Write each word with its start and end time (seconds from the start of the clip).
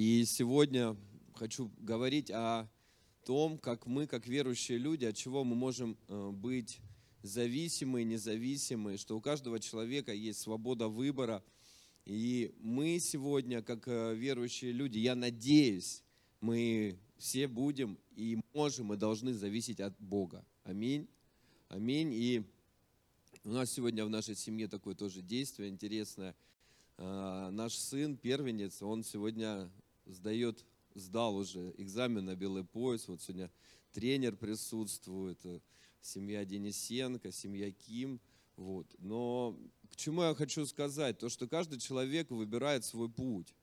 И 0.00 0.24
сегодня 0.26 0.96
хочу 1.34 1.72
говорить 1.80 2.30
о 2.30 2.68
том, 3.26 3.58
как 3.58 3.84
мы, 3.86 4.06
как 4.06 4.28
верующие 4.28 4.78
люди, 4.78 5.04
от 5.04 5.16
чего 5.16 5.42
мы 5.42 5.56
можем 5.56 5.98
э, 6.06 6.30
быть 6.30 6.78
зависимы, 7.24 8.04
независимы, 8.04 8.96
что 8.96 9.16
у 9.16 9.20
каждого 9.20 9.58
человека 9.58 10.12
есть 10.12 10.40
свобода 10.40 10.86
выбора. 10.86 11.42
И 12.04 12.54
мы 12.60 13.00
сегодня, 13.00 13.60
как 13.60 13.88
э, 13.88 14.14
верующие 14.14 14.70
люди, 14.70 14.98
я 14.98 15.16
надеюсь, 15.16 16.04
мы 16.40 16.96
все 17.16 17.48
будем 17.48 17.98
и 18.14 18.38
можем, 18.54 18.92
и 18.92 18.96
должны 18.96 19.34
зависеть 19.34 19.80
от 19.80 19.98
Бога. 19.98 20.46
Аминь. 20.62 21.08
Аминь. 21.66 22.12
И 22.12 22.44
у 23.42 23.50
нас 23.50 23.72
сегодня 23.72 24.04
в 24.04 24.10
нашей 24.10 24.36
семье 24.36 24.68
такое 24.68 24.94
тоже 24.94 25.22
действие 25.22 25.68
интересное. 25.70 26.36
А, 26.98 27.50
наш 27.50 27.74
сын, 27.74 28.16
первенец, 28.16 28.80
он 28.80 29.02
сегодня 29.02 29.68
сдает, 30.08 30.64
сдал 30.94 31.36
уже 31.36 31.74
экзамен 31.76 32.24
на 32.24 32.34
белый 32.34 32.64
пояс. 32.64 33.06
Вот 33.08 33.22
сегодня 33.22 33.50
тренер 33.92 34.36
присутствует, 34.36 35.38
э, 35.44 35.60
семья 36.00 36.44
Денисенко, 36.44 37.30
семья 37.30 37.70
Ким. 37.70 38.20
Вот. 38.56 38.86
Но 38.98 39.56
к 39.90 39.96
чему 39.96 40.22
я 40.22 40.34
хочу 40.34 40.66
сказать? 40.66 41.18
То, 41.18 41.28
что 41.28 41.46
каждый 41.46 41.78
человек 41.78 42.30
выбирает 42.30 42.84
свой 42.84 43.08
путь. 43.08 43.54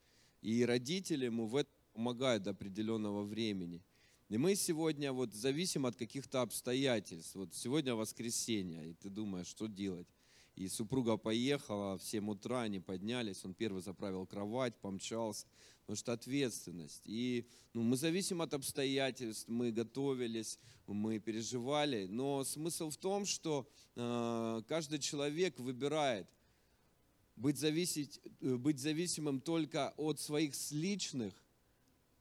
И 0.42 0.64
родители 0.64 1.26
ему 1.26 1.48
в 1.48 1.56
этом 1.56 1.74
помогают 1.94 2.44
до 2.44 2.52
определенного 2.52 3.24
времени. 3.24 3.82
И 4.30 4.38
мы 4.38 4.56
сегодня 4.56 5.14
вот 5.14 5.34
зависим 5.34 5.86
от 5.86 5.96
каких-то 5.96 6.42
обстоятельств. 6.42 7.36
Вот 7.36 7.54
сегодня 7.54 7.96
воскресенье, 7.96 8.90
и 8.90 8.94
ты 8.94 9.10
думаешь, 9.10 9.48
что 9.48 9.68
делать? 9.68 10.08
И 10.56 10.68
супруга 10.68 11.18
поехала, 11.18 11.98
в 11.98 12.04
7 12.04 12.30
утра 12.30 12.62
они 12.62 12.80
поднялись, 12.80 13.44
он 13.44 13.54
первый 13.54 13.82
заправил 13.82 14.26
кровать, 14.26 14.76
помчался, 14.78 15.46
потому 15.86 15.98
что 15.98 16.14
ответственность. 16.14 17.04
И 17.06 17.48
ну, 17.74 17.84
мы 17.84 17.96
зависим 17.96 18.42
от 18.42 18.54
обстоятельств, 18.54 19.48
мы 19.48 19.72
готовились, 19.72 20.58
мы 20.88 21.20
переживали, 21.20 22.08
но 22.08 22.44
смысл 22.44 22.90
в 22.90 22.98
том, 22.98 23.26
что 23.26 23.68
э, 23.96 24.62
каждый 24.68 24.98
человек 24.98 25.60
выбирает 25.60 26.28
быть, 27.36 27.60
зависеть, 27.60 28.20
э, 28.42 28.56
быть 28.56 28.80
зависимым 28.80 29.42
только 29.42 29.94
от 29.98 30.20
своих 30.20 30.54
личных 30.72 31.34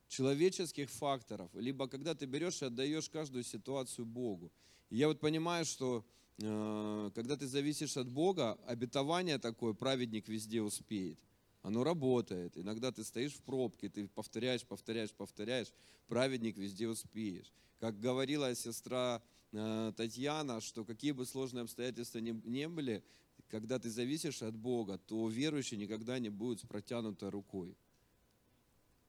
человеческих 0.08 0.90
факторов, 0.90 1.50
либо 1.54 1.88
когда 1.88 2.14
ты 2.14 2.26
берешь 2.26 2.60
и 2.60 2.66
отдаешь 2.66 3.08
каждую 3.08 3.44
ситуацию 3.44 4.04
Богу. 4.04 4.52
И 4.90 4.96
я 4.96 5.08
вот 5.08 5.20
понимаю, 5.20 5.64
что 5.64 6.04
э, 6.38 7.10
когда 7.14 7.36
ты 7.38 7.46
зависишь 7.46 7.96
от 7.96 8.10
Бога, 8.10 8.58
обетование 8.66 9.38
такое, 9.38 9.72
праведник 9.72 10.28
везде 10.28 10.60
успеет. 10.60 11.18
Оно 11.64 11.82
работает. 11.82 12.58
Иногда 12.58 12.92
ты 12.92 13.02
стоишь 13.02 13.32
в 13.32 13.40
пробке, 13.40 13.88
ты 13.88 14.06
повторяешь, 14.06 14.62
повторяешь, 14.66 15.12
повторяешь, 15.12 15.72
праведник 16.08 16.58
везде 16.58 16.86
успеешь. 16.86 17.50
Как 17.80 17.98
говорила 17.98 18.54
сестра 18.54 19.22
э, 19.50 19.92
Татьяна, 19.96 20.60
что 20.60 20.84
какие 20.84 21.12
бы 21.12 21.24
сложные 21.24 21.62
обстоятельства 21.62 22.18
ни, 22.18 22.32
не 22.46 22.68
были, 22.68 23.02
когда 23.48 23.78
ты 23.78 23.88
зависишь 23.88 24.42
от 24.42 24.54
Бога, 24.54 24.98
то 24.98 25.26
верующий 25.26 25.78
никогда 25.78 26.18
не 26.18 26.28
будет 26.28 26.60
с 26.60 26.66
протянутой 26.66 27.30
рукой. 27.30 27.74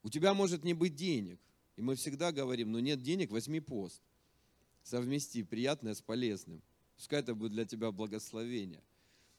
У 0.02 0.08
тебя 0.08 0.32
может 0.32 0.64
не 0.64 0.72
быть 0.72 0.94
денег. 0.94 1.38
И 1.76 1.82
мы 1.82 1.94
всегда 1.94 2.32
говорим, 2.32 2.72
ну 2.72 2.78
нет 2.78 3.02
денег, 3.02 3.30
возьми 3.32 3.60
пост. 3.60 4.00
Совмести 4.82 5.42
приятное 5.42 5.92
с 5.92 6.00
полезным. 6.00 6.62
Пускай 6.96 7.20
это 7.20 7.34
будет 7.34 7.52
для 7.52 7.66
тебя 7.66 7.92
благословение. 7.92 8.82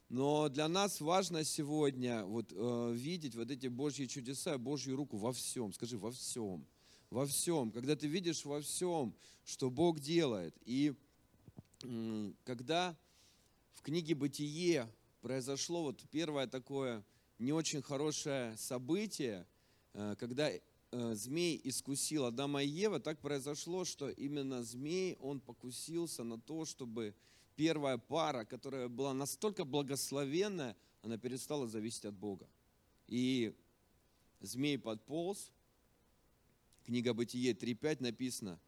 Но 0.10 0.50
для 0.50 0.68
нас 0.68 1.02
важно 1.02 1.44
сегодня 1.44 2.24
вот, 2.24 2.54
э, 2.56 2.94
видеть 2.96 3.36
вот 3.36 3.52
эти 3.52 3.68
Божьи 3.68 4.06
чудеса, 4.06 4.58
Божью 4.58 4.96
руку 4.96 5.18
во 5.18 5.34
всем. 5.34 5.74
Скажи, 5.74 5.98
во 5.98 6.12
всем. 6.12 6.66
Во 7.10 7.26
всем. 7.26 7.72
Когда 7.72 7.96
ты 7.96 8.08
видишь 8.08 8.46
во 8.46 8.62
всем, 8.62 9.14
что 9.44 9.70
Бог 9.70 10.00
делает. 10.00 10.56
И 10.66 10.94
э, 11.84 12.32
когда 12.44 12.98
в 13.74 13.82
книге 13.82 14.16
«Бытие» 14.16 14.90
произошло 15.22 15.84
вот 15.84 16.04
первое 16.10 16.48
такое 16.48 17.04
не 17.40 17.52
очень 17.52 17.82
хорошее 17.82 18.56
событие– 18.58 19.46
Э, 19.98 20.16
когда 20.20 20.52
э, 20.52 20.60
змей 21.16 21.60
искусил 21.64 22.26
Адама 22.26 22.62
и 22.62 22.68
Ева, 22.68 23.00
так 23.00 23.20
произошло, 23.20 23.84
что 23.84 24.10
именно 24.10 24.64
змей, 24.64 25.18
он 25.20 25.40
покусился 25.40 26.24
на 26.24 26.40
то, 26.40 26.66
чтобы 26.66 27.16
первая 27.58 27.98
пара, 27.98 28.46
которая 28.46 28.88
была 28.88 29.14
настолько 29.14 29.66
благословенная, 29.66 30.78
она 31.02 31.18
перестала 31.18 31.68
зависеть 31.68 32.06
от 32.06 32.14
Бога. 32.14 32.48
И 33.08 33.54
змей 34.40 34.78
подполз, 34.78 35.52
книга 36.86 37.14
Бытие 37.14 37.54
3.5 37.54 38.04
написано, 38.04 38.60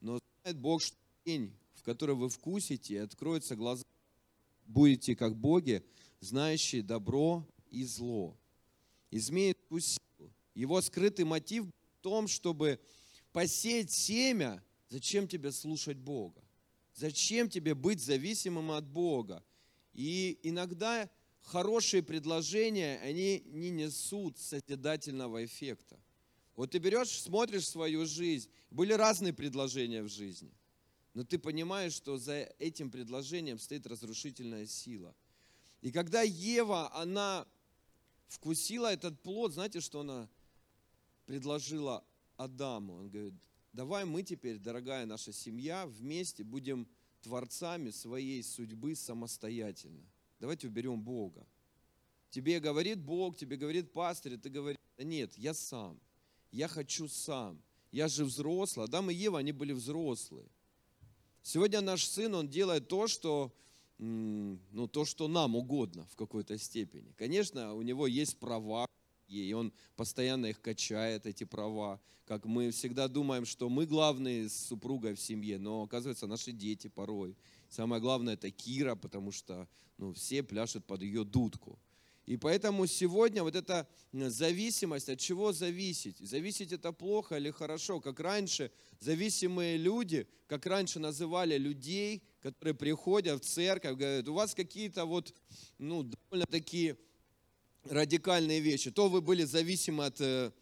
но 0.00 0.20
знает 0.42 0.58
Бог, 0.58 0.80
что 0.80 0.96
день, 1.26 1.52
в 1.74 1.82
который 1.82 2.14
вы 2.14 2.28
вкусите, 2.28 3.02
откроются 3.02 3.56
глаза, 3.56 3.84
будете 4.66 5.16
как 5.16 5.36
боги, 5.36 5.84
знающие 6.20 6.82
добро 6.82 7.46
и 7.70 7.82
зло. 7.84 8.38
И 9.10 9.18
змей 9.18 9.52
искусил 9.52 9.98
его 10.54 10.80
скрытый 10.80 11.24
мотив 11.24 11.64
в 11.66 12.02
том, 12.02 12.28
чтобы 12.28 12.78
посеять 13.32 13.90
семя. 13.90 14.62
Зачем 14.88 15.26
тебе 15.26 15.50
слушать 15.50 15.96
Бога? 15.96 16.42
Зачем 16.94 17.48
тебе 17.48 17.74
быть 17.74 18.00
зависимым 18.02 18.72
от 18.72 18.86
Бога? 18.86 19.44
И 19.92 20.38
иногда 20.42 21.08
хорошие 21.42 22.02
предложения, 22.02 22.98
они 23.02 23.42
не 23.46 23.70
несут 23.70 24.38
созидательного 24.38 25.44
эффекта. 25.44 25.98
Вот 26.56 26.72
ты 26.72 26.78
берешь, 26.78 27.20
смотришь 27.20 27.68
свою 27.68 28.06
жизнь, 28.06 28.50
были 28.70 28.92
разные 28.92 29.32
предложения 29.32 30.02
в 30.02 30.08
жизни, 30.08 30.52
но 31.14 31.24
ты 31.24 31.38
понимаешь, 31.38 31.94
что 31.94 32.18
за 32.18 32.52
этим 32.58 32.90
предложением 32.90 33.58
стоит 33.58 33.86
разрушительная 33.86 34.66
сила. 34.66 35.14
И 35.80 35.90
когда 35.90 36.22
Ева, 36.22 36.94
она 36.94 37.46
вкусила 38.28 38.92
этот 38.92 39.20
плод, 39.22 39.54
знаете, 39.54 39.80
что 39.80 40.00
она 40.00 40.28
предложила 41.26 42.04
Адаму. 42.36 42.96
Он 42.96 43.08
говорит, 43.08 43.34
давай 43.72 44.04
мы 44.04 44.22
теперь, 44.22 44.58
дорогая 44.58 45.06
наша 45.06 45.32
семья, 45.32 45.86
вместе 45.86 46.44
будем 46.44 46.88
творцами 47.22 47.90
своей 47.90 48.42
судьбы 48.42 48.94
самостоятельно. 48.94 50.04
Давайте 50.38 50.68
уберем 50.68 51.02
Бога. 51.02 51.46
Тебе 52.30 52.60
говорит 52.60 53.00
Бог, 53.00 53.36
тебе 53.36 53.56
говорит 53.56 53.92
пастырь, 53.92 54.38
ты 54.38 54.48
говоришь, 54.48 54.78
да 54.96 55.04
нет, 55.04 55.36
я 55.36 55.52
сам, 55.52 56.00
я 56.52 56.68
хочу 56.68 57.08
сам, 57.08 57.60
я 57.90 58.08
же 58.08 58.24
взрослый. 58.24 58.86
Адам 58.86 59.10
и 59.10 59.14
Ева, 59.14 59.38
они 59.38 59.52
были 59.52 59.72
взрослые. 59.72 60.46
Сегодня 61.42 61.80
наш 61.80 62.04
сын, 62.04 62.34
он 62.34 62.48
делает 62.48 62.88
то, 62.88 63.08
что, 63.08 63.52
ну, 63.98 64.88
то, 64.88 65.04
что 65.04 65.26
нам 65.26 65.56
угодно 65.56 66.06
в 66.06 66.16
какой-то 66.16 66.56
степени. 66.58 67.12
Конечно, 67.16 67.74
у 67.74 67.82
него 67.82 68.06
есть 68.06 68.38
права, 68.38 68.86
и 69.36 69.52
он 69.52 69.72
постоянно 69.96 70.46
их 70.46 70.60
качает, 70.60 71.26
эти 71.26 71.44
права. 71.44 72.00
Как 72.26 72.44
мы 72.44 72.70
всегда 72.70 73.08
думаем, 73.08 73.44
что 73.44 73.68
мы 73.68 73.86
главные 73.86 74.48
с 74.48 74.66
супругой 74.68 75.14
в 75.14 75.20
семье, 75.20 75.58
но 75.58 75.82
оказывается 75.82 76.26
наши 76.26 76.52
дети 76.52 76.88
порой. 76.88 77.36
Самое 77.68 78.00
главное 78.00 78.34
это 78.34 78.50
Кира, 78.50 78.94
потому 78.94 79.32
что 79.32 79.68
ну, 79.98 80.12
все 80.12 80.42
пляшут 80.42 80.84
под 80.84 81.02
ее 81.02 81.24
дудку. 81.24 81.78
И 82.26 82.36
поэтому 82.36 82.86
сегодня 82.86 83.42
вот 83.42 83.56
эта 83.56 83.88
зависимость, 84.12 85.08
от 85.08 85.18
чего 85.18 85.52
зависеть? 85.52 86.18
Зависеть 86.18 86.70
это 86.70 86.92
плохо 86.92 87.36
или 87.36 87.50
хорошо? 87.50 88.00
Как 88.00 88.20
раньше 88.20 88.70
зависимые 89.00 89.76
люди, 89.76 90.28
как 90.46 90.64
раньше 90.66 91.00
называли 91.00 91.58
людей, 91.58 92.22
которые 92.40 92.74
приходят 92.74 93.42
в 93.42 93.48
церковь, 93.48 93.96
говорят, 93.96 94.28
у 94.28 94.34
вас 94.34 94.54
какие-то 94.54 95.06
вот, 95.06 95.34
ну, 95.78 96.04
довольно 96.04 96.46
такие 96.46 96.96
радикальные 97.84 98.60
вещи. 98.60 98.90
То 98.90 99.08
вы 99.08 99.20
были 99.20 99.44
зависимы 99.44 100.06
от 100.06 100.20
э, 100.20 100.52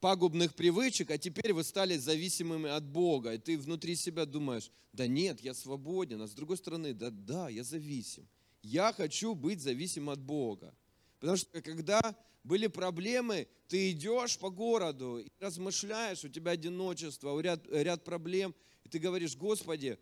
пагубных 0.00 0.54
привычек, 0.54 1.10
а 1.10 1.18
теперь 1.18 1.52
вы 1.52 1.64
стали 1.64 1.96
зависимыми 1.96 2.70
от 2.70 2.84
Бога. 2.84 3.34
И 3.34 3.38
ты 3.38 3.58
внутри 3.58 3.94
себя 3.96 4.26
думаешь, 4.26 4.70
да 4.92 5.06
нет, 5.06 5.40
я 5.40 5.54
свободен. 5.54 6.20
А 6.22 6.26
с 6.26 6.32
другой 6.32 6.56
стороны, 6.56 6.92
да, 6.92 7.10
да, 7.10 7.48
я 7.48 7.64
зависим. 7.64 8.28
Я 8.62 8.92
хочу 8.92 9.34
быть 9.34 9.60
зависим 9.60 10.10
от 10.10 10.20
Бога. 10.20 10.74
Потому 11.20 11.36
что 11.36 11.62
когда 11.62 12.00
были 12.44 12.66
проблемы, 12.66 13.46
ты 13.68 13.92
идешь 13.92 14.38
по 14.38 14.50
городу 14.50 15.20
и 15.20 15.28
размышляешь, 15.38 16.24
у 16.24 16.28
тебя 16.28 16.52
одиночество, 16.52 17.38
ряд, 17.40 17.64
ряд 17.70 18.04
проблем, 18.04 18.54
и 18.84 18.88
ты 18.88 18.98
говоришь, 18.98 19.36
Господи, 19.36 19.98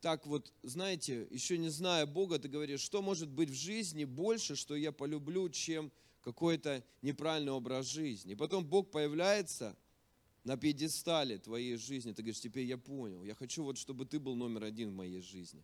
так 0.00 0.26
вот, 0.26 0.52
знаете, 0.62 1.26
еще 1.30 1.58
не 1.58 1.68
зная 1.68 2.06
Бога, 2.06 2.38
ты 2.38 2.48
говоришь, 2.48 2.80
что 2.80 3.02
может 3.02 3.28
быть 3.28 3.50
в 3.50 3.54
жизни 3.54 4.04
больше, 4.04 4.54
что 4.54 4.76
я 4.76 4.92
полюблю, 4.92 5.48
чем 5.48 5.90
какой-то 6.22 6.84
неправильный 7.02 7.52
образ 7.52 7.86
жизни. 7.86 8.32
И 8.32 8.36
потом 8.36 8.64
Бог 8.64 8.90
появляется 8.90 9.76
на 10.44 10.56
пьедестале 10.56 11.38
твоей 11.38 11.76
жизни. 11.76 12.12
Ты 12.12 12.22
говоришь, 12.22 12.40
теперь 12.40 12.64
я 12.64 12.78
понял, 12.78 13.24
я 13.24 13.34
хочу 13.34 13.64
вот, 13.64 13.76
чтобы 13.76 14.06
ты 14.06 14.18
был 14.20 14.34
номер 14.34 14.64
один 14.64 14.90
в 14.90 14.94
моей 14.94 15.20
жизни. 15.20 15.62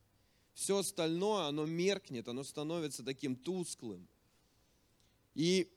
Все 0.52 0.78
остальное, 0.78 1.44
оно 1.44 1.66
меркнет, 1.66 2.28
оно 2.28 2.44
становится 2.44 3.04
таким 3.04 3.37
тусклым. 3.37 4.06
И 5.34 5.69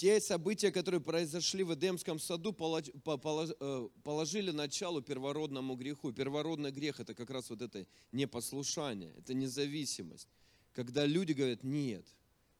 Те 0.00 0.18
события, 0.18 0.72
которые 0.72 1.02
произошли 1.02 1.62
в 1.62 1.74
Эдемском 1.74 2.18
саду, 2.18 2.56
э, 2.58 3.88
положили 4.02 4.50
начало 4.50 5.02
первородному 5.02 5.76
греху. 5.76 6.10
Первородный 6.10 6.70
грех– 6.70 7.00
это 7.00 7.12
как 7.12 7.28
раз 7.28 7.50
вот 7.50 7.60
это 7.60 7.86
непослушание, 8.10 9.12
это 9.18 9.34
независимость. 9.34 10.26
Когда 10.72 11.04
люди 11.04 11.34
говорят, 11.34 11.64
нет, 11.64 12.06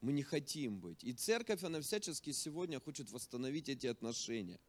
мы 0.02 0.12
не 0.12 0.22
хотим 0.22 0.80
быть. 0.80 1.02
И 1.02 1.14
церковь, 1.14 1.64
она 1.64 1.80
всячески 1.80 2.30
сегодня 2.32 2.78
хочет 2.78 3.10
восстановить 3.10 3.70
эти 3.70 3.86
отношения. 3.86 4.60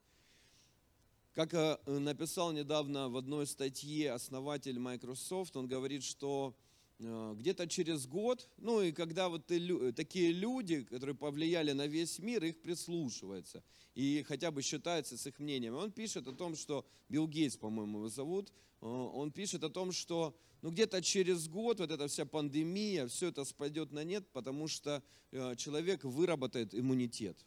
Как 1.34 1.52
э, 1.52 1.76
написал 1.86 2.52
недавно 2.52 3.10
в 3.10 3.18
одной 3.18 3.46
статье 3.46 4.12
основатель 4.12 4.78
Microsoft, 4.78 5.58
он 5.58 5.68
говорит, 5.68 6.04
что 6.04 6.56
где-то 6.98 7.66
через 7.66 8.06
год, 8.06 8.48
ну 8.58 8.80
и 8.80 8.92
когда 8.92 9.28
вот 9.28 9.46
такие 9.46 10.32
люди, 10.32 10.84
которые 10.84 11.16
повлияли 11.16 11.72
на 11.72 11.86
весь 11.86 12.18
мир, 12.18 12.44
их 12.44 12.60
прислушиваются 12.62 13.62
и 13.94 14.24
хотя 14.26 14.50
бы 14.50 14.62
считаются 14.62 15.16
с 15.16 15.26
их 15.26 15.38
мнением. 15.38 15.74
Он 15.74 15.90
пишет 15.90 16.26
о 16.26 16.32
том, 16.32 16.56
что 16.56 16.86
Билл 17.08 17.28
Гейтс, 17.28 17.56
по-моему, 17.56 17.98
его 17.98 18.08
зовут, 18.08 18.50
э, 18.80 18.86
он 18.86 19.30
пишет 19.30 19.64
о 19.64 19.70
том, 19.70 19.92
что 19.92 20.36
ну 20.62 20.70
где-то 20.70 21.02
через 21.02 21.48
год 21.48 21.80
вот 21.80 21.90
эта 21.90 22.08
вся 22.08 22.24
пандемия, 22.24 23.06
все 23.06 23.28
это 23.28 23.44
спадет 23.44 23.92
на 23.92 24.04
нет, 24.04 24.26
потому 24.32 24.68
что 24.68 25.02
э, 25.30 25.54
человек 25.56 26.04
выработает 26.04 26.74
иммунитет. 26.74 27.44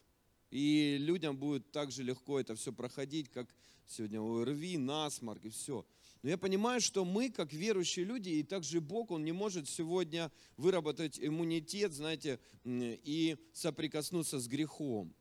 И 0.50 0.96
людям 1.00 1.36
будет 1.36 1.72
так 1.72 1.90
же 1.90 2.02
легко 2.04 2.38
это 2.38 2.54
все 2.54 2.72
проходить, 2.72 3.28
как 3.30 3.52
сегодня 3.86 4.20
ОРВИ, 4.20 4.78
насморк 4.78 5.44
и 5.44 5.48
все. 5.48 5.84
Но 6.22 6.30
я 6.30 6.38
понимаю, 6.38 6.80
что 6.80 7.04
мы, 7.04 7.30
как 7.30 7.52
верующие 7.52 8.04
люди, 8.04 8.30
и 8.30 8.42
также 8.42 8.80
Бог, 8.80 9.10
Он 9.10 9.24
не 9.24 9.32
может 9.32 9.68
сегодня 9.68 10.32
выработать 10.56 11.18
иммунитет, 11.20 11.92
знаете, 11.92 12.40
и 12.64 13.36
соприкоснуться 13.52 14.38
с 14.38 14.48
грехом. 14.48 15.14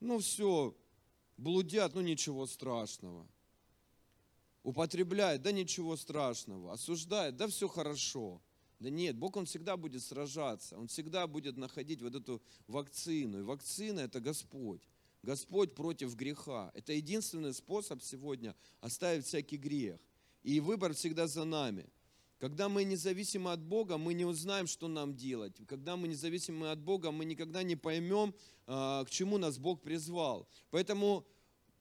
Ну 0.00 0.18
все, 0.18 0.76
блудят, 1.36 1.94
ну 1.94 2.00
ничего 2.00 2.46
страшного. 2.46 3.26
Употребляют, 4.62 5.42
да 5.42 5.52
ничего 5.52 5.96
страшного. 5.96 6.72
Осуждают, 6.72 7.36
да 7.36 7.46
все 7.46 7.68
хорошо. 7.68 8.42
Да 8.78 8.90
нет, 8.90 9.16
Бог, 9.16 9.36
Он 9.36 9.46
всегда 9.46 9.76
будет 9.76 10.02
сражаться, 10.02 10.76
Он 10.76 10.88
всегда 10.88 11.26
будет 11.26 11.56
находить 11.56 12.02
вот 12.02 12.14
эту 12.14 12.42
вакцину. 12.66 13.38
И 13.38 13.42
вакцина– 13.42 14.00
это 14.00 14.20
Господь. 14.20 14.82
Господь 15.22 15.74
против 15.74 16.14
греха. 16.14 16.70
Это 16.74 16.92
единственный 16.92 17.54
способ 17.54 18.02
сегодня 18.02 18.54
оставить 18.80 19.24
всякий 19.24 19.56
грех. 19.56 19.98
И 20.46 20.60
выбор 20.60 20.94
всегда 20.94 21.26
за 21.26 21.44
нами. 21.44 21.86
Когда 22.38 22.68
мы 22.68 22.84
независимы 22.84 23.50
от 23.50 23.60
Бога, 23.60 23.98
мы 23.98 24.14
не 24.14 24.24
узнаем, 24.24 24.68
что 24.68 24.86
нам 24.86 25.16
делать. 25.16 25.56
Когда 25.66 25.96
мы 25.96 26.06
независимы 26.06 26.70
от 26.70 26.78
Бога, 26.78 27.10
мы 27.10 27.24
никогда 27.24 27.64
не 27.64 27.74
поймем, 27.74 28.32
а, 28.68 29.04
к 29.04 29.10
чему 29.10 29.38
нас 29.38 29.58
Бог 29.58 29.82
призвал. 29.82 30.48
Поэтому 30.70 31.26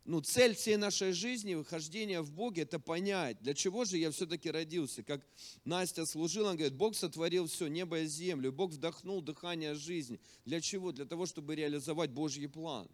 ну, 0.03 0.19
цель 0.19 0.55
всей 0.55 0.77
нашей 0.77 1.11
жизни, 1.11 1.53
выхождения 1.53 2.23
в 2.23 2.31
Боге, 2.31 2.63
это 2.63 2.79
понять, 2.79 3.39
для 3.39 3.53
чего 3.53 3.85
же 3.85 3.99
я 3.99 4.09
все-таки 4.09 4.49
родился. 4.49 5.03
Как 5.03 5.23
Настя 5.63 6.07
служила, 6.07 6.49
она 6.49 6.57
говорит, 6.57 6.75
Бог 6.75 6.95
сотворил 6.95 7.45
все, 7.45 7.67
небо 7.67 7.99
и 7.99 8.07
землю, 8.07 8.51
Бог 8.51 8.71
вдохнул 8.71 9.21
дыхание 9.21 9.75
жизни. 9.75 10.19
Для 10.43 10.59
чего? 10.59 10.91
Для 10.91 11.05
того, 11.05 11.27
чтобы 11.27 11.53
реализовать 11.53 12.09
Божий 12.09 12.49
план. 12.49 12.89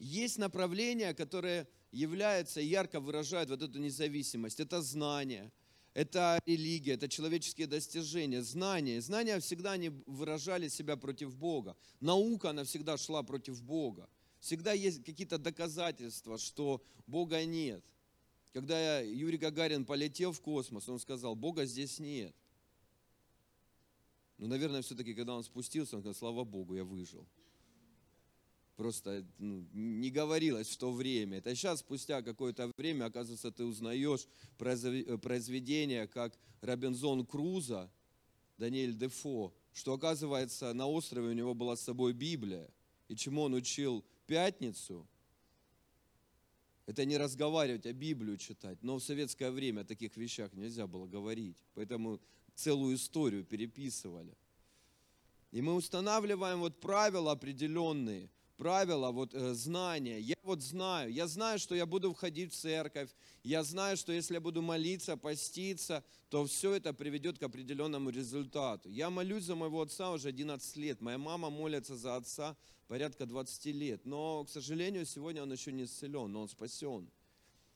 Есть 0.00 0.38
направления, 0.38 1.14
которые 1.14 1.68
являются, 1.92 2.60
ярко 2.60 3.00
выражают 3.00 3.50
вот 3.50 3.62
эту 3.62 3.78
независимость. 3.78 4.60
Это 4.60 4.82
знание, 4.82 5.50
это 5.94 6.38
религия, 6.46 6.94
это 6.94 7.08
человеческие 7.08 7.66
достижения, 7.66 8.42
знания. 8.42 9.00
Знания 9.00 9.40
всегда 9.40 9.72
они 9.72 9.90
выражали 10.06 10.68
себя 10.68 10.96
против 10.96 11.34
Бога. 11.36 11.76
Наука, 12.00 12.50
она 12.50 12.64
всегда 12.64 12.96
шла 12.96 13.22
против 13.22 13.62
Бога. 13.62 14.08
Всегда 14.40 14.72
есть 14.72 15.04
какие-то 15.04 15.38
доказательства, 15.38 16.38
что 16.38 16.82
Бога 17.06 17.44
нет. 17.44 17.84
Когда 18.52 19.00
Юрий 19.00 19.38
Гагарин 19.38 19.84
полетел 19.84 20.32
в 20.32 20.40
космос, 20.40 20.88
он 20.88 20.98
сказал, 20.98 21.34
Бога 21.34 21.64
здесь 21.64 21.98
нет. 21.98 22.34
Ну, 24.38 24.46
наверное, 24.46 24.82
все-таки, 24.82 25.14
когда 25.14 25.34
он 25.34 25.42
спустился, 25.42 25.96
он 25.96 26.02
сказал, 26.02 26.14
слава 26.14 26.44
Богу, 26.44 26.74
я 26.74 26.84
выжил 26.84 27.26
просто 28.78 29.26
ну, 29.38 29.66
не 29.72 30.08
говорилось 30.08 30.68
в 30.68 30.76
то 30.76 30.92
время. 30.92 31.38
Это 31.38 31.52
сейчас, 31.56 31.80
спустя 31.80 32.22
какое-то 32.22 32.70
время, 32.76 33.06
оказывается, 33.06 33.50
ты 33.50 33.64
узнаешь 33.64 34.28
произве- 34.56 35.18
произведения, 35.18 36.06
как 36.06 36.38
Робинзон 36.60 37.26
Круза, 37.26 37.90
Даниэль 38.56 38.94
Дефо, 38.94 39.52
что, 39.72 39.94
оказывается, 39.94 40.72
на 40.74 40.86
острове 40.86 41.30
у 41.30 41.32
него 41.32 41.54
была 41.54 41.74
с 41.74 41.80
собой 41.80 42.12
Библия. 42.12 42.70
И 43.08 43.16
чему 43.16 43.42
он 43.42 43.54
учил 43.54 44.04
пятницу, 44.28 45.08
это 46.86 47.04
не 47.04 47.18
разговаривать, 47.18 47.84
а 47.84 47.92
Библию 47.92 48.36
читать. 48.36 48.78
Но 48.82 48.98
в 48.98 49.02
советское 49.02 49.50
время 49.50 49.80
о 49.80 49.84
таких 49.84 50.16
вещах 50.16 50.52
нельзя 50.52 50.86
было 50.86 51.06
говорить. 51.06 51.56
Поэтому 51.74 52.20
целую 52.54 52.94
историю 52.94 53.44
переписывали. 53.44 54.36
И 55.50 55.62
мы 55.62 55.74
устанавливаем 55.74 56.60
вот 56.60 56.78
правила 56.80 57.32
определенные, 57.32 58.30
правила, 58.58 59.10
вот 59.12 59.34
э, 59.34 59.54
знания. 59.54 60.18
Я 60.18 60.34
вот 60.42 60.60
знаю, 60.60 61.10
я 61.12 61.26
знаю, 61.26 61.58
что 61.58 61.74
я 61.74 61.86
буду 61.86 62.12
входить 62.12 62.52
в 62.52 62.56
церковь, 62.56 63.08
я 63.44 63.62
знаю, 63.62 63.96
что 63.96 64.12
если 64.12 64.34
я 64.34 64.40
буду 64.40 64.60
молиться, 64.60 65.16
поститься, 65.16 66.04
то 66.28 66.44
все 66.44 66.74
это 66.74 66.92
приведет 66.92 67.38
к 67.38 67.42
определенному 67.44 68.10
результату. 68.10 68.90
Я 68.90 69.08
молюсь 69.08 69.44
за 69.44 69.54
моего 69.54 69.80
отца 69.80 70.10
уже 70.10 70.28
11 70.28 70.76
лет, 70.76 71.00
моя 71.00 71.18
мама 71.18 71.48
молится 71.48 71.96
за 71.96 72.16
отца 72.16 72.56
порядка 72.88 73.26
20 73.26 73.66
лет, 73.66 74.04
но, 74.04 74.44
к 74.44 74.50
сожалению, 74.50 75.06
сегодня 75.06 75.42
он 75.42 75.52
еще 75.52 75.72
не 75.72 75.84
исцелен, 75.84 76.32
но 76.32 76.42
он 76.42 76.48
спасен. 76.48 77.08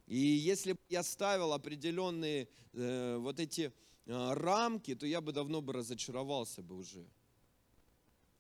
И 0.06 0.18
если 0.18 0.72
бы 0.72 0.80
я 0.88 1.02
ставил 1.04 1.52
определенные 1.52 2.48
э, 2.72 3.16
вот 3.18 3.38
эти 3.38 3.72
э, 4.06 4.32
рамки, 4.34 4.94
то 4.96 5.06
я 5.06 5.20
бы 5.20 5.32
давно 5.32 5.60
бы 5.62 5.72
разочаровался 5.72 6.62
бы 6.62 6.76
уже. 6.76 7.06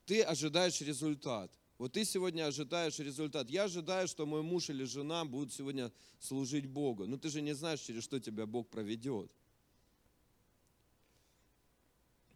Ты 0.06 0.22
ожидаешь 0.22 0.80
результат. 0.80 1.52
Вот 1.82 1.94
ты 1.94 2.04
сегодня 2.04 2.46
ожидаешь 2.46 3.00
результат. 3.00 3.50
Я 3.50 3.64
ожидаю, 3.64 4.06
что 4.06 4.24
мой 4.24 4.40
муж 4.42 4.70
или 4.70 4.84
жена 4.84 5.24
будут 5.24 5.52
сегодня 5.52 5.90
служить 6.20 6.64
Богу. 6.64 7.06
Но 7.06 7.16
ты 7.16 7.28
же 7.28 7.42
не 7.42 7.54
знаешь, 7.54 7.80
через 7.80 8.04
что 8.04 8.20
тебя 8.20 8.46
Бог 8.46 8.68
проведет. 8.68 9.32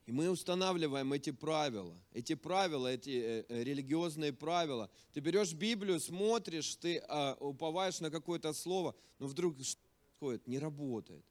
И 0.05 0.11
мы 0.11 0.29
устанавливаем 0.31 1.13
эти 1.13 1.31
правила, 1.31 1.97
эти 2.13 2.35
правила, 2.35 2.89
эти 2.89 3.11
э, 3.11 3.45
э, 3.49 3.63
религиозные 3.63 4.33
правила. 4.33 4.91
Ты 5.13 5.21
берешь 5.21 5.53
Библию, 5.53 6.01
смотришь, 6.01 6.75
ты 6.75 6.97
э, 6.97 7.35
уповаешь 7.39 8.01
на 8.01 8.11
какое-то 8.11 8.53
слово, 8.53 8.97
но 9.21 9.29
вдруг 9.29 9.63
что 9.63 9.81
происходит? 10.19 10.49
Не 10.49 10.59
работает. 10.59 11.25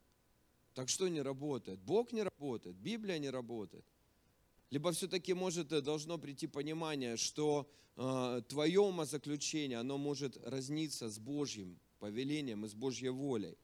Так 0.73 0.87
что 0.87 1.09
не 1.09 1.21
работает? 1.21 1.81
Бог 1.81 2.13
не 2.13 2.23
работает, 2.23 2.77
Библия 2.77 3.19
не 3.19 3.29
работает. 3.29 3.83
Либо 4.75 4.91
все-таки 4.91 5.33
может 5.33 5.71
э, 5.71 5.79
должно 5.79 6.17
прийти 6.17 6.47
понимание, 6.47 7.15
что 7.15 7.65
э, 7.95 8.41
твое 8.49 8.81
умозаключение, 8.81 9.77
оно 9.77 9.97
может 9.97 10.35
разниться 10.45 11.07
с 11.07 11.17
Божьим 11.17 11.79
повелением 11.99 12.65
и 12.65 12.67
с 12.67 12.73
Божьей 12.73 13.07
волей. 13.07 13.57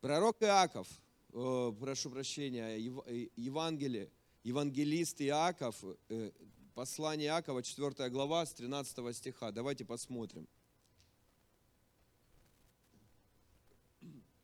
Пророк 0.00 0.42
Иаков, 0.42 0.88
э, 1.34 1.72
прошу 1.78 2.10
прощения, 2.10 2.78
Ев- 2.78 3.06
э, 3.06 3.28
Евангелие, 3.36 4.10
евангелист 4.44 5.20
Иаков, 5.20 5.84
э, 6.08 6.30
послание 6.74 7.26
Иакова, 7.26 7.62
4 7.62 8.08
глава, 8.08 8.46
с 8.46 8.54
13 8.54 9.12
стиха. 9.12 9.52
Давайте 9.52 9.84
посмотрим. 9.84 10.48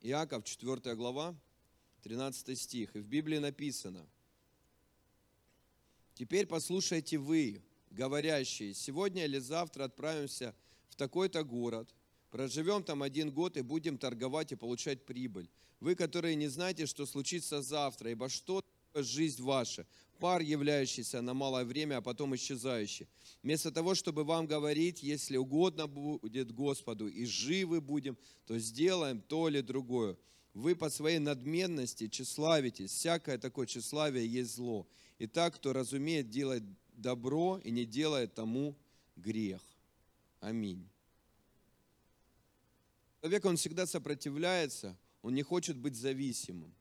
Иаков, 0.01 0.43
4 0.43 0.93
глава, 0.93 1.35
13 2.03 2.55
стих. 2.55 2.95
И 2.95 2.99
в 2.99 3.07
Библии 3.07 3.39
написано, 3.39 4.07
«Теперь 6.17 6.47
послушайте 6.47 7.19
вы, 7.19 7.61
говорящие, 7.91 8.73
сегодня 8.73 9.25
или 9.25 9.37
завтра 9.37 9.83
отправимся 9.83 10.55
в 10.89 10.95
такой-то 10.95 11.43
город, 11.43 11.93
проживем 12.31 12.83
там 12.83 13.03
один 13.03 13.29
год 13.29 13.55
и 13.55 13.61
будем 13.61 13.99
торговать 13.99 14.51
и 14.51 14.55
получать 14.55 15.05
прибыль. 15.05 15.47
Вы, 15.79 15.93
которые 15.93 16.33
не 16.33 16.47
знаете, 16.47 16.87
что 16.87 17.05
случится 17.05 17.61
завтра, 17.61 18.09
ибо 18.09 18.29
что 18.29 18.65
жизнь 18.95 19.43
ваша? 19.43 19.85
Пар, 20.17 20.41
являющийся 20.41 21.21
на 21.21 21.35
малое 21.35 21.65
время, 21.65 21.97
а 21.97 22.01
потом 22.01 22.35
исчезающий. 22.35 23.07
Вместо 23.43 23.71
того, 23.71 23.93
чтобы 23.93 24.23
вам 24.23 24.47
говорить, 24.47 25.03
если 25.03 25.37
угодно 25.37 25.85
будет 25.85 26.51
Господу, 26.51 27.07
и 27.07 27.25
живы 27.25 27.79
будем, 27.79 28.17
то 28.47 28.57
сделаем 28.57 29.21
то 29.21 29.49
или 29.49 29.61
другое. 29.61 30.17
Вы 30.55 30.75
по 30.75 30.89
своей 30.89 31.19
надменности 31.19 32.07
тщеславитесь. 32.07 32.89
Всякое 32.89 33.37
такое 33.37 33.67
тщеславие 33.67 34.25
есть 34.25 34.55
зло. 34.55 34.87
Итак, 35.19 35.55
кто 35.55 35.73
разумеет 35.73 36.29
делать 36.29 36.63
добро 36.93 37.59
и 37.63 37.71
не 37.71 37.85
делает 37.85 38.35
тому 38.35 38.75
грех. 39.15 39.61
Аминь. 40.39 40.87
Человек, 43.21 43.45
он 43.45 43.57
всегда 43.57 43.87
сопротивляется, 43.87 44.95
он 45.21 45.33
не 45.33 45.43
хочет 45.43 45.77
быть 45.77 45.95
зависимым. 45.95 46.73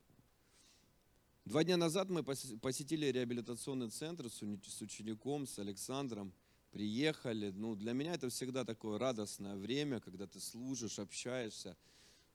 Два 1.47 1.65
дня 1.65 1.77
назад 1.77 2.11
мы 2.11 2.23
посетили 2.23 3.07
реабилитационный 3.07 3.89
центр 3.89 4.29
с 4.29 4.83
учеником, 4.83 5.47
с 5.47 5.59
Александром. 5.59 6.33
Приехали. 6.73 7.51
Ну, 7.51 7.75
для 7.75 7.93
меня 7.93 8.15
это 8.15 8.29
всегда 8.29 8.65
такое 8.65 8.99
радостное 8.99 9.57
время, 9.57 10.01
когда 10.01 10.27
ты 10.27 10.41
служишь, 10.41 10.99
общаешься, 10.99 11.77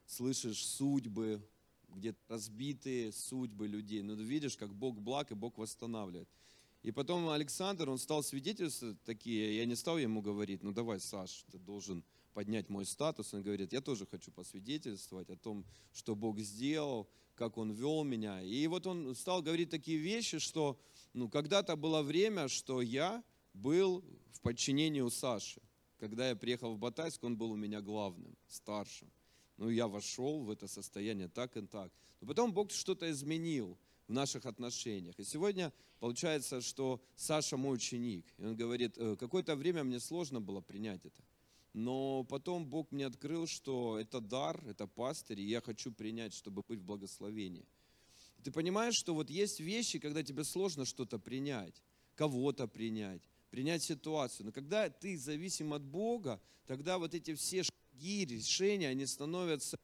слышишь 0.07 0.65
судьбы, 0.65 1.41
где 1.95 2.15
разбитые 2.27 3.11
судьбы 3.11 3.67
людей. 3.67 4.01
Но 4.01 4.15
ты 4.15 4.23
видишь, 4.23 4.57
как 4.57 4.73
Бог 4.73 4.99
благ 4.99 5.31
и 5.31 5.35
Бог 5.35 5.57
восстанавливает. 5.57 6.29
И 6.83 6.91
потом 6.91 7.29
Александр, 7.29 7.89
он 7.89 7.99
стал 7.99 8.23
свидетельствовать 8.23 9.01
такие, 9.03 9.57
я 9.57 9.65
не 9.65 9.75
стал 9.75 9.99
ему 9.99 10.21
говорить, 10.21 10.63
ну 10.63 10.71
давай, 10.71 10.99
Саш, 10.99 11.45
ты 11.51 11.59
должен 11.59 12.03
поднять 12.33 12.69
мой 12.69 12.85
статус. 12.85 13.33
Он 13.33 13.43
говорит, 13.43 13.73
я 13.73 13.81
тоже 13.81 14.07
хочу 14.07 14.31
посвидетельствовать 14.31 15.29
о 15.29 15.35
том, 15.35 15.63
что 15.93 16.15
Бог 16.15 16.39
сделал, 16.39 17.07
как 17.35 17.57
Он 17.57 17.71
вел 17.71 18.03
меня. 18.03 18.41
И 18.41 18.65
вот 18.67 18.87
он 18.87 19.15
стал 19.15 19.41
говорить 19.43 19.69
такие 19.69 19.97
вещи, 19.97 20.39
что 20.39 20.79
ну, 21.13 21.29
когда-то 21.29 21.75
было 21.75 22.01
время, 22.01 22.47
что 22.47 22.81
я 22.81 23.23
был 23.53 24.03
в 24.31 24.41
подчинении 24.41 25.01
у 25.01 25.09
Саши. 25.09 25.61
Когда 25.99 26.29
я 26.29 26.35
приехал 26.35 26.73
в 26.73 26.79
Батайск, 26.79 27.23
он 27.23 27.37
был 27.37 27.51
у 27.51 27.55
меня 27.55 27.81
главным, 27.81 28.35
старшим. 28.47 29.11
Ну, 29.57 29.69
я 29.69 29.87
вошел 29.87 30.43
в 30.43 30.49
это 30.49 30.67
состояние 30.67 31.27
так 31.27 31.57
и 31.57 31.61
так. 31.61 31.91
Но 32.19 32.27
потом 32.27 32.53
Бог 32.53 32.71
что-то 32.71 33.09
изменил 33.11 33.77
в 34.07 34.13
наших 34.13 34.45
отношениях. 34.45 35.19
И 35.19 35.23
сегодня 35.23 35.71
получается, 35.99 36.61
что 36.61 37.01
Саша 37.15 37.57
мой 37.57 37.75
ученик. 37.75 38.25
И 38.37 38.45
он 38.45 38.55
говорит, 38.55 38.97
«Э, 38.97 39.15
какое-то 39.15 39.55
время 39.55 39.83
мне 39.83 39.99
сложно 39.99 40.41
было 40.41 40.61
принять 40.61 41.05
это. 41.05 41.21
Но 41.73 42.25
потом 42.25 42.65
Бог 42.65 42.91
мне 42.91 43.05
открыл, 43.05 43.47
что 43.47 43.97
это 43.97 44.19
дар, 44.19 44.61
это 44.67 44.87
пастырь, 44.87 45.39
и 45.39 45.45
я 45.45 45.61
хочу 45.61 45.91
принять, 45.91 46.33
чтобы 46.33 46.63
быть 46.67 46.79
в 46.79 46.83
благословении. 46.83 47.65
Ты 48.43 48.51
понимаешь, 48.51 48.95
что 48.95 49.13
вот 49.13 49.29
есть 49.29 49.59
вещи, 49.59 49.99
когда 49.99 50.23
тебе 50.23 50.43
сложно 50.43 50.85
что-то 50.85 51.19
принять, 51.19 51.81
кого-то 52.15 52.67
принять, 52.67 53.21
принять 53.51 53.83
ситуацию. 53.83 54.47
Но 54.47 54.51
когда 54.51 54.89
ты 54.89 55.17
зависим 55.17 55.73
от 55.73 55.83
Бога, 55.83 56.41
тогда 56.65 56.97
вот 56.97 57.13
эти 57.13 57.35
все 57.35 57.63
шаги, 58.01 58.25
решения, 58.25 58.89
они 58.89 59.05
становятся 59.05 59.77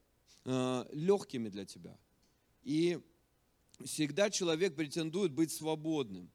э, 0.46 0.86
легкими 0.92 1.50
для 1.50 1.66
тебя. 1.66 1.98
И 2.64 3.00
всегда 3.84 4.30
человек 4.30 4.76
претендует 4.76 5.32
быть 5.32 5.52
свободным 5.52 6.30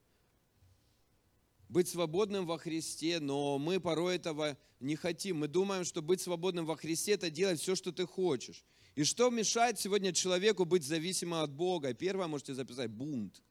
быть 1.69 1.89
свободным 1.89 2.45
во 2.45 2.59
Христе, 2.59 3.19
но 3.19 3.59
мы 3.59 3.81
порой 3.81 4.17
этого 4.17 4.59
не 4.79 4.95
хотим. 4.95 5.39
Мы 5.39 5.49
думаем, 5.49 5.87
что 5.87 6.03
быть 6.03 6.21
свободным 6.21 6.67
во 6.67 6.77
Христе– 6.77 7.12
это 7.15 7.31
делать 7.31 7.61
все, 7.61 7.75
что 7.75 7.93
ты 7.93 8.05
хочешь. 8.05 8.62
И 8.95 9.05
что 9.05 9.31
мешает 9.31 9.81
сегодня 9.81 10.12
человеку 10.12 10.67
быть 10.67 10.85
зависимым 10.85 11.43
от 11.43 11.51
Бога? 11.51 11.95
Первое 11.95 12.27
можете 12.27 12.53
записать– 12.53 12.91
бунт. 12.91 13.43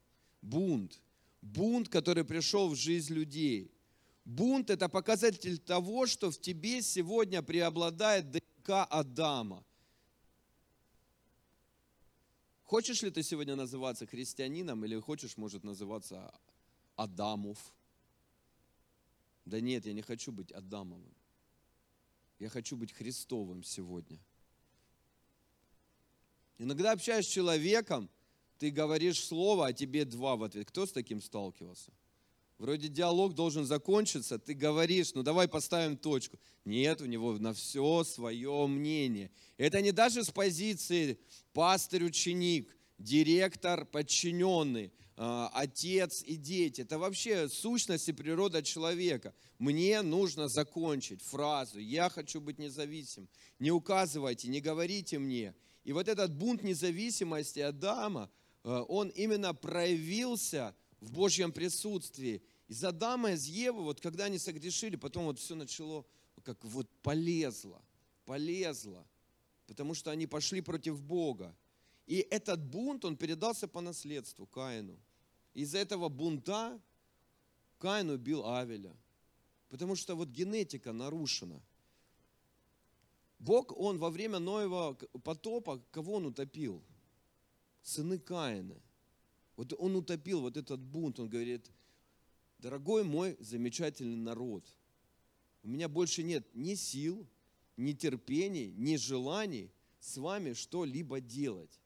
Бунт. 0.43 1.01
Бунт, 1.41 1.89
который 1.89 2.23
пришел 2.23 2.69
в 2.69 2.75
жизнь 2.75 3.11
людей. 3.11 3.71
Бунт– 4.35 4.69
это 4.71 4.89
показатель 4.89 5.57
того, 5.57 6.07
что 6.07 6.31
в 6.31 6.39
тебе 6.39 6.81
сегодня 6.81 7.41
преобладает 7.41 8.31
ДНК 8.31 8.87
Адама. 8.89 9.63
Хочешь 12.63 13.01
ли 13.01 13.11
ты 13.11 13.23
сегодня 13.23 13.55
называться 13.55 14.05
христианином 14.05 14.85
или 14.85 14.99
хочешь, 14.99 15.37
может, 15.37 15.63
называться 15.63 16.33
Адамов– 16.95 17.57
да 19.45 19.59
нет, 19.59 19.85
я 19.85 19.93
не 19.93 20.01
хочу 20.01 20.31
быть 20.31 20.51
Адамовым. 20.51 21.13
Я 22.39 22.49
хочу 22.49 22.77
быть 22.77 22.91
Христовым 22.91 23.63
сегодня. 23.63 24.19
Иногда 26.57 26.91
общаясь 26.91 27.25
с 27.25 27.29
человеком, 27.29 28.09
ты 28.57 28.69
говоришь 28.69 29.23
слово, 29.23 29.67
а 29.67 29.73
тебе 29.73 30.05
два 30.05 30.35
в 30.35 30.43
ответ. 30.43 30.67
Кто 30.67 30.85
с 30.85 30.91
таким 30.91 31.21
сталкивался? 31.21 31.91
Вроде 32.61 32.89
диалог 32.89 33.33
должен 33.33 33.65
закончиться, 33.65 34.37
ты 34.37 34.53
говоришь, 34.53 35.15
ну 35.15 35.23
давай 35.23 35.47
поставим 35.47 35.97
точку. 35.97 36.37
Нет, 36.63 37.01
у 37.01 37.07
него 37.07 37.33
на 37.39 37.55
все 37.55 38.03
свое 38.03 38.67
мнение. 38.67 39.31
Это 39.57 39.81
не 39.81 39.91
даже 39.91 40.23
с 40.23 40.29
позиции 40.29 41.19
пастырь-ученик, 41.53 42.69
директор, 42.99 43.83
подчиненный. 43.83 44.93
А, 45.17 45.49
отец 45.55 46.21
и 46.21 46.35
дети. 46.35 46.81
Это 46.81 46.99
вообще 46.99 47.49
сущность 47.49 48.09
и 48.09 48.13
природа 48.13 48.61
человека. 48.61 49.33
Мне 49.57 50.03
нужно 50.03 50.47
закончить 50.47 51.23
фразу 51.23 51.79
«я 51.79 52.09
хочу 52.09 52.39
быть 52.39 52.59
независим». 52.59 53.27
Не 53.57 53.71
указывайте, 53.71 54.49
не 54.49 54.61
говорите 54.61 55.17
мне. 55.17 55.55
И 55.83 55.93
вот 55.93 56.07
этот 56.07 56.31
бунт 56.31 56.61
независимости 56.61 57.59
Адама, 57.59 58.29
а, 58.63 58.83
он 58.83 59.09
именно 59.09 59.55
проявился 59.55 60.75
в 61.01 61.11
Божьем 61.11 61.51
присутствии. 61.51 62.41
Из 62.67 62.83
Адама, 62.83 63.31
из 63.31 63.45
Евы, 63.45 63.83
вот 63.83 63.99
когда 63.99 64.25
они 64.25 64.37
согрешили, 64.37 64.95
потом 64.95 65.25
вот 65.25 65.39
все 65.39 65.55
начало, 65.55 66.05
как 66.43 66.63
вот 66.63 66.89
полезло, 67.01 67.81
полезло, 68.25 69.05
потому 69.67 69.93
что 69.93 70.11
они 70.11 70.27
пошли 70.27 70.61
против 70.61 71.01
Бога. 71.01 71.53
И 72.07 72.25
этот 72.29 72.63
бунт, 72.63 73.03
он 73.03 73.17
передался 73.17 73.67
по 73.67 73.81
наследству 73.81 74.45
Каину. 74.45 74.97
Из-за 75.53 75.79
этого 75.79 76.07
бунта 76.07 76.79
Каин 77.77 78.09
убил 78.09 78.45
Авеля. 78.45 78.95
Потому 79.69 79.95
что 79.95 80.15
вот 80.15 80.29
генетика 80.29 80.91
нарушена. 80.91 81.61
Бог, 83.39 83.71
Он 83.77 83.97
во 83.97 84.09
время 84.09 84.39
Ноева 84.39 84.93
потопа, 85.23 85.81
кого 85.91 86.15
Он 86.15 86.27
утопил? 86.27 86.83
Сыны 87.81 88.19
Каина. 88.19 88.75
Вот 89.61 89.73
Он 89.77 89.95
утопил 89.95 90.41
вот 90.41 90.57
этот 90.57 90.79
бунт. 90.81 91.19
Он 91.19 91.29
говорит, 91.29 91.69
дорогой 92.57 93.03
мой 93.03 93.37
замечательный 93.39 94.17
народ, 94.17 94.65
у 95.61 95.67
меня 95.67 95.87
больше 95.87 96.23
нет 96.23 96.47
ни 96.55 96.73
сил, 96.73 97.27
ни 97.77 97.93
терпений, 97.93 98.73
ни 98.75 98.95
желаний 98.95 99.69
с 99.99 100.17
вами 100.17 100.53
что-либо 100.53 101.21
делать. 101.21 101.79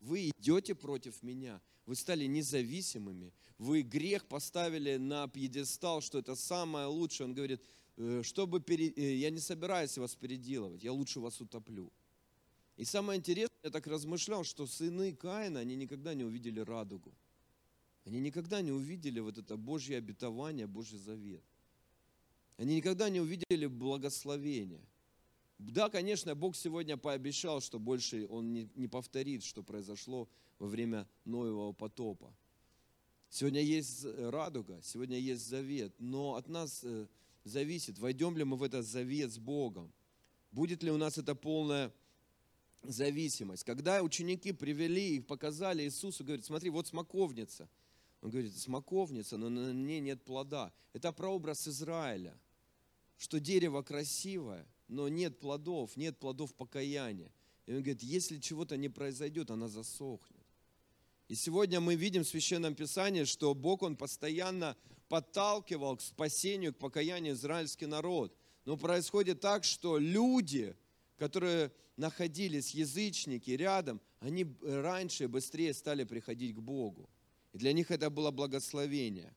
Вы 0.00 0.30
идете 0.30 0.74
против 0.74 1.22
меня 1.22 1.60
вы 1.86 1.96
стали 1.96 2.26
независимыми, 2.26 3.32
вы 3.58 3.82
грех 3.82 4.24
поставили 4.26 4.96
на 4.96 5.26
пьедестал, 5.26 6.00
что 6.00 6.20
это 6.20 6.36
самое 6.36 6.86
лучшее. 6.86 7.26
Он 7.26 7.34
говорит, 7.34 7.60
«Э, 7.96 8.22
чтобы 8.22 8.60
пере... 8.60 8.90
Э, 8.90 9.16
я 9.16 9.30
не 9.30 9.40
собираюсь 9.40 9.98
вас 9.98 10.14
переделывать, 10.14 10.84
я 10.84 10.92
лучше 10.92 11.18
вас 11.18 11.40
утоплю. 11.40 11.92
И 12.80 12.84
самое 12.86 13.18
интересное, 13.18 13.58
я 13.64 13.70
так 13.70 13.86
размышлял, 13.86 14.42
что 14.42 14.66
сыны 14.66 15.14
Каина, 15.14 15.60
они 15.60 15.76
никогда 15.76 16.14
не 16.14 16.24
увидели 16.24 16.60
радугу. 16.60 17.12
Они 18.06 18.20
никогда 18.20 18.62
не 18.62 18.72
увидели 18.72 19.20
вот 19.20 19.36
это 19.36 19.58
Божье 19.58 19.98
обетование, 19.98 20.66
Божий 20.66 20.98
завет. 20.98 21.44
Они 22.56 22.76
никогда 22.76 23.10
не 23.10 23.20
увидели 23.20 23.66
благословения. 23.66 24.80
Да, 25.58 25.90
конечно, 25.90 26.34
Бог 26.34 26.56
сегодня 26.56 26.96
пообещал, 26.96 27.60
что 27.60 27.78
больше 27.78 28.26
Он 28.30 28.50
не, 28.50 28.70
не 28.74 28.88
повторит, 28.88 29.44
что 29.44 29.62
произошло 29.62 30.26
во 30.58 30.66
время 30.66 31.06
Ноевого 31.26 31.74
потопа. 31.74 32.34
Сегодня 33.28 33.60
есть 33.60 34.06
радуга, 34.06 34.80
сегодня 34.82 35.18
есть 35.18 35.46
завет, 35.46 35.92
но 35.98 36.36
от 36.36 36.48
нас 36.48 36.80
э, 36.84 37.08
зависит, 37.44 37.98
войдем 37.98 38.38
ли 38.38 38.44
мы 38.44 38.56
в 38.56 38.62
этот 38.62 38.86
завет 38.86 39.30
с 39.30 39.38
Богом. 39.38 39.92
Будет 40.50 40.82
ли 40.82 40.90
у 40.90 40.96
нас 40.96 41.18
эта 41.18 41.34
полная 41.34 41.92
зависимость. 42.82 43.64
Когда 43.64 44.02
ученики 44.02 44.52
привели 44.52 45.16
и 45.16 45.20
показали 45.20 45.82
Иисусу, 45.82 46.24
говорит, 46.24 46.44
смотри, 46.44 46.70
вот 46.70 46.86
смоковница. 46.86 47.68
Он 48.22 48.30
говорит, 48.30 48.56
смоковница, 48.56 49.36
но 49.36 49.48
на 49.48 49.72
ней 49.72 50.00
нет 50.00 50.22
плода. 50.24 50.72
Это 50.92 51.12
прообраз 51.12 51.66
Израиля, 51.68 52.36
что 53.16 53.40
дерево 53.40 53.82
красивое, 53.82 54.66
но 54.88 55.08
нет 55.08 55.38
плодов, 55.38 55.96
нет 55.96 56.18
плодов 56.18 56.54
покаяния. 56.54 57.32
И 57.66 57.72
он 57.72 57.78
говорит, 57.78 58.02
если 58.02 58.38
чего-то 58.38 58.76
не 58.76 58.88
произойдет, 58.88 59.50
она 59.50 59.68
засохнет. 59.68 60.40
И 61.28 61.36
сегодня 61.36 61.80
мы 61.80 61.94
видим 61.94 62.24
в 62.24 62.28
Священном 62.28 62.74
Писании, 62.74 63.22
что 63.22 63.54
Бог, 63.54 63.82
Он 63.82 63.96
постоянно 63.96 64.76
подталкивал 65.08 65.96
к 65.96 66.00
спасению, 66.00 66.74
к 66.74 66.78
покаянию 66.78 67.34
израильский 67.34 67.86
народ. 67.86 68.34
Но 68.64 68.76
происходит 68.76 69.40
так, 69.40 69.62
что 69.62 69.98
люди, 69.98 70.76
которые 71.20 71.70
находились, 71.98 72.74
язычники 72.74 73.50
рядом, 73.50 74.00
они 74.20 74.46
раньше 74.62 75.24
и 75.24 75.26
быстрее 75.26 75.74
стали 75.74 76.04
приходить 76.04 76.56
к 76.56 76.58
Богу. 76.58 77.10
И 77.52 77.58
для 77.58 77.74
них 77.74 77.90
это 77.90 78.08
было 78.08 78.30
благословение. 78.30 79.34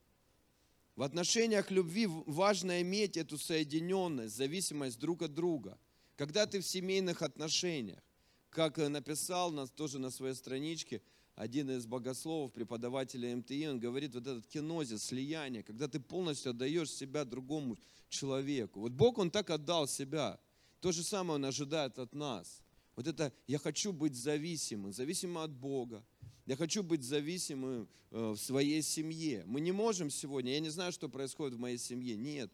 В 0.96 1.04
отношениях 1.04 1.72
любви 1.72 2.08
важно 2.08 2.82
иметь 2.82 3.18
эту 3.18 3.38
соединенность, 3.38 4.36
зависимость 4.36 4.98
друг 4.98 5.24
от 5.24 5.34
друга. 5.34 5.78
Когда 6.16 6.46
ты 6.46 6.62
в 6.62 6.66
семейных 6.66 7.22
отношениях, 7.22 8.02
как 8.50 8.78
написал 8.78 9.52
нас 9.52 9.70
тоже 9.70 10.00
на 10.00 10.10
своей 10.10 10.36
страничке– 10.36 11.02
один 11.36 11.72
из 11.72 11.86
богословов, 11.86 12.54
преподавателя 12.54 13.36
МТИ, 13.36 13.68
он 13.68 13.80
говорит, 13.80 14.14
вот 14.14 14.28
этот 14.28 14.46
кинозис, 14.46 15.04
слияние, 15.04 15.64
когда 15.64 15.88
ты 15.88 16.00
полностью 16.00 16.52
отдаешь 16.52 16.92
себя 16.92 17.26
другому 17.26 17.78
человеку. 18.10 18.82
Вот 18.82 18.92
Бог, 18.92 19.18
Он 19.18 19.32
так 19.32 19.50
отдал 19.50 19.88
себя. 19.88 20.40
То 20.84 20.92
же 20.92 21.02
самое 21.02 21.36
Он 21.36 21.46
ожидает 21.46 21.98
от 21.98 22.14
нас. 22.14 22.62
Вот 22.98 23.08
это 23.08 23.32
«я 23.48 23.58
хочу 23.58 23.94
быть 23.94 24.16
зависимым», 24.16 24.92
зависимым 24.92 25.38
от 25.38 25.52
Бога. 25.52 26.04
Я 26.46 26.58
хочу 26.58 26.84
быть 26.84 27.04
зависимым 27.04 27.88
э, 28.12 28.32
в 28.32 28.38
своей 28.38 28.82
семье. 28.82 29.44
Мы 29.46 29.62
не 29.62 29.72
можем 29.72 30.10
сегодня, 30.10 30.52
я 30.52 30.60
не 30.60 30.68
знаю, 30.68 30.92
что 30.92 31.08
происходит 31.08 31.56
в 31.56 31.60
моей 31.62 31.78
семье. 31.78 32.18
Нет. 32.18 32.52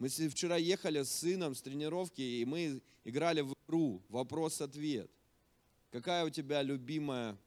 Мы 0.00 0.08
вчера 0.08 0.56
ехали 0.56 1.04
с 1.04 1.12
сыном 1.12 1.54
с 1.54 1.62
тренировки, 1.62 2.20
и 2.20 2.44
мы 2.44 2.82
играли 3.04 3.42
в 3.42 3.54
игру 3.64 4.02
«Вопрос-ответ». 4.08 5.08
Какая 5.92 6.24
у 6.24 6.30
тебя 6.30 6.62
любимая, 6.62 7.38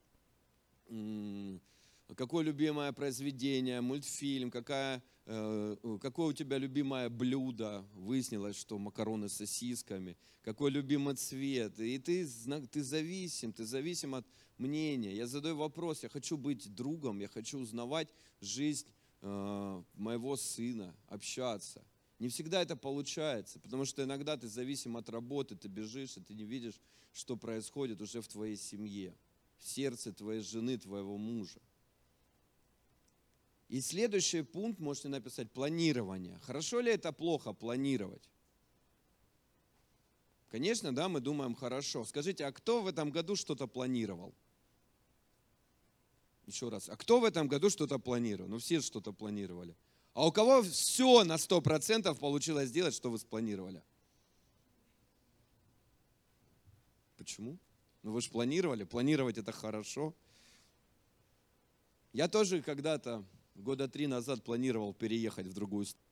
какое 2.16 2.44
любимое 2.44 2.92
произведение, 2.92 3.82
мультфильм, 3.82 4.52
какая, 4.52 5.04
э, 5.26 5.98
какое 6.02 6.28
у 6.28 6.34
тебя 6.34 6.58
любимое 6.58 7.10
блюдо? 7.10 7.86
Выяснилось, 7.96 8.56
что 8.56 8.78
макароны 8.78 9.30
с 9.30 9.34
сосисками. 9.34 10.18
Какой 10.42 10.72
любимый 10.72 11.16
цвет? 11.16 11.80
И 11.80 11.98
ты, 11.98 12.28
ты 12.72 12.84
зависим, 12.84 13.54
ты 13.54 13.66
зависим 13.66 14.16
от 14.16 14.26
мнения. 14.58 15.16
Я 15.16 15.28
задаю 15.28 15.56
вопрос, 15.56 16.04
я 16.04 16.10
хочу 16.10 16.38
быть 16.38 16.74
другом, 16.74 17.20
я 17.20 17.28
хочу 17.28 17.60
узнавать 17.60 18.10
жизнь 18.42 18.88
э, 19.22 19.84
моего 19.94 20.36
сына, 20.36 20.96
общаться. 21.08 21.84
Не 22.20 22.30
всегда 22.30 22.62
это 22.62 22.76
получается, 22.76 23.60
потому 23.60 23.86
что 23.86 24.04
иногда 24.04 24.38
ты 24.38 24.48
зависим 24.48 24.98
от 24.98 25.10
работы, 25.10 25.56
ты 25.56 25.68
бежишь, 25.68 26.18
и 26.18 26.22
ты 26.22 26.34
не 26.34 26.46
видишь, 26.46 26.80
что 27.12 27.36
происходит 27.36 28.02
уже 28.02 28.22
в 28.22 28.28
твоей 28.28 28.56
семье, 28.56 29.16
в 29.58 29.66
сердце 29.68 30.14
твоей 30.14 30.42
жены, 30.42 30.78
твоего 30.78 31.18
мужа. 31.18 31.60
И 33.74 33.82
следующий 33.82 34.44
пункт 34.44 34.80
можете 34.80 35.08
написать 35.08 35.52
планирование. 35.52 36.38
Хорошо 36.44 36.80
ли 36.80 36.92
это 36.92 37.12
плохо 37.12 37.54
планировать? 37.54 38.30
Конечно, 40.50 40.94
да, 40.94 41.10
мы 41.10 41.22
думаем 41.22 41.56
хорошо. 41.56 42.06
Скажите, 42.06 42.46
а 42.46 42.52
кто 42.52 42.84
в 42.84 42.88
этом 42.88 43.10
году 43.10 43.36
что-то 43.36 43.66
планировал? 43.66 44.36
Еще 46.46 46.70
раз, 46.70 46.88
а 46.88 46.96
кто 46.96 47.20
в 47.20 47.24
этом 47.24 47.48
году 47.48 47.72
что-то 47.72 47.98
планировал? 47.98 48.48
Ну, 48.48 48.60
все 48.60 48.80
что-то 48.80 49.12
планировали. 49.12 49.76
А 50.14 50.28
у 50.28 50.32
кого 50.32 50.62
все 50.62 51.24
на 51.24 51.38
100% 51.38 52.14
получилось 52.20 52.70
сделать, 52.70 52.94
что 52.94 53.10
вы 53.10 53.18
спланировали? 53.18 53.82
Почему? 57.18 57.58
Ну 58.04 58.12
вы 58.12 58.22
же 58.22 58.30
планировали, 58.30 58.84
планировать 58.84 59.40
это 59.40 59.52
хорошо. 59.52 60.14
Я 62.12 62.28
тоже 62.28 62.62
когда-то, 62.62 63.26
года 63.56 63.88
три 63.88 64.08
назад, 64.08 64.44
планировал 64.44 64.94
переехать 64.94 65.48
в 65.48 65.54
другую 65.54 65.86
страну. 65.86 66.08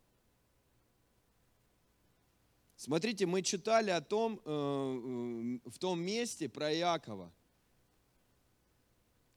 Смотрите, 2.76 3.26
мы 3.26 3.42
читали 3.44 3.92
о 3.92 4.02
том, 4.02 4.42
э, 4.44 5.60
э, 5.66 5.70
в 5.70 5.78
том 5.78 6.02
месте 6.02 6.50
про 6.50 6.74
Иакова– 6.74 7.32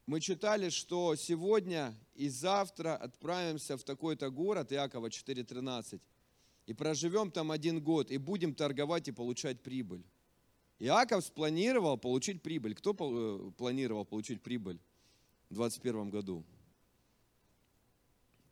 мы 0.07 0.21
читали, 0.21 0.69
что 0.69 1.17
сегодня 1.17 1.95
и 2.15 2.29
завтра 2.29 2.95
отправимся 2.95 3.79
в 3.79 3.85
такой-то 3.85 4.29
город, 4.31 4.71
Иакова 4.73 5.07
4.13, 5.07 6.01
и 6.67 6.75
проживем 6.75 7.31
там 7.31 7.51
один 7.51 7.83
год, 7.83 8.11
и 8.11 8.19
будем 8.19 8.55
торговать 8.55 9.09
и 9.09 9.13
получать 9.13 9.63
прибыль. 9.63 10.05
Иаков 10.79 11.25
спланировал 11.25 11.97
получить 11.97 12.43
прибыль. 12.43 12.75
Кто 12.75 12.91
э, 12.93 13.51
планировал 13.57 14.05
получить 14.05 14.43
прибыль 14.43 14.79
в 15.49 15.55
2021 15.55 16.11
году? 16.11 16.45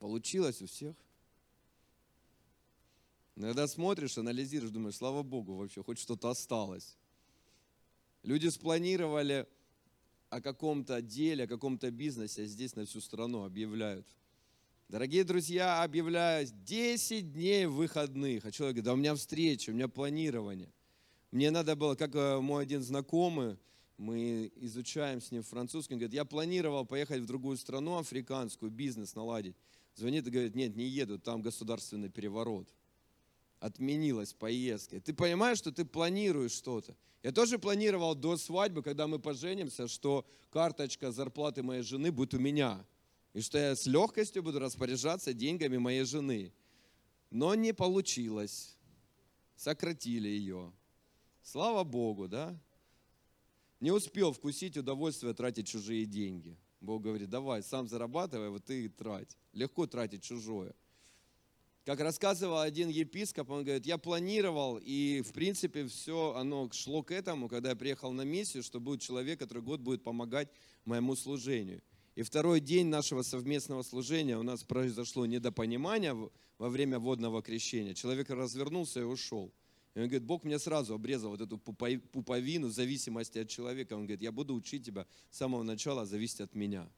Получилось 0.03 0.61
у 0.61 0.67
всех? 0.67 0.97
Иногда 3.37 3.69
смотришь, 3.69 4.19
анализируешь, 4.19 4.73
думаешь, 4.73 4.97
слава 4.97 5.23
Богу, 5.23 5.55
вообще 5.55 5.81
хоть 5.85 6.01
что-то 6.01 6.29
осталось. 6.29 6.97
Люди 8.25 8.49
спланировали 8.49 9.47
о 10.29 10.41
каком-то 10.41 11.01
деле, 11.03 11.45
о 11.45 11.47
каком-то 11.47 11.89
бизнесе 11.93 12.47
здесь 12.47 12.75
на 12.75 12.85
всю 12.85 13.01
страну 13.01 13.45
объявляют. 13.45 14.05
Дорогие 14.89 15.23
друзья, 15.23 15.85
объявляю 15.85 16.49
10 16.49 17.33
дней 17.33 17.67
выходных. 17.67 18.45
А 18.45 18.51
человек 18.51 18.75
говорит, 18.75 18.85
да 18.85 18.95
у 18.95 18.97
меня 18.97 19.15
встреча, 19.15 19.71
у 19.71 19.75
меня 19.75 19.87
планирование. 19.87 20.73
Мне 21.31 21.53
надо 21.53 21.77
было, 21.77 21.95
как 21.95 22.13
э, 22.17 22.41
мой 22.41 22.65
один 22.65 22.83
знакомый, 22.83 23.57
мы 23.99 24.51
изучаем 24.57 25.21
с 25.21 25.31
ним 25.31 25.45
французский, 25.45 25.95
он 25.95 26.01
говорит, 26.01 26.15
я 26.15 26.25
планировал 26.25 26.85
поехать 26.85 27.23
в 27.23 27.27
другую 27.27 27.57
страну 27.57 27.99
африканскую, 27.99 28.73
бизнес 28.73 29.15
наладить. 29.15 29.55
Звонит 29.95 30.27
и 30.27 30.31
говорит, 30.31 30.55
нет, 30.55 30.77
не 30.77 30.87
еду, 30.87 31.19
там 31.19 31.43
государственный 31.43 32.09
переворот 32.09 32.69
отменилась 33.63 34.33
поездка. 34.33 35.01
Ты 35.01 35.15
понимаешь, 35.15 35.59
что 35.59 35.71
ты 35.71 35.85
планируешь 35.85 36.51
что-то. 36.51 36.97
Я 37.23 37.31
тоже 37.31 37.61
планировал 37.61 38.17
до 38.17 38.37
свадьбы, 38.37 38.83
когда 38.83 39.07
мы 39.07 39.21
поженимся, 39.21 39.87
что 39.87 40.27
карточка 40.51 41.13
зарплаты 41.13 41.63
моей 41.63 41.83
жены 41.83 42.11
будет 42.11 42.35
у 42.35 42.41
меня. 42.41 42.85
И 43.35 43.41
что 43.41 43.59
я 43.59 43.77
с 43.77 43.87
легкостью 43.87 44.43
буду 44.43 44.59
распоряжаться 44.59 45.33
деньгами 45.33 45.79
моей 45.79 46.03
жены. 46.03 46.53
Но 47.31 47.55
не 47.55 47.73
получилось. 47.73 48.77
Сократили 49.55 50.29
ее. 50.29 50.73
Слава 51.45 51.85
Богу, 51.85 52.27
да? 52.27 52.59
Не 53.79 53.93
успел 53.93 54.33
вкусить 54.33 54.77
удовольствие 54.77 55.35
тратить 55.35 55.69
чужие 55.69 56.05
деньги. 56.05 56.57
Бог 56.83 57.03
говорит, 57.03 57.31
давай, 57.31 57.63
сам 57.63 57.89
зарабатывай, 57.89 58.51
вот 58.51 58.65
ты 58.65 58.85
и 58.85 58.89
трать. 58.89 59.37
Легко 59.53 59.87
тратить 59.87 60.23
чужое. 60.25 60.75
Как 61.85 62.01
рассказывал 62.01 62.61
один 62.61 62.89
епископ, 62.89 63.51
он 63.51 63.65
говорит, 63.65 63.87
я 63.87 63.99
планировал, 63.99 64.79
и 64.79 65.23
в 65.23 65.33
принципе 65.33 65.87
все 65.87 66.35
оно 66.35 66.69
шло 66.73 67.03
к 67.03 67.11
этому, 67.11 67.49
когда 67.49 67.71
я 67.71 67.77
приехал 67.77 68.13
на 68.13 68.23
миссию, 68.23 68.63
что 68.63 68.81
будет 68.81 69.01
человек, 69.01 69.39
который 69.39 69.63
год 69.63 69.81
будет 69.81 70.03
помогать 70.03 70.49
моему 70.85 71.17
служению. 71.17 71.83
И 72.15 72.23
второй 72.23 72.61
день 72.61 72.89
нашего 72.89 73.23
совместного 73.23 73.83
служения 73.83 74.37
у 74.37 74.43
нас 74.43 74.65
произошло 74.65 75.25
недопонимание 75.25 76.15
во 76.59 76.69
время 76.69 76.99
водного 76.99 77.43
крещения. 77.43 77.95
Человек 77.95 78.31
развернулся 78.31 79.01
и 79.01 79.05
ушел. 79.05 79.53
И 79.95 80.01
он 80.01 80.07
говорит, 80.07 80.25
Бог 80.25 80.45
мне 80.45 80.59
сразу 80.59 80.95
обрезал 80.95 81.31
вот 81.31 81.41
эту 81.41 81.59
пуповину 81.59 82.71
зависимости 82.71 83.39
от 83.39 83.49
человека. 83.49 83.93
Он 83.93 84.01
говорит, 84.01 84.23
я 84.23 84.33
буду 84.33 84.55
учить 84.55 84.87
тебя 84.87 85.07
с 85.31 85.37
самого 85.37 85.63
начала 85.63 86.07
зависеть 86.07 86.41
от 86.41 86.55
меня. 86.55 86.89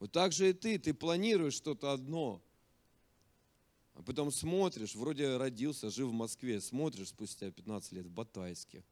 Вот 0.00 0.12
так 0.12 0.32
же 0.32 0.50
и 0.50 0.52
ты, 0.52 0.78
ты 0.78 0.94
планируешь 0.94 1.54
что-то 1.54 1.92
одно– 1.92 2.42
а 3.98 4.02
потом 4.02 4.30
смотришь, 4.30 4.94
вроде 4.94 5.36
родился, 5.38 5.90
жил 5.90 6.10
в 6.10 6.12
Москве, 6.12 6.60
смотришь 6.60 7.08
спустя 7.08 7.50
15 7.50 7.92
лет 7.92 8.06
в 8.06 8.10
Батайске. 8.12 8.84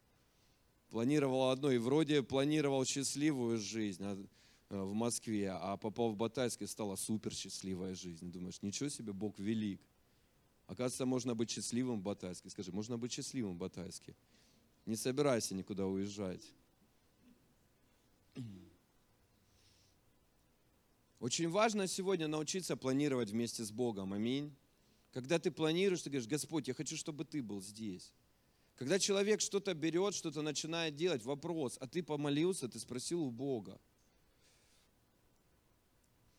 Планировал 0.91 1.51
одно, 1.51 1.71
и 1.71 1.79
вроде 1.79 2.25
планировал 2.25 2.85
счастливую 2.85 3.59
жизнь 3.59 4.03
а, 4.03 4.19
э, 4.71 4.83
в 4.83 4.95
Москве, 4.95 5.53
а 5.53 5.77
попал 5.77 6.11
в 6.11 6.17
Батайске, 6.17 6.67
стала 6.67 6.97
супер 6.97 7.33
счастливая 7.33 7.95
жизнь. 7.95 8.33
Думаешь, 8.33 8.61
ничего 8.63 8.89
себе, 8.89 9.13
Бог 9.13 9.39
велик. 9.39 9.81
Оказывается, 10.67 11.07
можно 11.07 11.35
быть 11.35 11.51
счастливым 11.51 12.01
в 12.01 12.03
Батайске. 12.03 12.51
Скажи, 12.51 12.73
можно 12.73 12.99
быть 12.99 13.13
счастливым 13.13 13.55
в 13.55 13.59
Батайске. 13.59 14.15
Не 14.85 14.97
собирайся 14.97 15.55
никуда 15.55 15.87
уезжать. 15.87 16.43
Очень 21.21 21.49
важно 21.49 21.87
сегодня 21.87 22.29
научиться 22.29 22.77
планировать 22.77 23.31
вместе 23.31 23.65
с 23.65 23.71
Богом. 23.71 24.13
Аминь. 24.13 24.55
Когда 25.13 25.39
ты 25.39 25.51
планируешь, 25.51 26.03
ты 26.03 26.11
говоришь, 26.11 26.29
Господь, 26.29 26.69
я 26.69 26.75
хочу, 26.75 26.97
чтобы 26.97 27.25
ты 27.25 27.43
был 27.43 27.63
здесь. 27.63 28.13
Когда 28.77 28.99
человек 28.99 29.41
что-то 29.41 29.73
берет, 29.73 30.15
что-то 30.15 30.43
начинает 30.43 30.95
делать, 30.95 31.25
вопрос, 31.25 31.79
а 31.81 31.87
ты 31.87 32.03
помолился, 32.03 32.69
ты 32.69 32.79
спросил 32.79 33.23
у 33.23 33.31
Бога. 33.31 33.81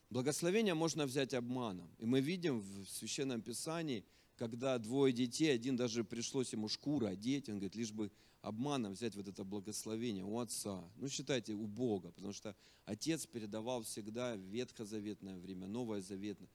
Благословение 0.10 0.74
можно 0.74 1.06
взять 1.06 1.34
обманом. 1.34 1.90
И 1.98 2.06
мы 2.06 2.22
видим 2.22 2.60
в 2.60 2.86
Священном 2.86 3.42
Писании, 3.42 4.06
когда 4.38 4.78
двое 4.78 5.14
детей, 5.14 5.54
один 5.54 5.76
даже 5.76 6.04
пришлось 6.04 6.54
ему 6.54 6.70
шкуру 6.70 7.08
одеть, 7.08 7.50
он 7.50 7.56
говорит, 7.56 7.76
лишь 7.76 7.92
бы 7.92 8.12
обманом 8.42 8.94
взять 8.94 9.16
вот 9.16 9.28
это 9.28 9.44
благословение 9.44 10.24
у 10.24 10.40
отца. 10.40 10.84
Ну, 10.96 11.10
считайте, 11.10 11.54
у 11.54 11.66
Бога, 11.68 12.12
потому 12.12 12.34
что 12.34 12.56
отец 12.86 13.26
передавал 13.26 13.84
всегда 13.84 14.36
ветхозаветное 14.36 15.38
время, 15.38 15.68
новое 15.68 16.02
заветное 16.02 16.50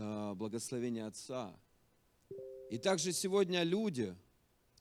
Э, 0.00 0.32
благословение 0.34 1.06
Отца. 1.06 1.52
И 2.70 2.78
также 2.78 3.12
сегодня 3.12 3.64
люди, 3.64 4.14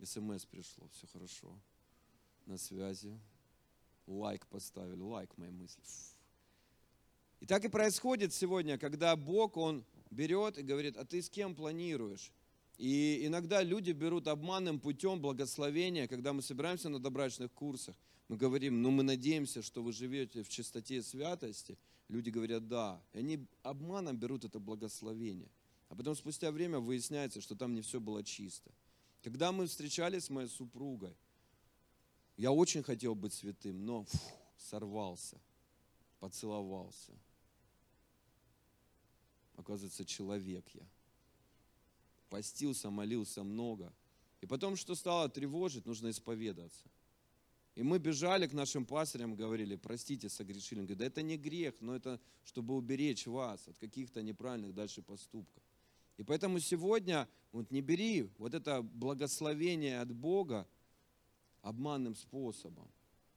смс 0.04 0.46
пришло, 0.46 0.88
все 0.90 1.08
хорошо, 1.08 1.60
на 2.46 2.60
связи, 2.60 3.20
лайк 4.06 4.46
поставили, 4.46 5.00
лайк 5.00 5.36
мои 5.38 5.50
мысли. 5.50 5.82
И 7.40 7.46
так 7.46 7.66
и 7.66 7.70
происходит 7.70 8.34
сегодня, 8.34 8.78
когда 8.78 9.16
Бог, 9.16 9.58
Он 9.58 9.86
берет 10.10 10.58
и 10.58 10.64
говорит, 10.64 10.98
а 10.98 11.06
ты 11.06 11.22
с 11.22 11.30
кем 11.30 11.56
планируешь? 11.56 12.32
И 12.78 13.26
иногда 13.26 13.64
люди 13.64 13.92
берут 13.92 14.28
обманным 14.28 14.80
путем 14.80 15.20
благословения, 15.20 16.08
когда 16.08 16.34
мы 16.34 16.42
собираемся 16.42 16.90
на 16.90 17.00
добрачных 17.00 17.52
курсах, 17.52 17.96
мы 18.28 18.38
говорим, 18.38 18.82
ну 18.82 18.92
мы 18.92 19.04
надеемся, 19.04 19.62
что 19.62 19.82
вы 19.82 19.94
живете 19.94 20.44
в 20.44 20.50
чистоте 20.50 20.98
и 20.98 21.02
святости– 21.02 21.78
Люди 22.10 22.30
говорят 22.30 22.68
«да». 22.68 23.02
И 23.14 23.20
они 23.20 23.46
обманом 23.64 24.18
берут 24.18 24.46
это 24.46 24.60
благословение. 24.60 25.50
А 25.90 25.96
потом 25.96 26.16
спустя 26.16 26.52
время 26.52 26.80
выясняется, 26.80 27.42
что 27.42 27.56
там 27.56 27.74
не 27.74 27.82
все 27.82 28.00
было 28.00 28.24
чисто. 28.24 28.72
Когда 29.24 29.52
мы 29.52 29.68
встречались 29.68 30.26
с 30.26 30.30
моей 30.30 30.48
супругой, 30.48 31.16
я 32.38 32.52
очень 32.52 32.84
хотел 32.84 33.16
быть 33.16 33.34
святым, 33.34 33.86
но 33.86 34.04
фу, 34.04 34.18
сорвался. 34.58 35.38
поцеловался. 36.20 37.12
Оказывается, 39.58 40.06
человек 40.06 40.66
я. 40.74 40.88
Постился, 42.30 42.90
молился 42.90 43.44
много. 43.44 43.92
И 44.42 44.46
потом, 44.46 44.76
что 44.76 44.96
стало 44.96 45.28
тревожить, 45.30 45.86
нужно 45.86 46.10
исповедаться. 46.10 46.86
И 47.76 47.84
мы 47.84 48.00
бежали 48.00 48.48
к 48.48 48.54
нашим 48.54 48.86
пастырям, 48.86 49.36
говорили, 49.36 49.76
простите, 49.76 50.30
согрешили. 50.30 50.80
Он 50.80 50.86
говорит, 50.86 51.00
да 51.00 51.06
это 51.06 51.22
не 51.22 51.38
грех, 51.38 51.76
но 51.80 51.96
это 51.96 52.20
чтобы 52.44 52.76
уберечь 52.76 53.28
вас 53.28 53.68
от 53.68 53.78
каких-то 53.78 54.24
неправильных 54.24 54.74
дальше 54.74 55.02
поступков. 55.02 55.62
И 56.18 56.24
поэтому 56.24 56.60
сегодня 56.60 57.28
вот 57.52 57.70
не 57.72 57.82
бери 57.82 58.30
вот 58.38 58.54
это 58.54 58.82
благословение 58.82 60.00
от 60.00 60.12
Бога 60.12 60.68
обманным 61.62 62.16
способом. 62.16 62.88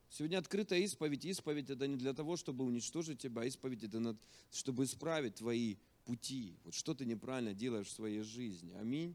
Сегодня 0.09 0.39
открытая 0.39 0.81
исповедь. 0.81 1.25
Исповедь 1.25 1.71
это 1.71 1.87
не 1.87 1.97
для 1.97 2.15
того, 2.15 2.37
чтобы 2.37 2.65
уничтожить 2.65 3.21
тебя, 3.21 3.43
а 3.43 3.45
исповедь 3.45 3.85
это 3.85 4.17
чтобы 4.51 4.85
исправить 4.85 5.37
твои 5.37 5.77
пути. 6.11 6.59
Вот 6.65 6.75
что 6.75 6.93
ты 6.93 7.07
неправильно 7.07 7.55
делаешь 7.55 7.87
в 7.87 7.93
своей 7.93 8.23
жизни. 8.23 8.73
Аминь. 8.73 9.15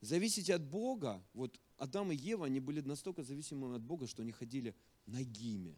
Зависеть 0.00 0.48
от 0.48 0.62
Бога, 0.62 1.22
вот 1.34 1.60
Адам 1.76 2.12
и 2.12 2.16
Ева, 2.16 2.46
они 2.46 2.60
были 2.60 2.80
настолько 2.80 3.22
зависимыми 3.22 3.76
от 3.76 3.82
Бога, 3.82 4.06
что 4.06 4.22
они 4.22 4.32
ходили 4.32 4.74
нагими. 5.04 5.76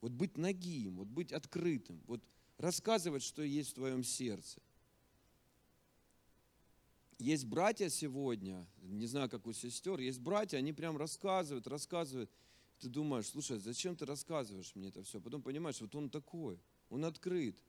Вот 0.00 0.12
быть 0.12 0.38
нагим, 0.38 0.96
вот 0.96 1.08
быть 1.08 1.32
открытым, 1.32 2.00
вот 2.06 2.22
рассказывать, 2.56 3.22
что 3.22 3.42
есть 3.42 3.72
в 3.72 3.74
твоем 3.74 4.02
сердце. 4.02 4.62
Есть 7.18 7.44
братья 7.44 7.90
сегодня, 7.90 8.66
не 8.80 9.06
знаю, 9.06 9.28
как 9.28 9.46
у 9.46 9.52
сестер, 9.52 9.98
есть 10.00 10.20
братья, 10.20 10.56
они 10.56 10.72
прям 10.72 10.96
рассказывают, 10.96 11.66
рассказывают. 11.66 12.30
Ты 12.78 12.88
думаешь, 12.88 13.26
слушай, 13.26 13.58
зачем 13.58 13.94
ты 13.94 14.06
рассказываешь 14.06 14.74
мне 14.74 14.88
это 14.88 15.02
все? 15.02 15.20
Потом 15.20 15.42
понимаешь, 15.42 15.80
вот 15.82 15.94
он 15.94 16.08
такой, 16.08 16.58
он 16.88 17.04
открыт. 17.04 17.62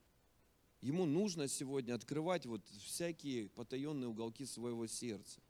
Ему 0.80 1.04
нужно 1.04 1.46
сегодня 1.46 1.94
открывать 1.94 2.46
вот 2.46 2.66
всякие 2.82 3.48
потаенные 3.50 4.08
уголки 4.08 4.46
своего 4.46 4.86
сердца. 4.86 5.40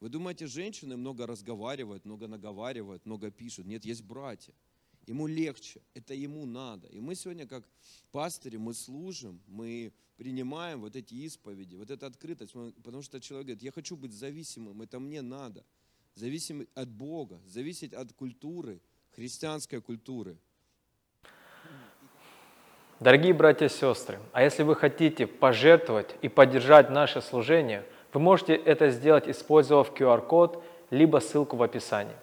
Вы 0.00 0.08
думаете, 0.08 0.46
женщины 0.46 0.96
много 0.96 1.26
разговаривают, 1.26 2.04
много 2.04 2.26
наговаривают, 2.26 3.04
много 3.06 3.30
пишут? 3.30 3.66
Нет, 3.66 3.84
есть 3.84 4.02
братья. 4.02 4.54
Ему 5.06 5.26
легче, 5.26 5.82
это 5.94 6.14
ему 6.14 6.46
надо. 6.46 6.86
И 6.88 7.00
мы 7.00 7.14
сегодня, 7.14 7.46
как 7.46 7.68
пастыри, 8.12 8.58
мы 8.58 8.74
служим, 8.74 9.40
мы 9.46 9.92
принимаем 10.16 10.80
вот 10.80 10.96
эти 10.96 11.14
исповеди, 11.14 11.74
вот 11.74 11.90
эту 11.90 12.06
открытость, 12.06 12.52
потому 12.52 13.02
что 13.02 13.20
человек 13.20 13.46
говорит, 13.46 13.62
я 13.62 13.72
хочу 13.72 13.96
быть 13.96 14.12
зависимым, 14.12 14.82
это 14.82 15.00
мне 15.00 15.22
надо. 15.22 15.64
Зависим 16.14 16.66
от 16.74 16.90
Бога, 16.90 17.40
зависеть 17.46 17.94
от 17.94 18.12
культуры, 18.12 18.82
христианской 19.12 19.80
культуры. 19.80 20.38
Дорогие 23.00 23.32
братья 23.32 23.66
и 23.66 23.68
сестры, 23.70 24.18
а 24.32 24.42
если 24.42 24.62
вы 24.62 24.76
хотите 24.76 25.26
пожертвовать 25.26 26.14
и 26.22 26.28
поддержать 26.28 26.90
наше 26.90 27.20
служение– 27.20 27.82
вы 28.12 28.20
можете 28.20 28.54
это 28.54 28.90
сделать, 28.90 29.28
использовав 29.28 29.92
QR-код, 29.92 30.62
либо 30.90 31.18
ссылку 31.18 31.56
в 31.56 31.62
описании. 31.62 32.14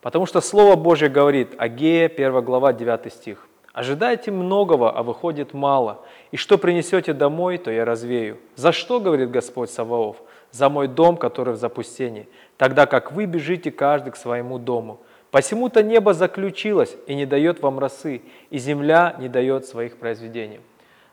Потому 0.00 0.26
что 0.26 0.40
Слово 0.40 0.76
Божье 0.76 1.08
говорит, 1.08 1.54
Агея, 1.58 2.06
1 2.06 2.44
глава, 2.44 2.72
9 2.72 3.12
стих. 3.12 3.48
«Ожидайте 3.72 4.30
многого, 4.30 4.90
а 4.90 5.02
выходит 5.02 5.52
мало, 5.52 6.00
и 6.30 6.36
что 6.36 6.56
принесете 6.56 7.12
домой, 7.12 7.58
то 7.58 7.70
я 7.70 7.84
развею. 7.84 8.38
За 8.54 8.72
что, 8.72 9.00
говорит 9.00 9.30
Господь 9.30 9.68
Саваоф? 9.68 10.16
За 10.50 10.70
мой 10.70 10.88
дом, 10.88 11.18
который 11.18 11.52
в 11.52 11.58
запустении, 11.58 12.28
тогда 12.56 12.86
как 12.86 13.12
вы 13.12 13.26
бежите 13.26 13.70
каждый 13.70 14.12
к 14.12 14.16
своему 14.16 14.58
дому. 14.58 15.00
Посему-то 15.36 15.82
небо 15.82 16.14
заключилось 16.14 16.96
и 17.06 17.14
не 17.14 17.26
дает 17.26 17.60
вам 17.60 17.78
росы, 17.78 18.22
и 18.48 18.56
земля 18.56 19.14
не 19.18 19.28
дает 19.28 19.66
своих 19.66 19.98
произведений». 19.98 20.60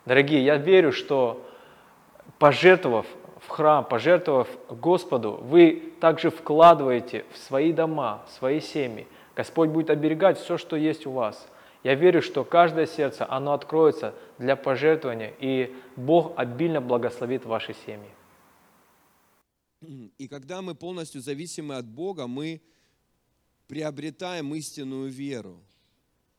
Дорогие, 0.05 0.45
я 0.45 0.55
верю, 0.55 0.93
что 0.93 1.45
пожертвовав 2.39 3.05
в 3.41 3.49
храм, 3.49 3.83
пожертвовав 3.83 4.47
Господу, 4.69 5.41
вы 5.43 5.91
также 5.99 6.29
вкладываете 6.29 7.25
в 7.33 7.38
свои 7.38 7.73
дома, 7.73 8.23
в 8.25 8.31
свои 8.31 8.62
семьи. 8.62 9.07
Господь 9.36 9.67
будет 9.67 9.89
оберегать 9.89 10.39
все, 10.39 10.57
что 10.57 10.77
есть 10.77 11.05
у 11.05 11.12
вас. 11.12 11.45
Я 11.83 11.95
верю, 11.95 12.21
что 12.21 12.45
каждое 12.45 12.86
сердце, 12.86 13.25
оно 13.29 13.51
откроется 13.51 14.13
для 14.38 14.55
пожертвования, 14.55 15.33
и 15.41 15.75
Бог 15.97 16.31
обильно 16.38 16.79
благословит 16.79 17.45
ваши 17.45 17.75
семьи. 17.86 18.09
И 20.17 20.29
когда 20.29 20.62
мы 20.62 20.75
полностью 20.75 21.19
зависимы 21.19 21.75
от 21.75 21.86
Бога, 21.86 22.27
мы 22.27 22.62
приобретаем 23.67 24.54
истинную 24.56 25.10
веру. 25.10 25.63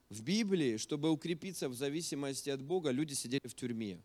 В 0.09 0.21
Библии, 0.21 0.77
чтобы 0.77 1.09
укрепиться 1.09 1.67
в 1.67 1.73
зависимости 1.73 2.49
от 2.49 2.61
Бога, 2.61 2.91
люди 2.91 3.13
сидели 3.13 3.47
в 3.47 3.55
тюрьме. 3.55 4.01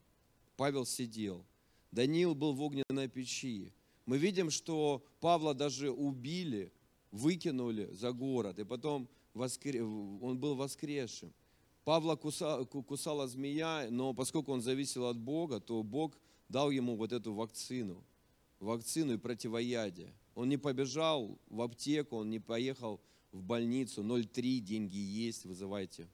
Павел 0.57 0.87
сидел. 0.87 1.45
Даниил 1.93 2.35
был 2.35 2.53
в 2.53 2.63
огненной 2.63 3.09
печи. 3.09 3.73
Мы 4.07 4.19
видим, 4.19 4.51
что 4.51 5.05
Павла 5.21 5.55
даже 5.55 5.91
убили, 5.91 6.73
выкинули 7.11 7.91
за 7.93 8.13
город, 8.13 8.59
и 8.59 8.65
потом 8.65 9.09
воскре... 9.35 9.83
он 9.83 10.39
был 10.39 10.55
воскресшим. 10.55 11.33
Павла 11.85 12.17
кусала, 12.17 12.65
кусала 12.65 13.27
змея, 13.27 13.89
но 13.91 14.15
поскольку 14.15 14.53
он 14.53 14.63
зависел 14.63 15.07
от 15.07 15.19
Бога, 15.19 15.61
то 15.61 15.83
Бог 15.83 16.19
дал 16.49 16.71
ему 16.71 16.97
вот 16.97 17.13
эту 17.13 17.33
вакцину, 17.33 18.05
вакцину 18.59 19.15
и 19.15 19.19
противоядие. 19.19 20.13
Он 20.35 20.49
не 20.49 20.57
побежал 20.57 21.39
в 21.49 21.61
аптеку, 21.61 22.17
он 22.17 22.31
не 22.31 22.39
поехал 22.39 23.01
в 23.33 23.43
больницу, 23.43 24.03
0,3 24.03 24.59
деньги 24.61 24.97
есть, 24.97 25.45
вызывайте 25.45 26.09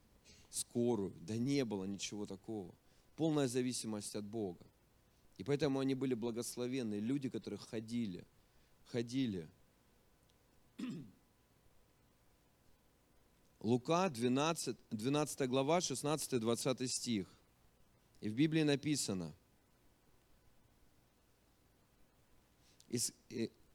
скорую. 0.50 1.12
Да 1.20 1.36
не 1.36 1.64
было 1.64 1.84
ничего 1.84 2.26
такого. 2.26 2.74
Полная 3.16 3.48
зависимость 3.48 4.14
от 4.16 4.24
Бога. 4.24 4.64
И 5.38 5.44
поэтому 5.44 5.80
они 5.80 5.94
были 5.94 6.14
благословенны, 6.14 6.96
люди, 6.96 7.28
которые 7.28 7.58
ходили, 7.58 8.24
ходили. 8.86 9.48
Лука 13.60 14.08
12, 14.08 14.76
12 14.90 15.48
глава, 15.48 15.78
16-20 15.78 16.86
стих. 16.86 17.26
И 18.20 18.28
в 18.28 18.34
Библии 18.34 18.62
написано, 18.62 19.34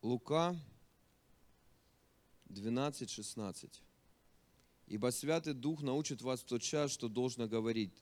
Лука 0.01 0.55
12, 2.45 3.09
16. 3.09 3.81
«Ибо 4.87 5.11
Святый 5.11 5.53
Дух 5.53 5.83
научит 5.83 6.21
вас 6.21 6.41
в 6.41 6.45
тот 6.45 6.61
час, 6.61 6.91
что 6.91 7.07
должно 7.07 7.47
говорить, 7.47 7.93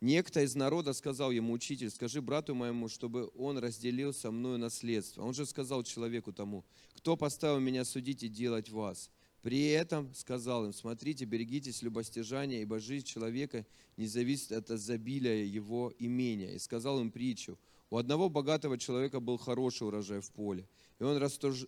Некто 0.00 0.40
из 0.40 0.54
народа 0.54 0.94
сказал 0.94 1.30
ему, 1.30 1.52
учитель, 1.52 1.90
скажи 1.90 2.22
брату 2.22 2.54
моему, 2.54 2.88
чтобы 2.88 3.30
он 3.34 3.58
разделил 3.58 4.14
со 4.14 4.30
мною 4.30 4.56
наследство. 4.56 5.22
Он 5.22 5.34
же 5.34 5.44
сказал 5.44 5.82
человеку 5.82 6.32
тому, 6.32 6.64
кто 6.94 7.18
поставил 7.18 7.60
меня 7.60 7.84
судить 7.84 8.22
и 8.22 8.28
делать 8.28 8.70
вас? 8.70 9.10
При 9.42 9.68
этом 9.68 10.14
сказал 10.14 10.64
им, 10.64 10.72
смотрите, 10.72 11.26
берегитесь 11.26 11.82
любостяжания, 11.82 12.62
ибо 12.62 12.78
жизнь 12.78 13.04
человека 13.04 13.66
не 13.98 14.06
зависит 14.06 14.52
от 14.52 14.70
изобилия 14.70 15.44
его 15.44 15.92
имения. 15.98 16.54
И 16.54 16.58
сказал 16.58 16.98
им 17.00 17.10
притчу, 17.10 17.58
у 17.90 17.98
одного 17.98 18.30
богатого 18.30 18.78
человека 18.78 19.20
был 19.20 19.36
хороший 19.36 19.86
урожай 19.86 20.20
в 20.20 20.30
поле, 20.30 20.66
и 21.00 21.02
он 21.02 21.16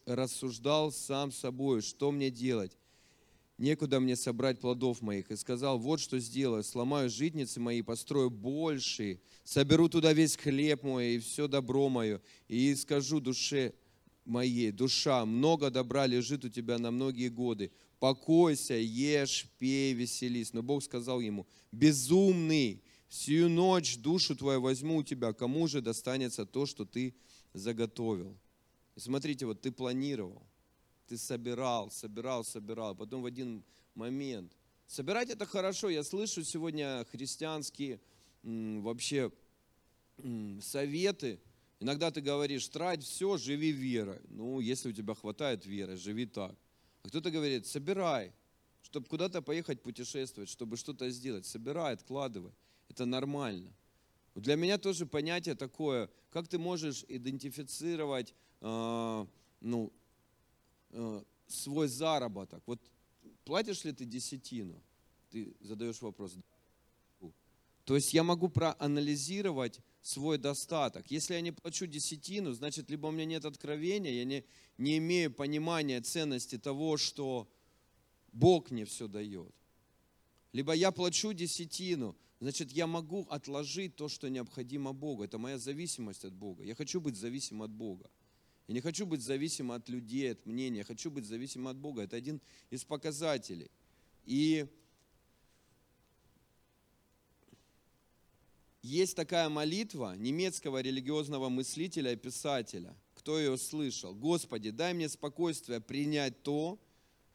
рассуждал 0.06 0.92
сам 0.92 1.32
собой, 1.32 1.80
что 1.80 2.12
мне 2.12 2.30
делать? 2.30 2.76
некуда 3.62 4.00
мне 4.00 4.16
собрать 4.16 4.60
плодов 4.60 5.00
моих. 5.00 5.30
И 5.30 5.36
сказал, 5.36 5.78
вот 5.78 6.00
что 6.00 6.18
сделаю, 6.18 6.62
сломаю 6.64 7.08
житницы 7.08 7.60
мои, 7.60 7.80
построю 7.80 8.28
большие, 8.28 9.20
соберу 9.44 9.88
туда 9.88 10.12
весь 10.12 10.36
хлеб 10.36 10.82
мой 10.82 11.14
и 11.14 11.18
все 11.18 11.48
добро 11.48 11.88
мое, 11.88 12.20
и 12.48 12.74
скажу 12.74 13.20
душе 13.20 13.72
моей, 14.24 14.72
душа, 14.72 15.24
много 15.24 15.70
добра 15.70 16.06
лежит 16.06 16.44
у 16.44 16.48
тебя 16.48 16.78
на 16.78 16.90
многие 16.90 17.28
годы, 17.28 17.72
покойся, 18.00 18.74
ешь, 18.74 19.46
пей, 19.58 19.94
веселись. 19.94 20.52
Но 20.52 20.62
Бог 20.62 20.82
сказал 20.82 21.20
ему, 21.20 21.46
безумный, 21.70 22.82
всю 23.08 23.48
ночь 23.48 23.96
душу 23.98 24.34
твою 24.34 24.60
возьму 24.60 24.96
у 24.96 25.02
тебя, 25.02 25.32
кому 25.32 25.68
же 25.68 25.80
достанется 25.80 26.46
то, 26.46 26.66
что 26.66 26.84
ты 26.84 27.14
заготовил. 27.52 28.36
И 28.94 29.00
смотрите, 29.00 29.46
вот 29.46 29.60
ты 29.60 29.72
планировал, 29.72 30.42
ты 31.06 31.16
собирал, 31.16 31.90
собирал, 31.90 32.44
собирал. 32.44 32.94
Потом 32.94 33.22
в 33.22 33.26
один 33.26 33.64
момент. 33.94 34.52
Собирать 34.86 35.30
это 35.30 35.46
хорошо. 35.46 35.88
Я 35.88 36.04
слышу 36.04 36.44
сегодня 36.44 37.06
христианские 37.10 38.00
вообще 38.42 39.32
советы. 40.60 41.40
Иногда 41.80 42.10
ты 42.10 42.20
говоришь, 42.20 42.68
трать 42.68 43.02
все, 43.02 43.36
живи 43.38 43.72
верой. 43.72 44.20
Ну, 44.28 44.60
если 44.60 44.90
у 44.90 44.92
тебя 44.92 45.14
хватает 45.14 45.66
веры, 45.66 45.96
живи 45.96 46.26
так. 46.26 46.54
А 47.02 47.08
кто-то 47.08 47.30
говорит, 47.30 47.66
собирай, 47.66 48.32
чтобы 48.82 49.06
куда-то 49.06 49.42
поехать 49.42 49.82
путешествовать, 49.82 50.48
чтобы 50.48 50.76
что-то 50.76 51.10
сделать. 51.10 51.46
Собирай, 51.46 51.94
откладывай. 51.94 52.52
Это 52.88 53.04
нормально. 53.06 53.72
Для 54.34 54.56
меня 54.56 54.78
тоже 54.78 55.06
понятие 55.06 55.54
такое, 55.54 56.08
как 56.30 56.46
ты 56.46 56.58
можешь 56.58 57.04
идентифицировать 57.08 58.34
ну, 58.62 59.92
Э, 60.92 61.22
свой 61.46 61.88
заработок. 61.88 62.62
Вот 62.66 62.80
платишь 63.44 63.84
ли 63.84 63.92
ты 63.92 64.04
десятину? 64.04 64.80
Ты 65.30 65.54
задаешь 65.60 66.00
вопрос. 66.00 66.34
То 67.84 67.96
есть 67.96 68.14
я 68.14 68.22
могу 68.22 68.48
проанализировать 68.48 69.80
свой 70.02 70.38
достаток. 70.38 71.10
Если 71.10 71.34
я 71.34 71.40
не 71.40 71.52
плачу 71.52 71.86
десятину, 71.86 72.52
значит, 72.52 72.90
либо 72.90 73.08
у 73.08 73.10
меня 73.10 73.24
нет 73.24 73.44
откровения, 73.44 74.12
я 74.12 74.24
не, 74.24 74.44
не 74.78 74.98
имею 74.98 75.32
понимания 75.32 76.00
ценности 76.00 76.58
того, 76.58 76.96
что 76.96 77.48
Бог 78.32 78.70
мне 78.70 78.84
все 78.84 79.08
дает. 79.08 79.52
Либо 80.52 80.74
я 80.74 80.92
плачу 80.92 81.32
десятину, 81.32 82.16
значит, 82.40 82.70
я 82.72 82.86
могу 82.86 83.26
отложить 83.30 83.96
то, 83.96 84.08
что 84.08 84.28
необходимо 84.28 84.92
Богу. 84.92 85.24
Это 85.24 85.38
моя 85.38 85.58
зависимость 85.58 86.24
от 86.24 86.34
Бога. 86.34 86.62
Я 86.62 86.74
хочу 86.74 87.00
быть 87.00 87.16
зависим 87.16 87.62
от 87.62 87.70
Бога. 87.70 88.10
Я 88.68 88.74
не 88.74 88.80
хочу 88.80 89.06
быть 89.06 89.20
зависим 89.20 89.72
от 89.72 89.88
людей, 89.88 90.32
от 90.32 90.46
мнения. 90.46 90.78
Я 90.78 90.84
хочу 90.84 91.10
быть 91.10 91.24
зависим 91.24 91.66
от 91.68 91.76
Бога. 91.76 92.02
Это 92.02 92.16
один 92.16 92.40
из 92.70 92.84
показателей. 92.84 93.70
И 94.24 94.66
есть 98.82 99.16
такая 99.16 99.48
молитва 99.48 100.16
немецкого 100.16 100.80
религиозного 100.80 101.48
мыслителя 101.48 102.12
и 102.12 102.16
писателя. 102.16 102.96
Кто 103.14 103.38
ее 103.38 103.56
слышал? 103.56 104.14
Господи, 104.14 104.70
дай 104.70 104.94
мне 104.94 105.08
спокойствие 105.08 105.80
принять 105.80 106.42
то, 106.42 106.78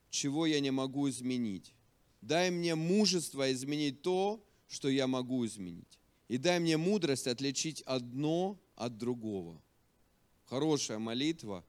чего 0.10 0.46
я 0.46 0.60
не 0.60 0.72
могу 0.72 1.10
изменить. 1.10 1.74
Дай 2.22 2.52
мне 2.52 2.76
мужество 2.76 3.52
изменить 3.52 4.02
то, 4.02 4.44
что 4.68 4.90
я 4.90 5.08
могу 5.08 5.46
изменить. 5.46 6.00
И 6.28 6.38
дай 6.38 6.60
мне 6.60 6.78
мудрость 6.78 7.28
отличить 7.28 7.82
одно 7.84 8.60
от 8.76 8.98
другого. 8.98 9.62
Хорошая 10.48 10.98
молитва. 10.98 11.64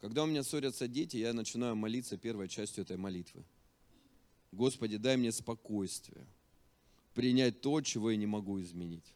Когда 0.00 0.22
у 0.22 0.26
меня 0.26 0.42
ссорятся 0.42 0.86
дети, 0.88 1.16
я 1.16 1.32
начинаю 1.32 1.74
молиться 1.76 2.16
первой 2.16 2.48
частью 2.48 2.84
этой 2.84 2.96
молитвы. 2.96 3.44
Господи, 4.52 4.96
дай 4.96 5.16
мне 5.16 5.30
спокойствие, 5.32 6.26
принять 7.14 7.60
то, 7.60 7.80
чего 7.80 8.10
я 8.10 8.16
не 8.16 8.26
могу 8.26 8.60
изменить. 8.60 9.14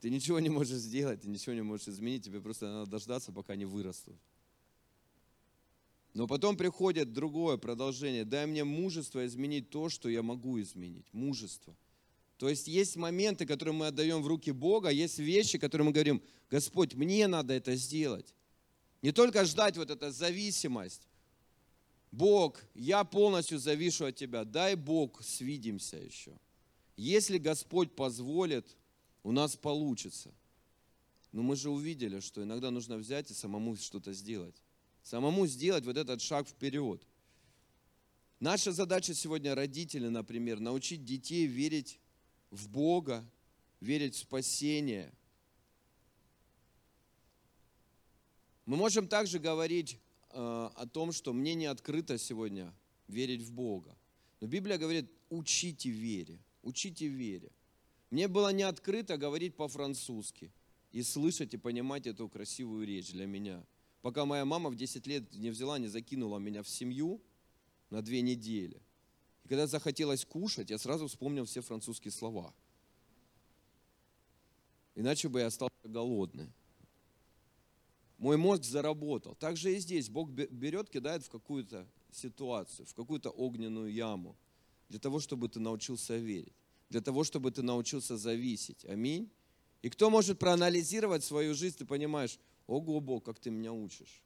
Ты 0.00 0.10
ничего 0.10 0.40
не 0.40 0.48
можешь 0.48 0.78
сделать, 0.78 1.20
ты 1.20 1.28
ничего 1.28 1.54
не 1.54 1.62
можешь 1.62 1.88
изменить, 1.88 2.24
тебе 2.24 2.40
просто 2.40 2.66
надо 2.66 2.90
дождаться, 2.90 3.30
пока 3.30 3.52
они 3.52 3.66
вырастут. 3.66 4.16
Но 6.14 6.26
потом 6.26 6.56
приходит 6.56 7.12
другое 7.12 7.56
продолжение. 7.58 8.24
Дай 8.24 8.46
мне 8.46 8.64
мужество 8.64 9.24
изменить 9.26 9.70
то, 9.70 9.88
что 9.90 10.08
я 10.08 10.22
могу 10.22 10.60
изменить. 10.60 11.06
Мужество. 11.12 11.76
То 12.40 12.48
есть 12.48 12.68
есть 12.68 12.96
моменты, 12.96 13.44
которые 13.44 13.74
мы 13.74 13.88
отдаем 13.88 14.22
в 14.22 14.26
руки 14.26 14.50
Бога, 14.50 14.88
есть 14.88 15.18
вещи, 15.18 15.58
которые 15.58 15.84
мы 15.84 15.92
говорим, 15.92 16.22
Господь, 16.50 16.94
мне 16.94 17.26
надо 17.26 17.52
это 17.52 17.76
сделать. 17.76 18.34
Не 19.02 19.12
только 19.12 19.44
ждать 19.44 19.76
вот 19.76 19.90
эту 19.90 20.10
зависимость. 20.10 21.06
Бог, 22.10 22.58
я 22.74 23.04
полностью 23.04 23.58
завишу 23.58 24.06
от 24.06 24.16
Тебя. 24.16 24.44
Дай 24.44 24.74
Бог, 24.74 25.22
свидимся 25.22 25.98
еще. 25.98 26.32
Если 26.96 27.36
Господь 27.36 27.94
позволит, 27.94 28.74
у 29.22 29.32
нас 29.32 29.54
получится. 29.54 30.32
Но 31.32 31.42
мы 31.42 31.56
же 31.56 31.68
увидели, 31.68 32.20
что 32.20 32.42
иногда 32.42 32.70
нужно 32.70 32.96
взять 32.96 33.30
и 33.30 33.34
самому 33.34 33.76
что-то 33.76 34.14
сделать. 34.14 34.56
Самому 35.02 35.46
сделать 35.46 35.84
вот 35.84 35.98
этот 35.98 36.22
шаг 36.22 36.48
вперед. 36.48 37.06
Наша 38.40 38.72
задача 38.72 39.12
сегодня, 39.12 39.54
родители, 39.54 40.08
например, 40.08 40.58
научить 40.58 41.04
детей 41.04 41.46
верить 41.46 42.00
в 42.50 42.68
Бога, 42.68 43.24
верить 43.80 44.14
в 44.14 44.18
спасение. 44.18 45.12
Мы 48.66 48.76
можем 48.76 49.08
также 49.08 49.38
говорить 49.38 49.98
э, 50.30 50.70
о 50.74 50.86
том, 50.86 51.12
что 51.12 51.32
мне 51.32 51.54
не 51.54 51.66
открыто 51.66 52.18
сегодня 52.18 52.72
верить 53.08 53.42
в 53.42 53.52
Бога. 53.52 53.96
Но 54.40 54.46
Библия 54.46 54.78
говорит, 54.78 55.10
учите 55.28 55.90
вере, 55.90 56.38
учите 56.62 57.06
вере. 57.08 57.50
Мне 58.10 58.28
было 58.28 58.52
не 58.52 58.62
открыто 58.62 59.16
говорить 59.16 59.56
по-французски 59.56 60.52
и 60.92 61.02
слышать 61.02 61.54
и 61.54 61.56
понимать 61.56 62.06
эту 62.06 62.28
красивую 62.28 62.86
речь 62.86 63.12
для 63.12 63.26
меня– 63.26 63.64
пока 64.02 64.24
моя 64.24 64.44
мама 64.44 64.70
в 64.70 64.76
10 64.76 65.06
лет 65.06 65.32
не 65.34 65.50
взяла, 65.50 65.78
не 65.78 65.88
закинула 65.88 66.38
меня 66.38 66.62
в 66.62 66.68
семью 66.68 67.20
на 67.90 68.02
две 68.02 68.22
недели. 68.22 68.80
Когда 69.50 69.66
захотелось 69.66 70.24
кушать, 70.24 70.70
я 70.70 70.78
сразу 70.78 71.08
вспомнил 71.08 71.44
все 71.44 71.60
французские 71.60 72.12
слова. 72.12 72.54
Иначе 74.94 75.28
бы 75.28 75.40
я 75.40 75.46
остался 75.46 75.74
голодный. 75.82 76.52
Мой 78.18 78.36
мозг 78.36 78.62
заработал. 78.62 79.34
Так 79.34 79.56
же 79.56 79.74
и 79.74 79.80
здесь. 79.80 80.08
Бог 80.08 80.30
берет, 80.30 80.88
кидает 80.88 81.24
в 81.24 81.30
какую-то 81.30 81.84
ситуацию, 82.12 82.86
в 82.86 82.94
какую-то 82.94 83.30
огненную 83.30 83.92
яму, 83.92 84.36
для 84.88 85.00
того, 85.00 85.18
чтобы 85.18 85.48
ты 85.48 85.58
научился 85.58 86.16
верить, 86.16 86.54
для 86.88 87.00
того, 87.00 87.24
чтобы 87.24 87.50
ты 87.50 87.62
научился 87.62 88.16
зависеть. 88.16 88.84
Аминь. 88.84 89.32
И 89.82 89.90
кто 89.90 90.10
может 90.10 90.38
проанализировать 90.38 91.24
свою 91.24 91.56
жизнь, 91.56 91.76
ты 91.76 91.84
понимаешь, 91.84 92.38
Ого, 92.68 93.00
Бог, 93.00 93.24
как 93.24 93.40
ты 93.40 93.50
меня 93.50 93.72
учишь. 93.72 94.22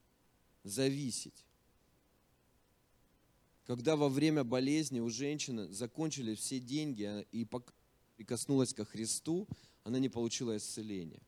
Зависеть. 0.64 1.46
Когда 3.64 3.96
во 3.96 4.08
время 4.08 4.44
болезни 4.44 5.00
у 5.00 5.08
женщины 5.08 5.72
закончились 5.72 6.38
все 6.38 6.60
деньги 6.60 7.04
а, 7.04 7.20
и 7.32 7.46
прикоснулась 8.16 8.74
ко 8.74 8.84
Христу, 8.84 9.48
она 9.82 9.98
не 9.98 10.08
получила 10.08 10.56
исцеления. 10.56 11.22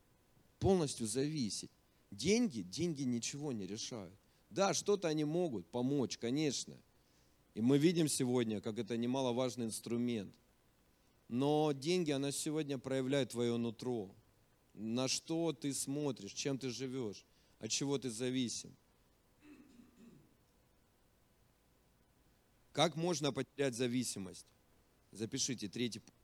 Полностью 0.59 1.07
зависеть. 1.07 1.71
Деньги, 2.11 2.63
деньги 2.63 3.03
ничего 3.03 3.53
не 3.53 3.67
решают. 3.67 4.15
Да, 4.51 4.75
что-то 4.75 5.09
они 5.09 5.25
могут 5.25 5.67
помочь, 5.71 6.19
конечно. 6.19 6.77
И 7.55 7.61
мы 7.61 7.79
видим 7.79 8.09
сегодня, 8.09 8.61
как 8.61 8.79
это 8.79 8.97
немаловажный 8.97 9.67
инструмент. 9.67 10.35
Но 11.29 11.73
деньги, 11.73 12.11
она 12.11 12.31
сегодня 12.33 12.79
проявляет 12.79 13.31
твое 13.31 13.57
нутро 13.57 14.15
на 14.77 15.09
что 15.09 15.53
ты 15.53 15.73
смотришь, 15.73 16.33
чем 16.33 16.59
ты 16.59 16.71
живешь, 16.71 17.25
от 17.59 17.71
чего 17.71 17.99
ты 17.99 18.11
зависим. 18.11 18.77
Как 22.77 22.95
можно 22.95 23.33
потерять 23.33 23.75
зависимость? 23.75 24.45
Запишите 25.11 25.67
третий 25.67 26.01
пункт. 26.01 26.21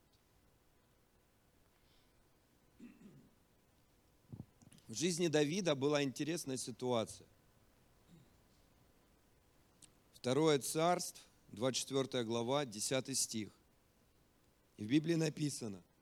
В 4.86 4.92
жизни 4.92 5.28
Давида 5.28 5.74
была 5.74 6.02
интересная 6.02 6.58
ситуация. 6.58 7.26
Второе 10.12 10.58
царство, 10.58 11.24
24 11.52 12.22
глава, 12.24 12.66
10 12.66 13.18
стих. 13.18 13.48
И 14.76 14.84
в 14.84 14.88
Библии 14.88 15.14
написано– 15.14 15.82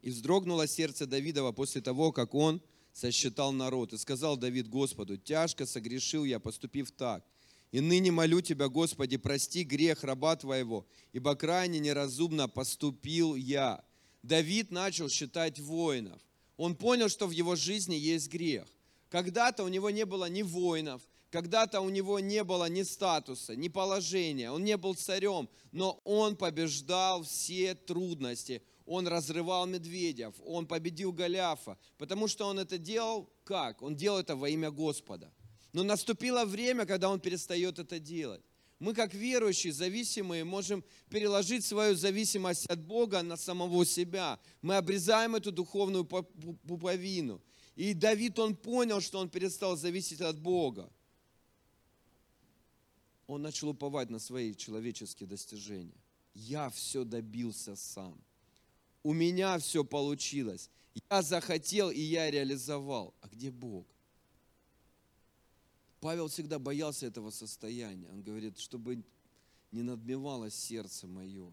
И 0.00 0.10
вздрогнуло 0.10 0.66
сердце 0.66 1.06
Давидова 1.06 1.52
после 1.52 1.80
того, 1.80 2.10
как 2.10 2.34
он 2.34 2.60
сосчитал 2.92 3.52
народ. 3.52 3.92
И 3.92 3.98
сказал 3.98 4.36
Давид 4.36 4.68
Господу, 4.68 5.16
тяжко 5.16 5.66
согрешил 5.66 6.24
я, 6.24 6.38
поступив 6.38 6.90
так. 6.92 7.24
И 7.70 7.80
ныне 7.80 8.10
молю 8.10 8.42
Тебя, 8.42 8.68
Господи, 8.68 9.16
прости 9.16 9.64
грех 9.64 10.04
раба 10.04 10.36
Твоего, 10.36 10.86
ибо 11.12 11.34
крайне 11.34 11.78
неразумно 11.78 12.48
поступил 12.48 13.34
я. 13.34 13.82
Давид 14.22 14.70
начал 14.70 15.08
считать 15.08 15.58
воинов. 15.58 16.20
Он 16.56 16.76
понял, 16.76 17.08
что 17.08 17.26
в 17.26 17.30
его 17.30 17.56
жизни 17.56 17.94
есть 17.94 18.30
грех. 18.30 18.68
Когда-то 19.08 19.64
у 19.64 19.68
него 19.68 19.90
не 19.90 20.04
было 20.04 20.28
ни 20.28 20.42
воинов, 20.42 21.02
когда-то 21.30 21.80
у 21.80 21.88
него 21.88 22.20
не 22.20 22.44
было 22.44 22.68
ни 22.68 22.82
статуса, 22.82 23.56
ни 23.56 23.68
положения, 23.68 24.50
он 24.50 24.64
не 24.64 24.76
был 24.76 24.94
царем, 24.94 25.48
но 25.72 26.00
он 26.04 26.36
побеждал 26.36 27.22
все 27.22 27.74
трудности, 27.74 28.62
он 28.86 29.06
разрывал 29.06 29.66
медведев, 29.66 30.34
он 30.44 30.66
победил 30.66 31.12
Голиафа, 31.12 31.78
потому 31.98 32.28
что 32.28 32.46
он 32.46 32.58
это 32.58 32.78
делал 32.78 33.30
как? 33.44 33.82
Он 33.82 33.96
делал 33.96 34.18
это 34.18 34.36
во 34.36 34.48
имя 34.48 34.70
Господа. 34.70 35.32
Но 35.72 35.82
наступило 35.82 36.44
время, 36.44 36.84
когда 36.84 37.08
он 37.08 37.20
перестает 37.20 37.78
это 37.78 37.98
делать. 37.98 38.42
Мы, 38.78 38.94
как 38.94 39.14
верующие, 39.14 39.72
зависимые, 39.72 40.44
можем 40.44 40.84
переложить 41.08 41.64
свою 41.64 41.94
зависимость 41.94 42.66
от 42.66 42.80
Бога 42.80 43.22
на 43.22 43.36
самого 43.36 43.86
себя. 43.86 44.40
Мы 44.60 44.76
обрезаем 44.76 45.36
эту 45.36 45.52
духовную 45.52 46.04
пуповину. 46.04 47.40
И 47.76 47.94
Давид, 47.94 48.38
он 48.38 48.56
понял, 48.56 49.00
что 49.00 49.20
он 49.20 49.30
перестал 49.30 49.76
зависеть 49.76 50.20
от 50.20 50.38
Бога. 50.38 50.92
Он 53.28 53.40
начал 53.40 53.68
уповать 53.68 54.10
на 54.10 54.18
свои 54.18 54.54
человеческие 54.54 55.28
достижения. 55.28 56.02
Я 56.34 56.68
все 56.68 57.04
добился 57.04 57.76
сам 57.76 58.20
у 59.02 59.12
меня 59.12 59.58
все 59.58 59.84
получилось. 59.84 60.70
Я 61.10 61.22
захотел, 61.22 61.90
и 61.90 62.00
я 62.00 62.30
реализовал. 62.30 63.14
А 63.20 63.28
где 63.28 63.50
Бог? 63.50 63.86
Павел 66.00 66.28
всегда 66.28 66.58
боялся 66.58 67.06
этого 67.06 67.30
состояния. 67.30 68.08
Он 68.10 68.22
говорит, 68.22 68.58
чтобы 68.58 69.04
не 69.70 69.82
надмевалось 69.82 70.54
сердце 70.54 71.06
мое. 71.06 71.52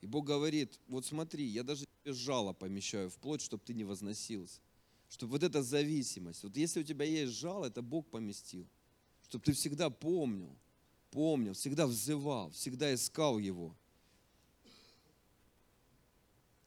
И 0.00 0.06
Бог 0.06 0.24
говорит, 0.24 0.78
вот 0.88 1.04
смотри, 1.04 1.44
я 1.44 1.62
даже 1.62 1.84
тебе 1.84 2.14
жало 2.14 2.52
помещаю 2.52 3.10
в 3.10 3.18
плоть, 3.18 3.42
чтобы 3.42 3.62
ты 3.64 3.74
не 3.74 3.84
возносился. 3.84 4.60
Чтобы 5.10 5.32
вот 5.32 5.42
эта 5.42 5.62
зависимость, 5.62 6.42
вот 6.44 6.56
если 6.56 6.80
у 6.80 6.84
тебя 6.84 7.04
есть 7.04 7.32
жало, 7.32 7.66
это 7.66 7.82
Бог 7.82 8.06
поместил. 8.06 8.66
чтобы 9.28 9.44
ты 9.44 9.52
всегда 9.52 9.90
помнил, 9.90 10.56
помнил, 11.10 11.52
всегда 11.52 11.86
взывал, 11.86 12.50
всегда 12.50 12.94
искал 12.94 13.38
Его. 13.38 13.76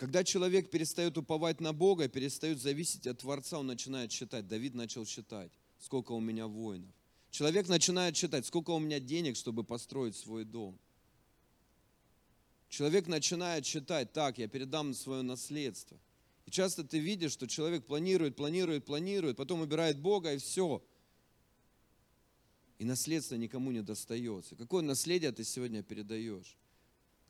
Когда 0.03 0.25
человек 0.25 0.69
перестает 0.69 1.17
уповать 1.17 1.61
на 1.61 1.71
Бога, 1.71 2.09
перестает 2.09 2.59
зависеть 2.59 3.07
от 3.07 3.19
Творца, 3.19 3.57
он 3.57 3.67
начинает 3.67 4.11
считать. 4.11 4.45
Давид 4.49 4.73
начал 4.73 5.05
считать, 5.05 5.49
сколько 5.79 6.11
у 6.11 6.19
меня 6.19 6.45
воинов. 6.45 6.93
Человек 7.31 7.69
начинает 7.69 8.17
считать, 8.17 8.45
сколько 8.45 8.71
у 8.71 8.79
меня 8.79 8.99
денег, 8.99 9.37
чтобы 9.37 9.63
построить 9.63 10.17
свой 10.17 10.43
дом. 10.43 10.77
Человек 12.67 13.07
начинает 13.07 13.65
считать, 13.65 14.11
так, 14.11 14.39
я 14.39 14.49
передам 14.49 14.93
свое 14.93 15.21
наследство. 15.21 15.97
И 16.45 16.51
часто 16.51 16.83
ты 16.83 16.99
видишь, 16.99 17.31
что 17.31 17.47
человек 17.47 17.85
планирует, 17.85 18.35
планирует, 18.35 18.83
планирует, 18.83 19.37
потом 19.37 19.61
убирает 19.61 20.01
Бога 20.01 20.33
и 20.33 20.37
все. 20.37 20.83
И 22.77 22.83
наследство 22.83 23.35
никому 23.35 23.71
не 23.71 23.81
достается. 23.81 24.57
Какое 24.57 24.83
наследие 24.83 25.31
ты 25.31 25.45
сегодня 25.45 25.81
передаешь? 25.81 26.57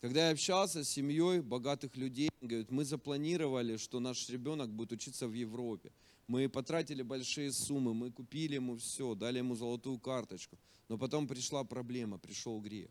Когда 0.03 0.25
я 0.25 0.31
общался 0.33 0.83
с 0.83 0.89
семьей 0.89 1.39
богатых 1.39 1.95
людей, 1.95 2.29
говорят, 2.41 2.69
мы 2.71 2.83
запланировали, 2.83 3.77
что 3.77 4.01
наш 4.01 4.27
ребенок 4.27 4.69
будет 4.69 4.91
учиться 4.91 5.29
в 5.29 5.31
Европе. 5.31 5.93
Мы 6.27 6.49
потратили 6.49 7.01
большие 7.03 7.53
суммы, 7.53 7.93
мы 7.93 8.11
купили 8.11 8.55
ему 8.55 8.75
все, 8.75 9.15
дали 9.15 9.37
ему 9.37 9.55
золотую 9.55 9.97
карточку. 9.99 10.57
Но 10.89 10.97
потом 10.97 11.25
пришла 11.25 11.63
проблема, 11.63 12.17
пришел 12.17 12.59
грех. 12.59 12.89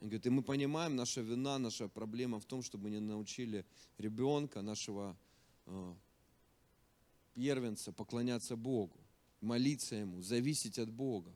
Он 0.00 0.06
говорит, 0.06 0.26
и 0.26 0.30
мы 0.30 0.44
понимаем, 0.44 0.94
наша 0.94 1.20
вина, 1.20 1.58
наша 1.58 1.88
проблема 1.88 2.38
в 2.38 2.44
том, 2.44 2.62
что 2.62 2.78
мы 2.78 2.90
не 2.90 3.00
научили 3.00 3.66
ребенка, 3.98 4.62
нашего 4.62 5.16
э, 5.66 5.94
первенца 7.34 7.90
поклоняться 7.90 8.54
Богу, 8.54 9.00
молиться 9.40 9.96
Ему, 9.96 10.22
зависеть 10.22 10.78
от 10.78 10.92
Бога. 10.92 11.34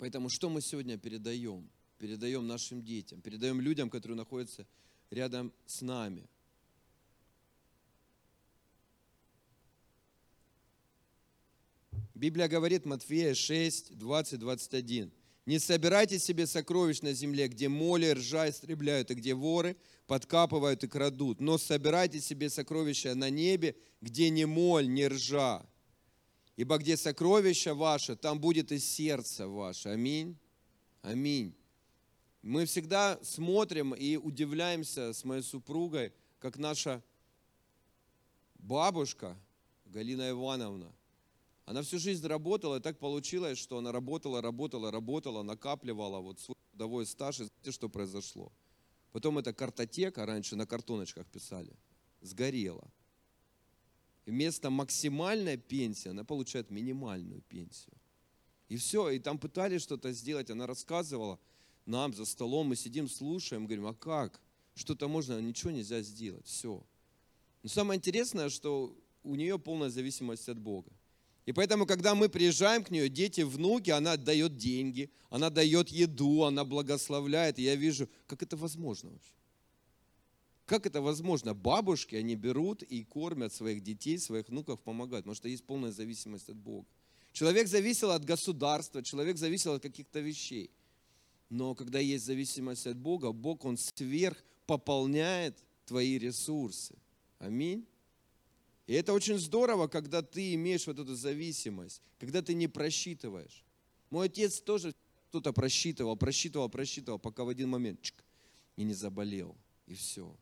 Поэтому 0.00 0.30
что 0.30 0.48
мы 0.48 0.62
сегодня 0.62 0.96
передаем? 0.96 1.68
Передаем 1.98 2.46
нашим 2.46 2.82
детям, 2.82 3.20
передаем 3.20 3.60
людям, 3.60 3.90
которые 3.90 4.16
находятся 4.16 4.66
рядом 5.10 5.52
с 5.66 5.82
нами. 5.82 6.26
Библия 12.14 12.48
говорит, 12.48 12.86
Матфея 12.86 13.34
6, 13.34 13.98
20, 13.98 14.38
21. 14.38 15.12
«Не 15.44 15.58
собирайте 15.58 16.18
себе 16.18 16.46
сокровищ 16.46 17.02
на 17.02 17.12
земле, 17.12 17.48
где 17.48 17.68
моли, 17.68 18.12
ржа 18.12 18.48
истребляют, 18.48 19.10
и 19.10 19.14
где 19.14 19.34
воры 19.34 19.76
подкапывают 20.06 20.82
и 20.82 20.88
крадут, 20.88 21.40
но 21.42 21.58
собирайте 21.58 22.20
себе 22.20 22.48
сокровища 22.48 23.14
на 23.14 23.28
небе, 23.28 23.76
где 24.00 24.30
ни 24.30 24.44
моль, 24.44 24.88
ни 24.88 25.02
ржа, 25.02 25.66
Ибо 26.60 26.76
где 26.76 26.98
сокровище 26.98 27.72
ваше, 27.72 28.16
там 28.16 28.38
будет 28.38 28.70
и 28.70 28.78
сердце 28.78 29.48
ваше. 29.48 29.88
Аминь. 29.88 30.36
Аминь. 31.00 31.54
Мы 32.42 32.66
всегда 32.66 33.18
смотрим 33.22 33.94
и 33.94 34.18
удивляемся 34.18 35.14
с 35.14 35.24
моей 35.24 35.40
супругой, 35.40 36.12
как 36.38 36.58
наша 36.58 37.02
бабушка 38.56 39.38
Галина 39.86 40.28
Ивановна, 40.28 40.92
она 41.64 41.80
всю 41.80 41.98
жизнь 41.98 42.26
работала, 42.26 42.76
и 42.76 42.80
так 42.80 42.98
получилось, 42.98 43.56
что 43.56 43.78
она 43.78 43.90
работала, 43.90 44.42
работала, 44.42 44.90
работала, 44.90 45.42
накапливала 45.42 46.20
вот 46.20 46.40
свой 46.40 46.58
трудовой 46.72 47.06
стаж, 47.06 47.40
и 47.40 47.44
знаете, 47.44 47.72
что 47.72 47.88
произошло? 47.88 48.52
Потом 49.12 49.38
эта 49.38 49.54
картотека, 49.54 50.26
раньше 50.26 50.56
на 50.56 50.66
картоночках 50.66 51.26
писали, 51.26 51.74
сгорела– 52.20 52.86
вместо 54.26 54.70
максимальной 54.70 55.56
пенсии 55.56 56.08
она 56.08 56.24
получает 56.24 56.70
минимальную 56.70 57.42
пенсию. 57.42 57.94
И 58.68 58.76
все, 58.76 59.10
и 59.10 59.18
там 59.18 59.38
пытались 59.38 59.82
что-то 59.82 60.12
сделать, 60.12 60.50
она 60.50 60.66
рассказывала 60.66 61.38
нам 61.86 62.14
за 62.14 62.24
столом, 62.24 62.68
мы 62.68 62.76
сидим, 62.76 63.08
слушаем, 63.08 63.66
говорим, 63.66 63.86
а 63.86 63.94
как? 63.94 64.40
Что-то 64.74 65.08
можно, 65.08 65.40
ничего 65.40 65.72
нельзя 65.72 66.02
сделать, 66.02 66.46
все. 66.46 66.84
Но 67.62 67.68
самое 67.68 67.98
интересное, 67.98 68.48
что 68.48 68.96
у 69.22 69.34
нее 69.34 69.58
полная 69.58 69.90
зависимость 69.90 70.48
от 70.48 70.58
Бога. 70.58 70.90
И 71.46 71.52
поэтому, 71.52 71.84
когда 71.86 72.14
мы 72.14 72.28
приезжаем 72.28 72.84
к 72.84 72.90
нее, 72.90 73.08
дети, 73.08 73.40
внуки, 73.40 73.90
она 73.90 74.16
дает 74.16 74.56
деньги, 74.56 75.10
она 75.30 75.50
дает 75.50 75.88
еду, 75.88 76.44
она 76.44 76.64
благословляет. 76.64 77.58
И 77.58 77.62
я 77.62 77.74
вижу, 77.74 78.08
как 78.26 78.42
это 78.42 78.56
возможно 78.56 79.10
вообще. 79.10 79.32
Как 80.70 80.86
это 80.86 81.00
возможно? 81.02 81.52
Бабушки, 81.52 82.14
они 82.14 82.36
берут 82.36 82.84
и 82.84 83.02
кормят 83.02 83.52
своих 83.52 83.82
детей, 83.82 84.20
своих 84.20 84.48
внуков, 84.48 84.78
помогают, 84.78 85.24
потому 85.24 85.34
что 85.34 85.48
есть 85.48 85.64
полная 85.64 85.90
зависимость 85.90 86.48
от 86.48 86.54
Бога. 86.54 86.86
Человек 87.32 87.66
зависел 87.66 88.12
от 88.12 88.24
государства, 88.24 89.02
человек 89.02 89.36
зависел 89.36 89.72
от 89.72 89.82
каких-то 89.82 90.20
вещей. 90.20 90.70
Но 91.48 91.74
когда 91.74 91.98
есть 91.98 92.24
зависимость 92.24 92.86
от 92.86 92.96
Бога, 92.96 93.32
Бог, 93.32 93.64
Он 93.64 93.76
сверх 93.76 94.44
пополняет 94.66 95.58
твои 95.86 96.18
ресурсы. 96.18 96.94
Аминь. 97.40 97.84
И 98.86 98.94
это 98.94 99.12
очень 99.12 99.38
здорово, 99.38 99.88
когда 99.88 100.22
ты 100.22 100.54
имеешь 100.54 100.86
вот 100.86 101.00
эту 101.00 101.16
зависимость, 101.16 102.00
когда 102.20 102.42
ты 102.42 102.54
не 102.54 102.68
просчитываешь. 102.68 103.64
Мой 104.08 104.26
отец 104.26 104.60
тоже 104.60 104.94
кто-то 105.30 105.52
просчитывал, 105.52 106.14
просчитывал, 106.16 106.68
просчитывал, 106.68 107.18
пока 107.18 107.42
в 107.42 107.48
один 107.48 107.70
момент 107.70 108.00
чик, 108.02 108.24
и 108.76 108.84
не 108.84 108.94
заболел. 108.94 109.56
И 109.88 109.94
все. 109.94 110.32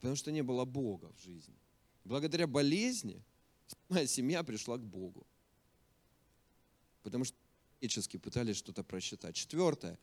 Потому 0.00 0.16
что 0.16 0.30
не 0.30 0.42
было 0.42 0.64
Бога 0.64 1.12
в 1.16 1.22
жизни. 1.22 1.54
Благодаря 2.04 2.46
болезни 2.46 3.22
моя 3.88 4.06
семья 4.06 4.42
пришла 4.42 4.76
к 4.76 4.84
Богу. 4.84 5.26
Потому 7.02 7.24
что 7.24 7.36
человечески 7.80 8.16
пытались 8.16 8.56
что-то 8.56 8.82
просчитать. 8.82 9.34
Четвертое. 9.34 9.98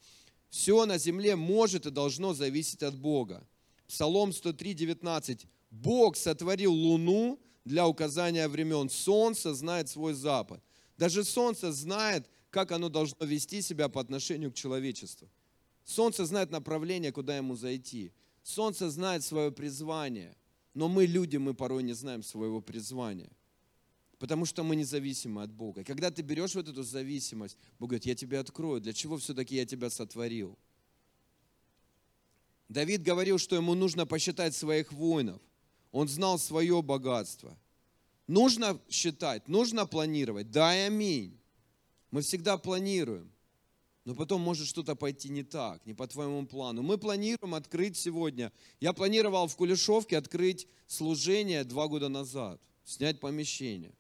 Все 0.50 0.86
на 0.86 0.98
земле 0.98 1.36
может 1.36 1.86
и 1.86 1.92
должно 1.92 2.34
зависеть 2.34 2.84
от 2.84 2.96
Бога. 2.96 3.48
Псалом 3.88 4.34
103, 4.34 4.74
19. 4.74 5.46
Бог 5.72 6.16
сотворил 6.16 6.74
луну 6.74 7.40
для 7.66 7.88
указания 7.88 8.48
времен. 8.48 8.90
Солнце 8.90 9.54
знает 9.54 9.90
свой 9.90 10.14
запад. 10.14 10.64
Даже 10.98 11.24
солнце 11.24 11.72
знает, 11.72 12.30
как 12.50 12.72
оно 12.72 12.90
должно 12.90 13.26
вести 13.26 13.62
себя 13.62 13.90
по 13.90 14.00
отношению 14.00 14.52
к 14.52 14.56
человечеству. 14.56 15.30
Солнце 15.84 16.26
знает 16.26 16.52
направление, 16.52 17.12
куда 17.12 17.38
ему 17.38 17.56
зайти. 17.56 18.12
Солнце 18.46 18.92
знает 18.92 19.24
свое 19.24 19.52
призвание, 19.52 20.38
но 20.76 20.88
мы, 20.88 21.08
люди, 21.08 21.38
мы 21.38 21.56
порой 21.56 21.82
не 21.82 21.94
знаем 21.94 22.22
своего 22.22 22.62
призвания, 22.62 23.32
потому 24.20 24.46
что 24.46 24.64
мы 24.64 24.76
независимы 24.76 25.42
от 25.42 25.52
Бога. 25.52 25.82
И 25.82 25.84
когда 25.84 26.12
ты 26.12 26.22
берешь 26.22 26.54
вот 26.54 26.68
эту 26.68 26.84
зависимость, 26.84 27.58
Бог 27.80 27.90
говорит, 27.90 28.06
я 28.06 28.14
тебя 28.14 28.40
открою, 28.42 28.82
для 28.82 28.94
чего 28.94 29.18
все-таки 29.18 29.56
я 29.56 29.66
тебя 29.66 29.90
сотворил? 29.90 30.60
Давид 32.70 33.02
говорил, 33.02 33.40
что 33.40 33.56
ему 33.56 33.74
нужно 33.74 34.06
посчитать 34.06 34.56
своих 34.56 34.94
воинов. 34.94 35.42
Он 35.92 36.08
знал 36.08 36.38
свое 36.38 36.84
богатство. 36.84 37.58
Нужно 38.28 38.80
считать, 38.92 39.48
нужно 39.48 39.88
планировать. 39.88 40.52
Да 40.52 40.70
аминь. 40.70 41.36
Мы 42.12 42.22
всегда 42.22 42.60
планируем 42.60 43.32
но 44.06 44.14
потом 44.14 44.42
может 44.42 44.68
что-то 44.68 44.96
пойти 44.96 45.30
не 45.30 45.44
так, 45.44 45.84
не 45.86 45.96
по 45.96 46.08
твоему 46.08 46.46
плану. 46.46 46.84
Мы 46.84 47.00
планируем 47.00 47.56
открыть 47.56 47.98
сегодня. 47.98 48.54
Я 48.80 48.94
планировал 48.94 49.48
в 49.48 49.56
Кулешовке 49.56 50.18
открыть 50.18 50.68
служение 50.86 51.64
два 51.64 51.88
года 51.88 52.08
назад, 52.08 52.62
снять 52.84 53.20
помещение. 53.20 53.96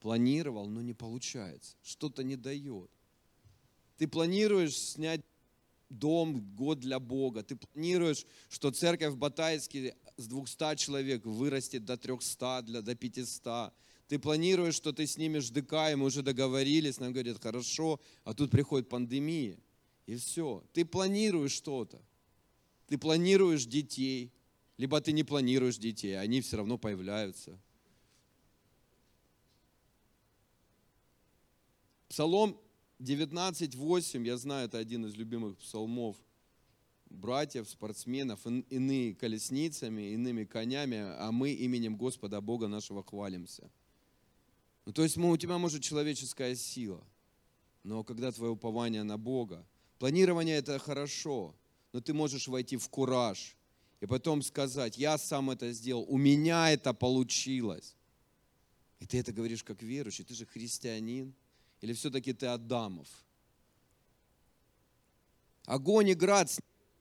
Планировал, 0.00 0.66
но 0.66 0.82
не 0.82 0.92
получается. 0.92 1.76
Что-то 1.82 2.24
не 2.24 2.36
дает. 2.36 2.90
Ты 3.96 4.08
планируешь 4.08 4.76
снять 4.76 5.22
дом, 5.88 6.40
год 6.56 6.80
для 6.80 6.98
Бога. 6.98 7.44
Ты 7.44 7.56
планируешь, 7.56 8.26
что 8.48 8.72
церковь 8.72 9.14
в 9.14 9.16
Батайске 9.16 9.96
с 10.16 10.26
200 10.26 10.76
человек 10.76 11.24
вырастет 11.24 11.84
до 11.84 11.96
300, 11.96 12.62
для, 12.62 12.82
до 12.82 12.94
500 12.96 13.72
ты 14.08 14.18
планируешь, 14.18 14.74
что 14.74 14.92
ты 14.92 15.06
снимешь 15.06 15.50
ДК, 15.50 15.90
и 15.92 15.94
мы 15.94 16.06
уже 16.06 16.22
договорились, 16.22 16.98
нам 16.98 17.12
говорят, 17.12 17.42
хорошо, 17.42 18.00
а 18.24 18.32
тут 18.32 18.50
приходит 18.50 18.88
пандемия, 18.88 19.58
и 20.06 20.16
все. 20.16 20.64
Ты 20.72 20.86
планируешь 20.86 21.52
что-то. 21.52 22.00
Ты 22.86 22.96
планируешь 22.96 23.66
детей, 23.66 24.32
либо 24.78 24.98
ты 25.02 25.12
не 25.12 25.24
планируешь 25.24 25.76
детей, 25.76 26.14
а 26.18 26.22
они 26.22 26.40
все 26.40 26.56
равно 26.56 26.78
появляются. 26.78 27.60
Псалом 32.08 32.58
19.8, 33.00 34.24
я 34.24 34.38
знаю, 34.38 34.66
это 34.66 34.78
один 34.78 35.04
из 35.04 35.14
любимых 35.14 35.58
псалмов 35.58 36.16
братьев, 37.10 37.68
спортсменов, 37.68 38.46
иные 38.46 39.14
колесницами, 39.14 40.12
иными 40.12 40.44
конями, 40.44 40.96
а 40.96 41.30
мы 41.30 41.52
именем 41.52 41.96
Господа 41.96 42.40
Бога 42.40 42.68
нашего 42.68 43.02
хвалимся. 43.02 43.70
Ну, 44.88 44.94
то 44.94 45.02
есть 45.02 45.18
у 45.18 45.36
тебя 45.36 45.58
может 45.58 45.82
человеческая 45.82 46.54
сила, 46.56 47.06
но 47.82 48.02
когда 48.04 48.32
твое 48.32 48.52
упование 48.52 49.02
на 49.02 49.18
Бога, 49.18 49.66
планирование 49.98 50.56
это 50.56 50.78
хорошо, 50.78 51.54
но 51.92 52.00
ты 52.00 52.14
можешь 52.14 52.48
войти 52.48 52.78
в 52.78 52.88
кураж 52.88 53.54
и 54.00 54.06
потом 54.06 54.40
сказать, 54.40 54.96
я 54.96 55.18
сам 55.18 55.50
это 55.50 55.72
сделал, 55.72 56.06
у 56.08 56.16
меня 56.16 56.70
это 56.70 56.94
получилось. 56.94 57.96
И 58.98 59.04
ты 59.04 59.18
это 59.18 59.30
говоришь 59.30 59.62
как 59.62 59.82
верующий, 59.82 60.24
ты 60.24 60.32
же 60.32 60.46
христианин. 60.46 61.34
Или 61.82 61.92
все-таки 61.92 62.32
ты 62.32 62.46
Адамов? 62.46 63.08
Огонь 65.66 66.08
и 66.08 66.14
град, 66.14 66.50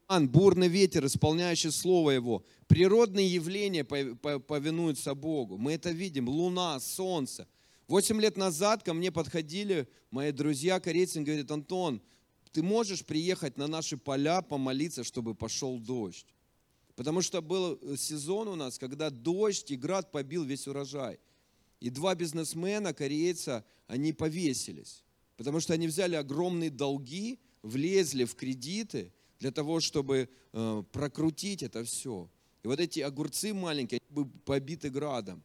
бурный 0.09 0.67
ветер, 0.67 1.05
исполняющий 1.05 1.71
Слово 1.71 2.11
Его. 2.11 2.43
Природные 2.67 3.33
явления 3.33 3.85
повинуются 3.85 5.15
Богу. 5.15 5.57
Мы 5.57 5.71
это 5.71 5.91
видим. 5.91 6.27
Луна, 6.27 6.81
солнце. 6.81 7.47
Восемь 7.87 8.19
лет 8.19 8.35
назад 8.35 8.83
ко 8.83 8.93
мне 8.93 9.11
подходили 9.11 9.87
мои 10.11 10.31
друзья 10.31 10.79
корейцы 10.79 11.21
и 11.21 11.23
говорят, 11.23 11.49
Антон, 11.51 12.01
ты 12.51 12.61
можешь 12.61 13.05
приехать 13.05 13.57
на 13.57 13.67
наши 13.67 13.97
поля 13.97 14.41
помолиться, 14.41 15.03
чтобы 15.03 15.35
пошел 15.35 15.79
дождь. 15.79 16.27
Потому 16.95 17.21
что 17.21 17.41
был 17.41 17.79
сезон 17.95 18.47
у 18.47 18.55
нас, 18.55 18.77
когда 18.77 19.09
дождь 19.09 19.71
и 19.71 19.75
град 19.75 20.11
побил 20.11 20.43
весь 20.43 20.67
урожай. 20.67 21.19
И 21.79 21.89
два 21.89 22.15
бизнесмена, 22.15 22.93
корейца, 22.93 23.63
они 23.85 24.11
повесились. 24.11 25.03
Потому 25.37 25.59
что 25.59 25.73
они 25.73 25.87
взяли 25.87 26.15
огромные 26.15 26.71
долги, 26.71 27.39
влезли 27.61 28.25
в 28.25 28.35
кредиты 28.35 29.13
для 29.39 29.51
того, 29.51 29.79
чтобы 29.79 30.29
э, 30.51 30.83
прокрутить 30.91 31.61
это 31.61 31.83
все. 31.83 32.29
И 32.63 32.67
вот 32.67 32.79
эти 32.79 32.99
огурцы 33.01 33.53
маленькие, 33.53 34.01
они 34.01 34.15
были 34.15 34.33
побиты 34.43 34.89
градом. 34.89 35.43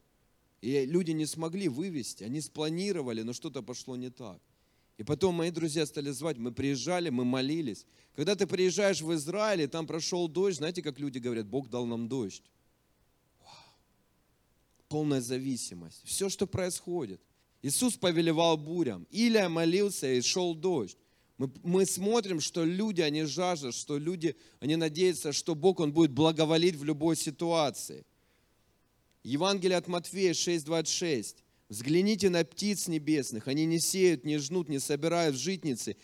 И 0.62 0.86
люди 0.86 1.10
не 1.10 1.26
смогли 1.26 1.68
вывести, 1.68 2.22
они 2.22 2.40
спланировали, 2.40 3.22
но 3.22 3.32
что-то 3.32 3.62
пошло 3.62 3.96
не 3.96 4.10
так. 4.10 4.40
И 4.96 5.02
потом 5.02 5.34
мои 5.34 5.50
друзья 5.50 5.84
стали 5.84 6.10
звать, 6.10 6.38
мы 6.38 6.52
приезжали, 6.52 7.10
мы 7.10 7.24
молились. 7.24 7.84
Когда 8.14 8.36
ты 8.36 8.46
приезжаешь 8.46 9.00
в 9.00 9.12
Израиль, 9.14 9.62
и 9.62 9.66
там 9.66 9.88
прошел 9.88 10.28
дождь, 10.28 10.58
знаете, 10.58 10.80
как 10.80 11.00
люди 11.00 11.18
говорят, 11.18 11.46
Бог 11.48 11.68
дал 11.68 11.84
нам 11.84 12.08
дождь. 12.08 12.44
Вау. 13.40 13.50
Полная 14.88 15.20
зависимость. 15.20 16.02
Все, 16.04 16.28
что 16.28 16.46
происходит. 16.46 17.20
Иисус 17.62 17.96
повелевал 17.96 18.56
бурям. 18.56 19.08
Илия 19.10 19.48
молился, 19.48 20.12
и 20.12 20.20
шел 20.20 20.54
дождь. 20.54 20.96
Мы, 21.38 21.50
мы 21.64 21.86
смотрим, 21.86 22.38
что 22.38 22.64
люди, 22.64 23.00
они 23.00 23.24
жаждут, 23.24 23.74
что 23.74 23.98
люди, 23.98 24.36
они 24.60 24.76
надеются, 24.76 25.32
что 25.32 25.56
Бог, 25.56 25.80
Он 25.80 25.92
будет 25.92 26.12
благоволить 26.12 26.76
в 26.76 26.84
любой 26.84 27.16
ситуации. 27.16 28.04
Евангелие 29.22 29.76
от 29.78 29.88
Матфея 29.88 30.32
6,26. 30.32 31.36
Взгляните 31.68 32.28
на 32.28 32.44
птиц 32.44 32.88
небесных, 32.88 33.48
они 33.48 33.64
не 33.64 33.80
сеют, 33.80 34.24
не 34.24 34.38
жнут, 34.38 34.68
не 34.68 34.78
собирают 34.78 35.36
житницы, 35.36 35.96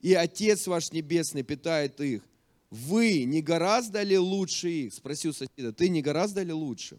и 0.00 0.14
Отец 0.14 0.66
ваш 0.66 0.90
Небесный 0.90 1.44
питает 1.44 2.00
их. 2.00 2.22
Вы 2.70 3.22
не 3.24 3.40
гораздо 3.40 4.02
ли 4.02 4.18
лучше 4.18 4.68
их? 4.68 4.94
Спросил 4.94 5.32
соседа, 5.32 5.72
ты 5.72 5.90
не 5.90 6.02
гораздо 6.02 6.42
ли 6.42 6.52
лучше? 6.52 6.98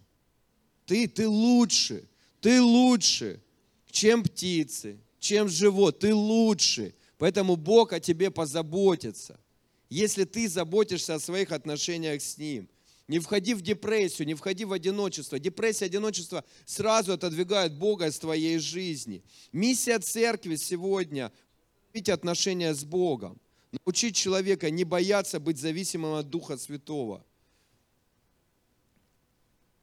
Ты, 0.86 1.08
ты 1.08 1.28
лучше, 1.28 2.08
ты 2.40 2.62
лучше, 2.62 3.42
чем 3.90 4.24
птицы, 4.24 5.00
чем 5.20 5.50
живот, 5.50 6.00
ты 6.00 6.14
лучше. 6.14 6.94
Поэтому 7.18 7.56
Бог 7.56 7.92
о 7.92 8.00
тебе 8.00 8.32
позаботится, 8.32 9.40
если 9.90 10.24
ты 10.24 10.48
заботишься 10.48 11.16
о 11.16 11.20
своих 11.20 11.52
отношениях 11.52 12.22
с 12.22 12.38
Ним. 12.38 12.70
Не 13.08 13.20
входи 13.20 13.54
в 13.54 13.62
депрессию, 13.62 14.28
не 14.28 14.34
входи 14.34 14.64
в 14.64 14.72
одиночество. 14.72 15.38
Депрессия, 15.38 15.86
одиночество 15.86 16.46
сразу 16.66 17.14
отодвигают 17.14 17.74
Бога 17.74 18.08
из 18.08 18.18
твоей 18.18 18.60
жизни. 18.60 19.24
Миссия 19.52 20.00
церкви 20.00 20.56
сегодня– 20.56 21.32
видеть 21.94 22.10
отношения 22.10 22.74
с 22.74 22.84
Богом. 22.84 23.40
Научить 23.86 24.16
человека 24.16 24.70
не 24.70 24.84
бояться 24.84 25.40
быть 25.40 25.58
зависимым 25.58 26.14
от 26.14 26.30
Духа 26.30 26.58
Святого. 26.58 27.26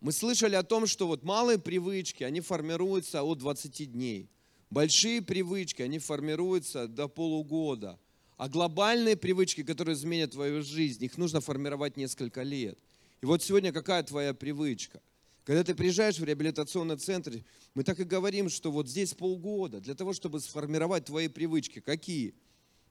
Мы 0.00 0.12
слышали 0.12 0.54
о 0.54 0.62
том, 0.62 0.86
что 0.86 1.06
вот 1.06 1.22
малые 1.22 1.58
привычки, 1.58 2.24
они 2.24 2.40
формируются 2.40 3.22
от 3.22 3.38
20 3.38 3.92
дней. 3.92 4.30
Большие 4.70 5.20
привычки, 5.20 5.82
они 5.82 5.98
формируются 5.98 6.88
до 6.88 7.06
полугода. 7.06 7.98
А 8.38 8.48
глобальные 8.48 9.16
привычки, 9.16 9.62
которые 9.62 9.94
изменят 9.94 10.30
твою 10.30 10.62
жизнь, 10.62 11.04
их 11.04 11.18
нужно 11.18 11.42
формировать 11.42 11.98
несколько 11.98 12.42
лет– 12.42 12.78
и 13.22 13.26
вот 13.26 13.42
сегодня 13.42 13.72
какая 13.72 14.02
твоя 14.02 14.34
привычка? 14.34 15.00
Когда 15.44 15.64
ты 15.64 15.74
приезжаешь 15.74 16.18
в 16.18 16.24
реабилитационный 16.24 16.96
центр, 16.96 17.42
мы 17.74 17.82
так 17.82 17.98
и 17.98 18.04
говорим, 18.04 18.48
что 18.48 18.70
вот 18.70 18.88
здесь 18.88 19.14
полгода 19.14 19.80
для 19.80 19.94
того, 19.94 20.12
чтобы 20.12 20.40
сформировать 20.40 21.06
твои 21.06 21.28
привычки. 21.28 21.80
Какие? 21.80 22.34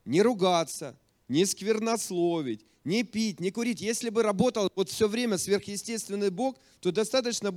Не 0.05 0.21
ругаться, 0.21 0.99
не 1.27 1.45
сквернословить, 1.45 2.65
не 2.84 3.03
пить, 3.03 3.39
не 3.39 3.51
курить. 3.51 3.82
Если 3.82 4.09
бы 4.09 4.23
работал 4.23 4.71
вот 4.75 4.89
все 4.89 5.07
время 5.07 5.38
сверхъестественный 5.38 6.32
Бог, 6.32 6.57
то 6.80 6.91
достаточно 6.91 7.55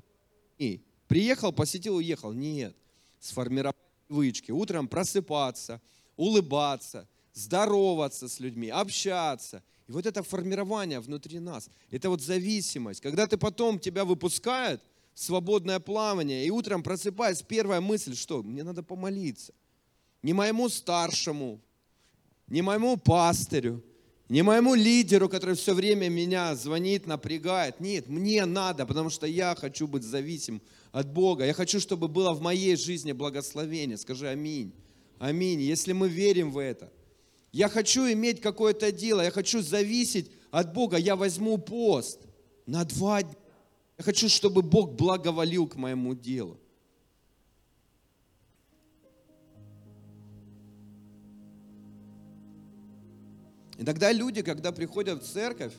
приехал, 1.08 1.52
посетил, 1.52 1.96
уехал. 1.96 2.32
Нет. 2.32 2.76
Сформировать 3.18 3.76
привычки. 4.08 4.50
Утром 4.50 4.88
просыпаться, 4.88 5.80
улыбаться, 6.16 7.08
здороваться 7.32 8.28
с 8.28 8.40
людьми, 8.40 8.68
общаться. 8.68 9.62
И 9.92 9.94
вот 9.94 10.06
это 10.06 10.22
формирование 10.22 11.00
внутри 11.00 11.38
нас, 11.38 11.68
это 11.90 12.08
вот 12.08 12.22
зависимость. 12.22 13.02
Когда 13.02 13.26
ты 13.26 13.36
потом 13.36 13.78
тебя 13.78 14.06
выпускают 14.06 14.80
свободное 15.12 15.80
плавание, 15.80 16.46
и 16.46 16.50
утром 16.50 16.82
просыпаясь, 16.82 17.42
первая 17.42 17.82
мысль, 17.82 18.16
что 18.16 18.42
мне 18.42 18.64
надо 18.64 18.82
помолиться. 18.82 19.52
Не 20.22 20.32
моему 20.32 20.70
старшему, 20.70 21.60
не 22.48 22.62
моему 22.62 22.96
пастырю, 22.96 23.84
не 24.30 24.40
моему 24.40 24.74
лидеру, 24.74 25.28
который 25.28 25.56
все 25.56 25.74
время 25.74 26.08
меня 26.08 26.54
звонит, 26.54 27.06
напрягает. 27.06 27.78
Нет, 27.78 28.08
мне 28.08 28.46
надо, 28.46 28.86
потому 28.86 29.10
что 29.10 29.26
я 29.26 29.54
хочу 29.54 29.86
быть 29.86 30.04
зависим 30.04 30.62
от 30.90 31.12
Бога. 31.12 31.44
Я 31.44 31.52
хочу, 31.52 31.80
чтобы 31.80 32.08
было 32.08 32.32
в 32.32 32.40
моей 32.40 32.76
жизни 32.76 33.12
благословение. 33.12 33.98
Скажи 33.98 34.26
аминь. 34.26 34.72
Аминь. 35.18 35.60
Если 35.60 35.92
мы 35.92 36.08
верим 36.08 36.50
в 36.50 36.56
это– 36.56 36.90
я 37.52 37.68
хочу 37.68 38.10
иметь 38.10 38.40
какое-то 38.40 38.90
дело, 38.90 39.20
я 39.20 39.30
хочу 39.30 39.60
зависеть 39.60 40.30
от 40.50 40.72
Бога, 40.72 40.96
я 40.96 41.16
возьму 41.16 41.58
пост 41.58 42.20
на 42.66 42.84
два 42.84 43.22
дня. 43.22 43.36
Я 43.98 44.04
хочу, 44.04 44.28
чтобы 44.28 44.62
Бог 44.62 44.94
благоволил 44.94 45.66
к 45.68 45.76
моему 45.76 46.14
делу. 46.14 46.58
Иногда 53.76 54.12
люди, 54.12 54.42
когда 54.42 54.72
приходят 54.72 55.22
в 55.22 55.26
церковь, 55.26 55.74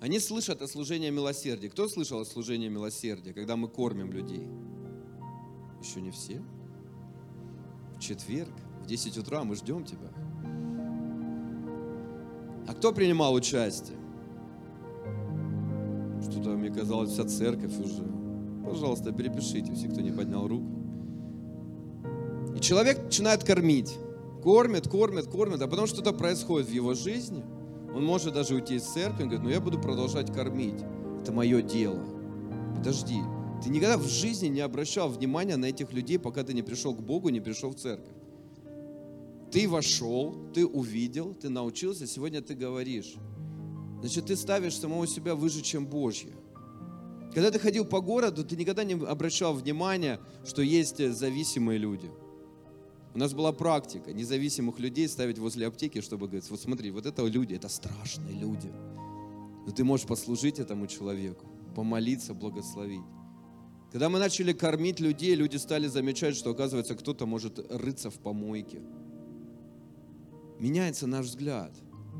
они 0.00 0.18
слышат 0.18 0.62
о 0.62 0.66
служении 0.66 1.10
милосердия. 1.10 1.68
Кто 1.68 1.88
слышал 1.88 2.20
о 2.20 2.24
служении 2.24 2.68
милосердия, 2.68 3.32
когда 3.32 3.56
мы 3.56 3.68
кормим 3.68 4.10
людей? 4.10 4.48
Еще 5.80 6.00
не 6.00 6.10
все. 6.10 6.42
В 7.96 8.00
четверг, 8.00 8.52
в 8.82 8.86
10 8.86 9.18
утра 9.18 9.44
мы 9.44 9.54
ждем 9.54 9.84
тебя. 9.84 10.10
А 12.66 12.74
кто 12.74 12.92
принимал 12.92 13.34
участие? 13.34 13.98
Что-то 16.22 16.50
мне 16.50 16.70
казалось, 16.70 17.10
вся 17.10 17.24
церковь 17.24 17.76
уже. 17.78 18.04
Пожалуйста, 18.64 19.12
перепишите, 19.12 19.74
все, 19.74 19.88
кто 19.88 20.00
не 20.00 20.10
поднял 20.10 20.46
руку. 20.46 20.66
И 22.56 22.60
человек 22.60 23.04
начинает 23.04 23.44
кормить. 23.44 23.98
Кормит, 24.42 24.88
кормит, 24.88 25.26
кормит, 25.26 25.62
а 25.62 25.68
потом 25.68 25.86
что-то 25.86 26.12
происходит 26.12 26.68
в 26.68 26.72
его 26.72 26.94
жизни. 26.94 27.44
Он 27.94 28.04
может 28.04 28.34
даже 28.34 28.54
уйти 28.54 28.76
из 28.76 28.84
церкви 28.84 29.22
и 29.22 29.26
говорит, 29.26 29.42
ну 29.42 29.50
я 29.50 29.60
буду 29.60 29.80
продолжать 29.80 30.32
кормить. 30.32 30.82
Это 31.20 31.32
мое 31.32 31.62
дело. 31.62 32.00
Подожди, 32.74 33.20
ты 33.62 33.70
никогда 33.70 33.96
в 33.98 34.06
жизни 34.06 34.48
не 34.48 34.60
обращал 34.60 35.08
внимания 35.08 35.56
на 35.56 35.66
этих 35.66 35.92
людей, 35.92 36.18
пока 36.18 36.42
ты 36.42 36.54
не 36.54 36.62
пришел 36.62 36.94
к 36.94 37.00
Богу, 37.00 37.28
не 37.28 37.40
пришел 37.40 37.70
в 37.70 37.76
церковь. 37.76 38.14
Ты 39.52 39.68
вошел, 39.68 40.34
ты 40.54 40.66
увидел, 40.66 41.34
ты 41.34 41.50
научился, 41.50 42.06
сегодня 42.06 42.40
ты 42.40 42.54
говоришь. 42.54 43.16
Значит, 44.00 44.26
ты 44.26 44.36
ставишь 44.36 44.78
самого 44.78 45.06
себя 45.06 45.34
выше, 45.34 45.60
чем 45.60 45.86
Божье. 45.86 46.32
Когда 47.34 47.50
ты 47.50 47.58
ходил 47.58 47.84
по 47.84 48.00
городу, 48.00 48.44
ты 48.44 48.56
никогда 48.56 48.82
не 48.82 48.94
обращал 48.94 49.52
внимания, 49.52 50.20
что 50.46 50.62
есть 50.62 51.06
зависимые 51.14 51.78
люди. 51.78 52.10
У 53.14 53.18
нас 53.18 53.34
была 53.34 53.52
практика 53.52 54.14
независимых 54.14 54.78
людей 54.78 55.06
ставить 55.06 55.38
возле 55.38 55.66
аптеки, 55.66 56.00
чтобы 56.00 56.28
говорить, 56.28 56.48
вот 56.48 56.60
смотри, 56.60 56.90
вот 56.90 57.04
это 57.04 57.24
люди, 57.26 57.54
это 57.54 57.68
страшные 57.68 58.34
люди. 58.34 58.72
Но 59.66 59.70
ты 59.70 59.84
можешь 59.84 60.06
послужить 60.06 60.60
этому 60.60 60.86
человеку, 60.86 61.46
помолиться, 61.76 62.32
благословить. 62.32 63.04
Когда 63.92 64.08
мы 64.08 64.18
начали 64.18 64.54
кормить 64.54 64.98
людей, 64.98 65.34
люди 65.34 65.56
стали 65.56 65.88
замечать, 65.88 66.36
что, 66.36 66.50
оказывается, 66.50 66.94
кто-то 66.94 67.26
может 67.26 67.58
рыться 67.70 68.08
в 68.08 68.14
помойке– 68.14 68.80
меняется 70.62 71.08
наш 71.08 71.26
взгляд. 71.26 71.72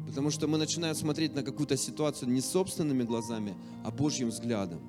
Потому 0.06 0.30
что 0.30 0.48
мы 0.48 0.58
начинаем 0.58 0.96
смотреть 0.96 1.34
на 1.34 1.42
какую-то 1.42 1.76
ситуацию 1.76 2.28
не 2.28 2.40
собственными 2.40 3.04
глазами, 3.04 3.54
а 3.84 3.92
Божьим 3.92 4.30
взглядом. 4.30 4.80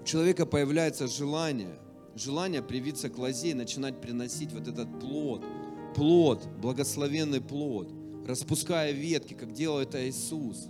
У 0.00 0.04
человека 0.04 0.44
появляется 0.44 1.06
желание, 1.06 1.78
желание 2.16 2.62
привиться 2.62 3.08
к 3.08 3.18
лозе 3.18 3.50
и 3.50 3.54
начинать 3.54 4.00
приносить 4.00 4.52
вот 4.52 4.66
этот 4.66 4.98
плод, 4.98 5.44
плод, 5.94 6.48
благословенный 6.60 7.40
плод, 7.40 7.92
распуская 8.26 8.90
ветки, 8.90 9.34
как 9.34 9.52
делал 9.52 9.78
это 9.78 10.08
Иисус, 10.08 10.68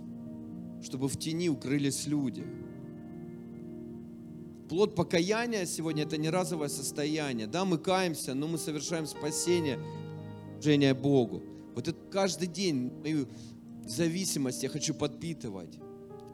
чтобы 0.83 1.07
в 1.07 1.17
тени 1.17 1.49
укрылись 1.49 2.05
люди. 2.05 2.45
Плод 4.69 4.93
покаяния 4.93 5.65
сегодня 5.65 6.03
это 6.03 6.17
не 6.17 6.29
разовое 6.29 6.69
состояние. 6.69 7.47
Да, 7.47 7.65
мы 7.65 7.79
каемся, 7.79 8.35
но 8.35 8.47
мы 8.47 8.59
совершаем 8.59 9.07
спасение, 9.07 9.79
служение 10.59 10.93
Богу. 10.93 11.41
Вот 11.73 11.87
это 11.87 11.97
каждый 12.11 12.47
день 12.47 12.91
мою 13.01 13.27
зависимость 13.85 14.63
я 14.63 14.69
хочу 14.69 14.93
подпитывать. 14.93 15.79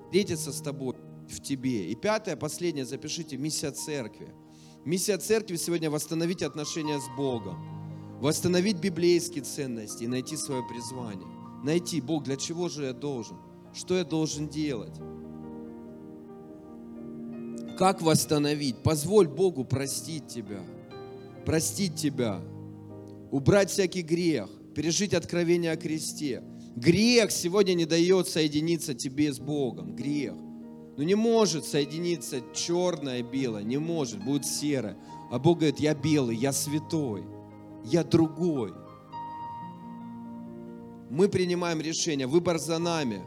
Встретиться 0.06 0.52
с 0.52 0.62
тобой 0.62 0.96
в 1.30 1.42
тебе. 1.42 1.92
И 1.92 1.96
пятое, 1.96 2.36
последнее, 2.36 2.86
запишите, 2.86 3.38
миссия 3.38 3.72
церкви. 3.72 4.34
Миссия 4.84 5.18
церкви 5.18 5.58
сегодня 5.58 5.90
восстановить 5.90 6.42
отношения 6.42 7.00
с 7.00 7.18
Богом, 7.18 7.58
восстановить 8.20 8.78
библейские 8.78 9.44
ценности 9.44 10.04
и 10.04 10.08
найти 10.08 10.38
свое 10.38 10.64
призвание. 10.68 11.28
Найти, 11.64 12.02
Бог, 12.02 12.24
для 12.24 12.38
чего 12.38 12.70
же 12.70 12.86
я 12.86 12.94
должен? 12.94 13.38
Что 13.74 13.96
я 13.96 14.04
должен 14.04 14.48
делать? 14.48 14.96
Как 17.78 18.02
восстановить? 18.02 18.78
Позволь 18.84 19.28
Богу 19.28 19.66
простить 19.66 20.28
тебя. 20.28 20.62
Простить 21.46 21.96
тебя. 21.96 22.42
Убрать 23.36 23.70
всякий 23.70 24.02
грех. 24.02 24.50
Пережить 24.76 25.14
откровение 25.14 25.74
о 25.74 25.76
кресте. 25.76 26.42
Грех 26.78 27.32
сегодня 27.32 27.74
не 27.74 27.84
дает 27.84 28.30
соединиться 28.30 28.94
тебе 28.94 29.34
с 29.34 29.40
Богом. 29.40 29.94
Грех. 29.94 30.36
Но 30.96 31.04
не 31.04 31.16
может 31.16 31.66
соединиться 31.66 32.40
черное 32.54 33.20
и 33.20 33.24
белое. 33.24 33.64
Не 33.64 33.78
может. 33.78 34.24
Будет 34.24 34.46
серое. 34.46 34.96
А 35.32 35.38
Бог 35.38 35.58
говорит, 35.58 35.82
я 35.82 35.94
белый, 35.94 36.38
я 36.38 36.54
святой. 36.54 37.26
Я 37.84 38.06
другой. 38.06 38.72
Мы 41.10 41.28
принимаем 41.28 41.82
решение. 41.82 42.28
Выбор 42.28 42.58
за 42.58 42.80
нами. 42.80 43.22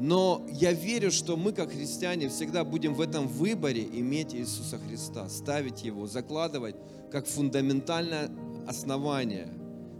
Но 0.00 0.46
я 0.50 0.72
верю, 0.72 1.10
что 1.10 1.36
мы, 1.36 1.52
как 1.52 1.72
христиане, 1.72 2.30
всегда 2.30 2.64
будем 2.64 2.94
в 2.94 3.02
этом 3.02 3.28
выборе 3.28 3.82
иметь 3.82 4.34
Иисуса 4.34 4.78
Христа, 4.78 5.28
ставить 5.28 5.84
Его, 5.84 6.06
закладывать 6.06 6.74
как 7.12 7.26
фундаментальное 7.26 8.30
основание. 8.66 9.52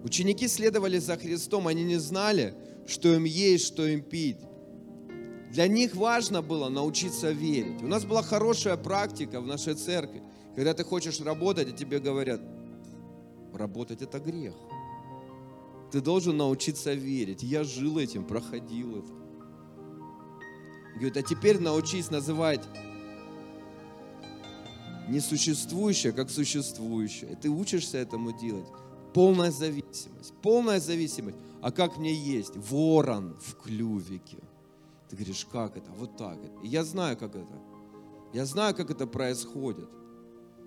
Ученики 0.02 0.48
следовали 0.48 0.96
за 0.96 1.18
Христом, 1.18 1.66
они 1.66 1.84
не 1.84 1.98
знали, 1.98 2.54
что 2.86 3.14
им 3.14 3.24
есть, 3.24 3.66
что 3.66 3.86
им 3.86 4.00
пить. 4.00 4.38
Для 5.52 5.68
них 5.68 5.94
важно 5.94 6.40
было 6.40 6.70
научиться 6.70 7.30
верить. 7.30 7.82
У 7.82 7.86
нас 7.86 8.06
была 8.06 8.22
хорошая 8.22 8.78
практика 8.78 9.38
в 9.42 9.46
нашей 9.46 9.74
церкви. 9.74 10.22
Когда 10.56 10.72
ты 10.72 10.82
хочешь 10.82 11.20
работать, 11.20 11.68
и 11.68 11.72
тебе 11.72 11.98
говорят, 11.98 12.40
работать 13.52 14.00
это 14.00 14.18
грех. 14.18 14.54
Ты 15.92 16.00
должен 16.00 16.38
научиться 16.38 16.94
верить. 16.94 17.42
Я 17.42 17.64
жил 17.64 17.98
этим, 17.98 18.24
проходил 18.24 19.00
это. 19.00 19.19
Говорит, 21.00 21.16
а 21.16 21.22
теперь 21.22 21.58
научись 21.58 22.10
называть 22.10 22.60
несуществующее 25.08 26.12
как 26.12 26.28
существующее. 26.28 27.32
И 27.32 27.36
ты 27.36 27.48
учишься 27.48 27.96
этому 27.96 28.38
делать. 28.38 28.66
Полная 29.14 29.50
зависимость. 29.50 30.34
Полная 30.42 30.78
зависимость. 30.78 31.38
А 31.62 31.72
как 31.72 31.96
мне 31.96 32.12
есть? 32.12 32.52
Ворон 32.54 33.34
в 33.40 33.56
клювике. 33.56 34.36
Ты 35.08 35.16
говоришь, 35.16 35.46
как 35.50 35.78
это? 35.78 35.90
Вот 35.92 36.18
так. 36.18 36.36
Я 36.62 36.84
знаю, 36.84 37.16
как 37.16 37.34
это. 37.34 37.54
Я 38.34 38.44
знаю, 38.44 38.74
как 38.74 38.90
это 38.90 39.06
происходит. 39.06 39.88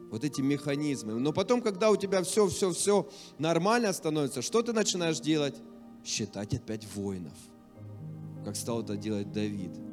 Вот 0.10 0.24
эти 0.24 0.42
механизмы. 0.42 1.14
Но 1.14 1.32
потом, 1.32 1.62
когда 1.62 1.92
у 1.92 1.96
тебя 1.96 2.24
все, 2.24 2.48
все, 2.48 2.72
все 2.72 3.08
нормально 3.38 3.94
становится, 3.94 4.42
что 4.42 4.64
ты 4.64 4.74
начинаешь 4.74 5.20
делать? 5.20 5.56
Считать 6.04 6.56
опять 6.56 6.88
воинов. 6.96 7.34
Как 8.44 8.56
стал 8.56 8.82
это 8.82 8.98
делать 8.98 9.32
Давид. 9.32 9.93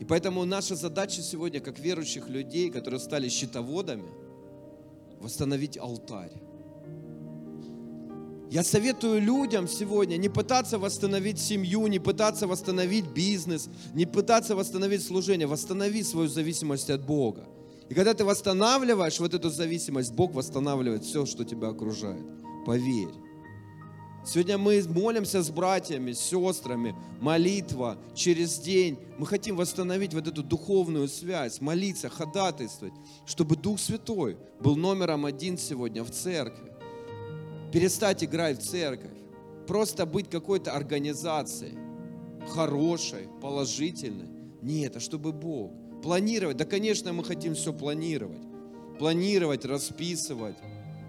И 0.00 0.04
поэтому 0.04 0.44
наша 0.44 0.74
задача 0.74 1.22
сегодня, 1.22 1.60
как 1.60 1.78
верующих 1.78 2.28
людей, 2.28 2.70
которые 2.70 3.00
стали 3.00 3.28
счетоводами, 3.28 4.08
восстановить 5.20 5.78
алтарь. 5.78 6.32
Я 8.50 8.62
советую 8.62 9.20
людям 9.20 9.66
сегодня 9.66 10.16
не 10.16 10.28
пытаться 10.28 10.78
восстановить 10.78 11.38
семью, 11.38 11.86
не 11.88 11.98
пытаться 11.98 12.46
восстановить 12.46 13.06
бизнес, 13.12 13.68
не 13.92 14.06
пытаться 14.06 14.54
восстановить 14.54 15.04
служение. 15.04 15.48
Восстанови 15.48 16.04
свою 16.04 16.28
зависимость 16.28 16.90
от 16.90 17.04
Бога. 17.04 17.44
И 17.88 17.94
когда 17.94 18.14
ты 18.14 18.24
восстанавливаешь 18.24 19.18
вот 19.18 19.34
эту 19.34 19.50
зависимость, 19.50 20.12
Бог 20.12 20.32
восстанавливает 20.32 21.04
все, 21.04 21.26
что 21.26 21.44
тебя 21.44 21.68
окружает. 21.68 22.24
Поверь. 22.64 23.25
Сегодня 24.26 24.58
мы 24.58 24.82
молимся 24.88 25.40
с 25.40 25.50
братьями, 25.50 26.10
с 26.10 26.18
сестрами, 26.18 26.96
молитва 27.20 27.96
через 28.12 28.58
день. 28.58 28.98
Мы 29.18 29.26
хотим 29.26 29.54
восстановить 29.54 30.14
вот 30.14 30.26
эту 30.26 30.42
духовную 30.42 31.06
связь, 31.06 31.60
молиться, 31.60 32.08
ходатайствовать, 32.08 32.94
чтобы 33.24 33.54
Дух 33.54 33.78
Святой 33.78 34.36
был 34.58 34.74
номером 34.74 35.26
один 35.26 35.56
сегодня 35.56 36.02
в 36.02 36.10
церкви. 36.10 36.72
Перестать 37.72 38.24
играть 38.24 38.60
в 38.60 38.68
церковь, 38.68 39.16
просто 39.68 40.06
быть 40.06 40.28
какой-то 40.28 40.72
организацией, 40.72 41.78
хорошей, 42.48 43.28
положительной. 43.40 44.28
Нет, 44.60 44.96
а 44.96 45.00
чтобы 45.00 45.32
Бог. 45.32 45.70
Планировать, 46.02 46.56
да, 46.56 46.64
конечно, 46.64 47.12
мы 47.12 47.22
хотим 47.22 47.54
все 47.54 47.72
планировать. 47.72 48.42
Планировать, 48.98 49.64
расписывать, 49.64 50.56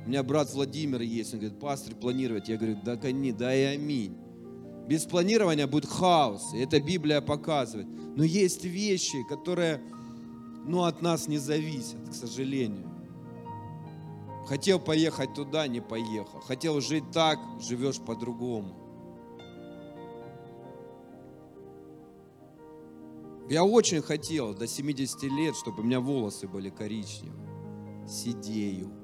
у 0.08 0.10
меня 0.10 0.24
брат 0.24 0.54
Владимир 0.54 1.02
есть, 1.02 1.34
он 1.34 1.42
говорит, 1.42 1.60
пастор, 1.60 1.94
планировать. 1.94 2.48
Я 2.48 2.56
говорю, 2.56 2.80
да, 2.82 2.96
кони, 2.96 3.34
да 3.34 3.54
и 3.54 3.64
аминь. 3.64 4.18
Без 4.88 5.04
планирования 5.04 5.68
будет 5.68 5.86
хаос, 5.86 6.54
это 6.54 6.80
Библия 6.80 7.20
показывает. 7.20 7.90
Но 8.16 8.24
есть 8.24 8.64
вещи, 8.64 9.18
которые 9.28 9.82
ну, 10.66 10.84
от 10.84 11.02
нас 11.02 11.28
не 11.28 11.38
зависят, 11.38 12.10
к 12.10 12.14
сожалению. 12.14 12.90
Хотел 14.48 14.80
поехать 14.80 15.34
туда, 15.34 15.68
не 15.68 15.82
поехал. 15.82 16.40
Хотел 16.40 16.80
жить 16.80 17.12
так, 17.12 17.38
живешь 17.60 18.00
по-другому. 18.00 18.78
Я 23.50 23.66
очень 23.66 24.02
хотел 24.02 24.54
до 24.54 24.68
70 24.68 25.24
лет, 25.24 25.54
чтобы 25.58 25.82
у 25.82 25.84
меня 25.84 26.00
волосы 26.00 26.48
были 26.48 26.70
коричневые. 26.70 28.08
Сидею. 28.08 28.97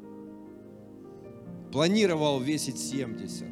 Планировал 1.74 2.40
весить 2.40 2.78
70. 2.78 3.48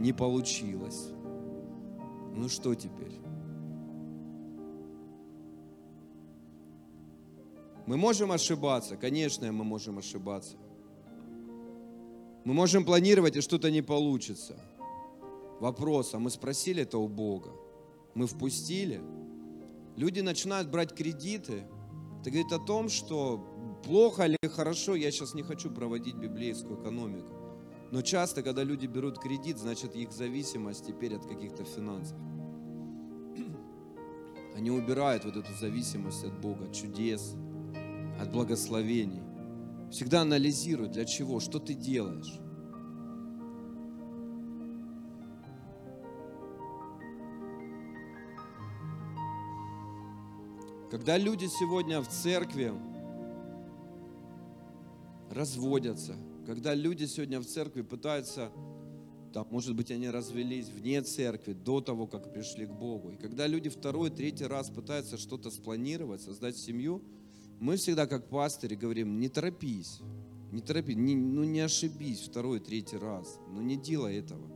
Не 0.00 0.14
получилось. 0.14 1.10
Ну 2.34 2.48
что 2.48 2.74
теперь? 2.74 3.20
Мы 7.84 7.98
можем 7.98 8.32
ошибаться, 8.32 8.96
конечно, 8.96 9.52
мы 9.52 9.64
можем 9.64 9.98
ошибаться. 9.98 10.56
Мы 12.44 12.54
можем 12.54 12.86
планировать, 12.86 13.36
и 13.36 13.42
что-то 13.42 13.70
не 13.70 13.82
получится. 13.82 14.58
Вопрос, 15.60 16.14
а 16.14 16.18
мы 16.18 16.30
спросили 16.30 16.84
это 16.84 16.96
у 16.96 17.06
Бога? 17.06 17.50
Мы 18.14 18.26
впустили? 18.26 19.02
Люди 19.96 20.20
начинают 20.20 20.70
брать 20.70 20.94
кредиты. 20.94 21.66
Это 22.22 22.30
говорит 22.30 22.52
о 22.52 22.58
том, 22.60 22.88
что 22.88 23.53
плохо 23.84 24.24
или 24.24 24.36
хорошо, 24.48 24.94
я 24.94 25.10
сейчас 25.10 25.34
не 25.34 25.42
хочу 25.42 25.70
проводить 25.70 26.16
библейскую 26.16 26.80
экономику. 26.80 27.32
Но 27.90 28.02
часто, 28.02 28.42
когда 28.42 28.64
люди 28.64 28.86
берут 28.86 29.18
кредит, 29.18 29.58
значит 29.58 29.94
их 29.94 30.12
зависимость 30.12 30.86
теперь 30.86 31.14
от 31.14 31.26
каких-то 31.26 31.64
финансов. 31.64 32.18
Они 34.56 34.70
убирают 34.70 35.24
вот 35.24 35.36
эту 35.36 35.52
зависимость 35.54 36.24
от 36.24 36.40
Бога, 36.40 36.64
от 36.64 36.74
чудес, 36.74 37.34
от 38.20 38.32
благословений. 38.32 39.22
Всегда 39.90 40.22
анализируют, 40.22 40.92
для 40.92 41.04
чего, 41.04 41.38
что 41.38 41.60
ты 41.60 41.74
делаешь. 41.74 42.40
Когда 50.90 51.18
люди 51.18 51.46
сегодня 51.46 52.00
в 52.00 52.08
церкви 52.08 52.72
разводятся, 55.30 56.16
когда 56.46 56.74
люди 56.74 57.04
сегодня 57.04 57.40
в 57.40 57.46
церкви 57.46 57.82
пытаются, 57.82 58.50
там, 59.32 59.48
может 59.50 59.74
быть, 59.74 59.90
они 59.90 60.08
развелись 60.10 60.68
вне 60.68 61.02
церкви 61.02 61.54
до 61.54 61.80
того, 61.80 62.06
как 62.06 62.32
пришли 62.32 62.66
к 62.66 62.72
Богу. 62.72 63.10
И 63.10 63.16
когда 63.16 63.46
люди 63.46 63.68
второй, 63.68 64.10
третий 64.10 64.44
раз 64.44 64.70
пытаются 64.70 65.18
что-то 65.18 65.50
спланировать, 65.50 66.20
создать 66.20 66.56
семью, 66.56 67.02
мы 67.58 67.76
всегда 67.76 68.06
как 68.06 68.28
пастыри 68.28 68.74
говорим, 68.74 69.18
не 69.18 69.28
торопись, 69.28 70.00
не 70.52 70.60
торопись, 70.60 70.96
не, 70.96 71.16
ну 71.16 71.44
не 71.44 71.60
ошибись 71.60 72.20
второй, 72.20 72.60
третий 72.60 72.96
раз, 72.96 73.38
ну 73.50 73.60
не 73.60 73.76
делай 73.76 74.18
этого. 74.18 74.46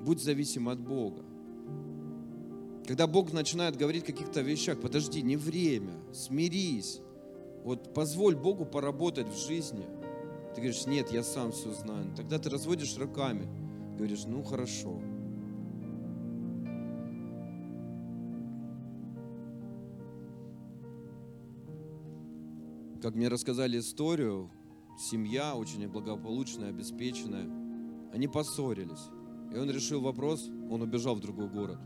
Будь 0.00 0.22
зависим 0.22 0.68
от 0.68 0.80
Бога. 0.80 1.24
Когда 2.86 3.06
Бог 3.06 3.32
начинает 3.32 3.76
говорить 3.76 4.04
о 4.04 4.06
каких-то 4.06 4.40
вещах, 4.40 4.80
подожди, 4.80 5.20
не 5.20 5.36
время, 5.36 5.92
смирись, 6.14 7.00
вот 7.64 7.94
позволь 7.94 8.36
Богу 8.36 8.64
поработать 8.64 9.28
в 9.28 9.46
жизни. 9.46 9.84
Ты 10.54 10.60
говоришь, 10.60 10.86
нет, 10.86 11.10
я 11.12 11.22
сам 11.22 11.52
все 11.52 11.72
знаю. 11.72 12.12
Тогда 12.16 12.38
ты 12.38 12.50
разводишь 12.50 12.96
руками. 12.96 13.48
Говоришь, 13.96 14.24
ну 14.26 14.42
хорошо. 14.42 15.00
как 23.08 23.14
мне 23.14 23.28
рассказали 23.28 23.78
историю, 23.78 24.50
семья 24.98 25.54
очень 25.54 25.86
благополучная, 25.88 26.70
обеспеченная, 26.70 27.48
они 28.12 28.28
поссорились. 28.28 29.08
И 29.52 29.56
он 29.56 29.70
решил 29.70 30.00
вопрос, 30.00 30.48
он 30.70 30.82
убежал 30.82 31.14
в 31.14 31.20
другой 31.20 31.48
город, 31.48 31.78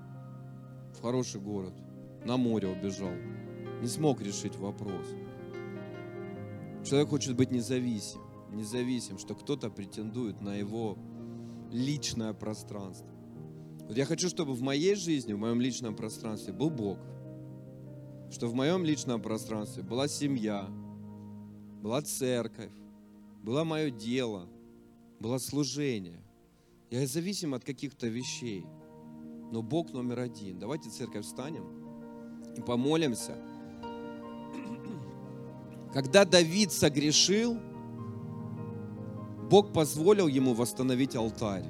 в 0.96 1.00
хороший 1.00 1.40
город, 1.40 1.74
на 2.24 2.36
море 2.36 2.68
убежал. 2.68 3.12
Не 3.80 3.86
смог 3.86 4.20
решить 4.20 4.56
вопрос. 4.56 5.06
Человек 6.84 7.10
хочет 7.10 7.36
быть 7.36 7.50
независим, 7.50 8.20
независим, 8.50 9.18
что 9.18 9.34
кто-то 9.34 9.70
претендует 9.70 10.40
на 10.40 10.54
его 10.54 10.98
личное 11.70 12.32
пространство. 12.32 13.08
Вот 13.88 13.96
я 13.96 14.04
хочу, 14.04 14.28
чтобы 14.28 14.54
в 14.54 14.62
моей 14.62 14.94
жизни, 14.94 15.32
в 15.32 15.38
моем 15.38 15.60
личном 15.60 15.94
пространстве 15.94 16.52
был 16.52 16.70
Бог. 16.70 16.98
Что 18.30 18.48
в 18.48 18.54
моем 18.54 18.84
личном 18.84 19.20
пространстве 19.20 19.82
была 19.82 20.08
семья, 20.08 20.68
была 21.82 22.00
церковь, 22.02 22.72
было 23.42 23.64
мое 23.64 23.90
дело, 23.90 24.48
было 25.20 25.38
служение. 25.38 26.20
Я 26.90 27.06
зависим 27.06 27.54
от 27.54 27.64
каких-то 27.64 28.08
вещей. 28.08 28.64
Но 29.50 29.62
Бог 29.62 29.92
номер 29.92 30.20
один. 30.20 30.58
Давайте, 30.58 30.88
церковь, 30.88 31.26
встанем 31.26 31.64
и 32.56 32.62
помолимся. 32.62 33.36
Когда 35.92 36.24
Давид 36.24 36.72
согрешил, 36.72 37.58
Бог 39.50 39.72
позволил 39.72 40.28
ему 40.28 40.54
восстановить 40.54 41.14
алтарь. 41.14 41.66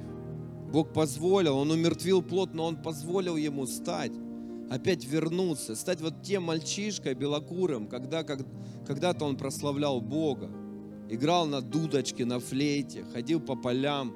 Бог 0.72 0.92
позволил, 0.92 1.56
он 1.58 1.70
умертвил 1.70 2.22
плод, 2.22 2.54
но 2.54 2.66
он 2.66 2.76
позволил 2.76 3.36
ему 3.36 3.66
стать, 3.66 4.12
опять 4.70 5.04
вернуться, 5.04 5.74
стать 5.74 6.00
вот 6.00 6.22
тем 6.22 6.44
мальчишкой 6.44 7.14
белокурым, 7.14 7.88
когда, 7.88 8.22
как, 8.22 8.46
когда-то 8.86 9.24
он 9.24 9.36
прославлял 9.36 10.00
Бога, 10.00 10.48
играл 11.10 11.46
на 11.46 11.60
дудочке, 11.60 12.24
на 12.24 12.38
флейте, 12.38 13.04
ходил 13.12 13.40
по 13.40 13.56
полям, 13.56 14.14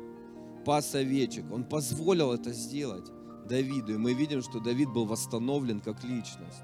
пас 0.64 0.94
овечек. 0.94 1.44
Он 1.52 1.64
позволил 1.64 2.32
это 2.32 2.52
сделать 2.52 3.10
Давиду, 3.48 3.94
и 3.94 3.98
мы 3.98 4.14
видим, 4.14 4.40
что 4.40 4.60
Давид 4.60 4.88
был 4.90 5.04
восстановлен 5.04 5.80
как 5.80 6.02
личность. 6.04 6.62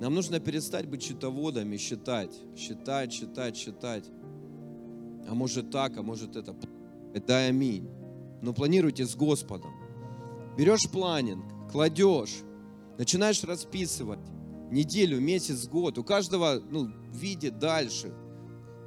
Нам 0.00 0.14
нужно 0.14 0.38
перестать 0.38 0.86
быть 0.86 1.02
счетоводами, 1.02 1.76
считать, 1.76 2.32
считать, 2.56 3.12
считать, 3.12 3.56
считать. 3.56 4.04
А 5.28 5.34
может 5.34 5.70
так, 5.70 5.96
а 5.96 6.02
может 6.02 6.36
это. 6.36 6.54
Да, 7.26 7.46
аминь. 7.46 7.88
Но 8.40 8.52
планируйте 8.52 9.04
с 9.04 9.16
Господом. 9.16 9.72
Берешь 10.56 10.88
планинг, 10.88 11.44
кладешь, 11.70 12.42
начинаешь 12.96 13.42
расписывать 13.42 14.20
неделю, 14.70 15.20
месяц, 15.20 15.66
год. 15.66 15.98
У 15.98 16.04
каждого 16.04 16.60
ну, 16.70 16.90
видит 17.12 17.58
дальше. 17.58 18.14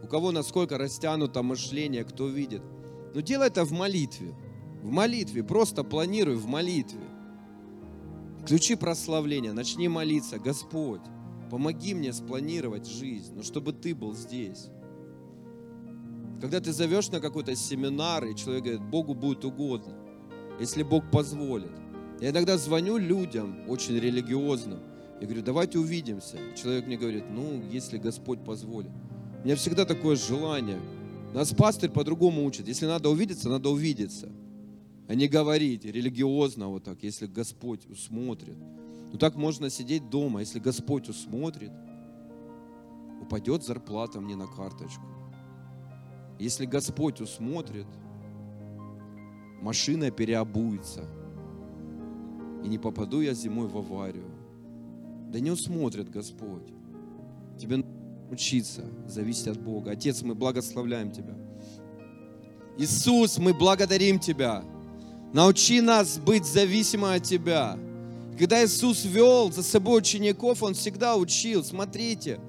У 0.03 0.07
кого 0.07 0.31
насколько 0.31 0.77
растянуто 0.77 1.43
мышление, 1.43 2.03
кто 2.03 2.27
видит. 2.27 2.61
Но 3.13 3.21
делай 3.21 3.47
это 3.47 3.65
в 3.65 3.71
молитве. 3.71 4.33
В 4.81 4.89
молитве, 4.89 5.43
просто 5.43 5.83
планируй 5.83 6.35
в 6.35 6.47
молитве. 6.47 7.01
Включи 8.43 8.75
прославление, 8.75 9.53
начни 9.53 9.87
молиться. 9.87 10.39
Господь, 10.39 11.01
помоги 11.49 11.93
мне 11.93 12.11
спланировать 12.11 12.87
жизнь, 12.87 13.33
но 13.35 13.43
чтобы 13.43 13.71
Ты 13.71 13.93
был 13.93 14.15
здесь. 14.15 14.69
Когда 16.41 16.59
ты 16.59 16.73
зовешь 16.73 17.09
на 17.09 17.19
какой-то 17.19 17.55
семинар, 17.55 18.25
и 18.25 18.35
человек 18.35 18.63
говорит, 18.63 18.81
Богу 18.81 19.13
будет 19.13 19.45
угодно, 19.45 19.93
если 20.59 20.81
Бог 20.81 21.11
позволит. 21.11 21.71
Я 22.19 22.31
иногда 22.31 22.57
звоню 22.57 22.97
людям 22.97 23.69
очень 23.69 23.99
религиозным, 23.99 24.79
и 25.21 25.25
говорю, 25.25 25.43
давайте 25.43 25.77
увидимся. 25.77 26.37
Человек 26.59 26.87
мне 26.87 26.97
говорит, 26.97 27.25
ну, 27.29 27.61
если 27.69 27.99
Господь 27.99 28.43
позволит. 28.43 28.89
У 29.43 29.45
меня 29.45 29.55
всегда 29.55 29.85
такое 29.85 30.15
желание. 30.15 30.79
Нас 31.31 31.53
пастырь 31.53 31.91
по-другому 31.91 32.43
учит. 32.43 32.67
Если 32.67 32.87
надо 32.87 33.09
увидеться, 33.09 33.47
надо 33.47 33.69
увидеться 33.69 34.31
а 35.11 35.13
не 35.13 35.27
говорить 35.27 35.83
религиозно 35.83 36.69
вот 36.69 36.85
так, 36.85 37.03
если 37.03 37.25
Господь 37.25 37.85
усмотрит. 37.89 38.55
Ну 39.11 39.17
так 39.17 39.35
можно 39.35 39.69
сидеть 39.69 40.09
дома, 40.09 40.39
если 40.39 40.57
Господь 40.57 41.09
усмотрит, 41.09 41.73
упадет 43.21 43.61
зарплата 43.61 44.21
мне 44.21 44.37
на 44.37 44.47
карточку. 44.47 45.03
Если 46.39 46.65
Господь 46.65 47.19
усмотрит, 47.19 47.87
машина 49.61 50.11
переобуется, 50.11 51.05
и 52.63 52.69
не 52.69 52.77
попаду 52.77 53.19
я 53.19 53.33
зимой 53.33 53.67
в 53.67 53.77
аварию. 53.77 54.31
Да 55.27 55.41
не 55.41 55.51
усмотрит 55.51 56.09
Господь. 56.09 56.71
Тебе 57.59 57.75
нужно 57.75 58.31
учиться, 58.31 58.85
зависеть 59.07 59.49
от 59.49 59.61
Бога. 59.61 59.91
Отец, 59.91 60.21
мы 60.21 60.35
благословляем 60.35 61.11
Тебя. 61.11 61.35
Иисус, 62.77 63.39
мы 63.39 63.53
благодарим 63.53 64.17
Тебя 64.17 64.63
Научи 65.33 65.79
нас 65.79 66.17
быть 66.17 66.45
зависимым 66.45 67.11
от 67.11 67.23
Тебя. 67.23 67.77
Когда 68.37 68.65
Иисус 68.65 69.05
вел 69.05 69.51
за 69.51 69.63
собой 69.63 69.99
учеников, 69.99 70.61
Он 70.61 70.73
всегда 70.73 71.15
учил, 71.15 71.63
смотрите, 71.63 72.39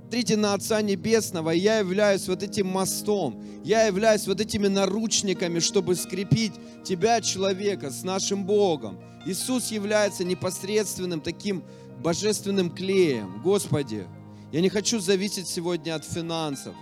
смотрите 0.00 0.36
на 0.36 0.54
Отца 0.54 0.82
Небесного, 0.82 1.50
я 1.50 1.78
являюсь 1.78 2.26
вот 2.26 2.42
этим 2.42 2.66
мостом, 2.66 3.42
я 3.64 3.86
являюсь 3.86 4.26
вот 4.26 4.40
этими 4.40 4.66
наручниками, 4.66 5.60
чтобы 5.60 5.94
скрепить 5.94 6.52
тебя, 6.84 7.20
человека, 7.20 7.90
с 7.90 8.02
нашим 8.02 8.44
Богом. 8.44 8.98
Иисус 9.24 9.70
является 9.70 10.24
непосредственным 10.24 11.20
таким 11.20 11.62
божественным 12.02 12.70
клеем. 12.70 13.40
Господи, 13.42 14.06
я 14.50 14.60
не 14.60 14.68
хочу 14.68 14.98
зависеть 14.98 15.46
сегодня 15.46 15.94
от 15.94 16.04
финансов. 16.04 16.74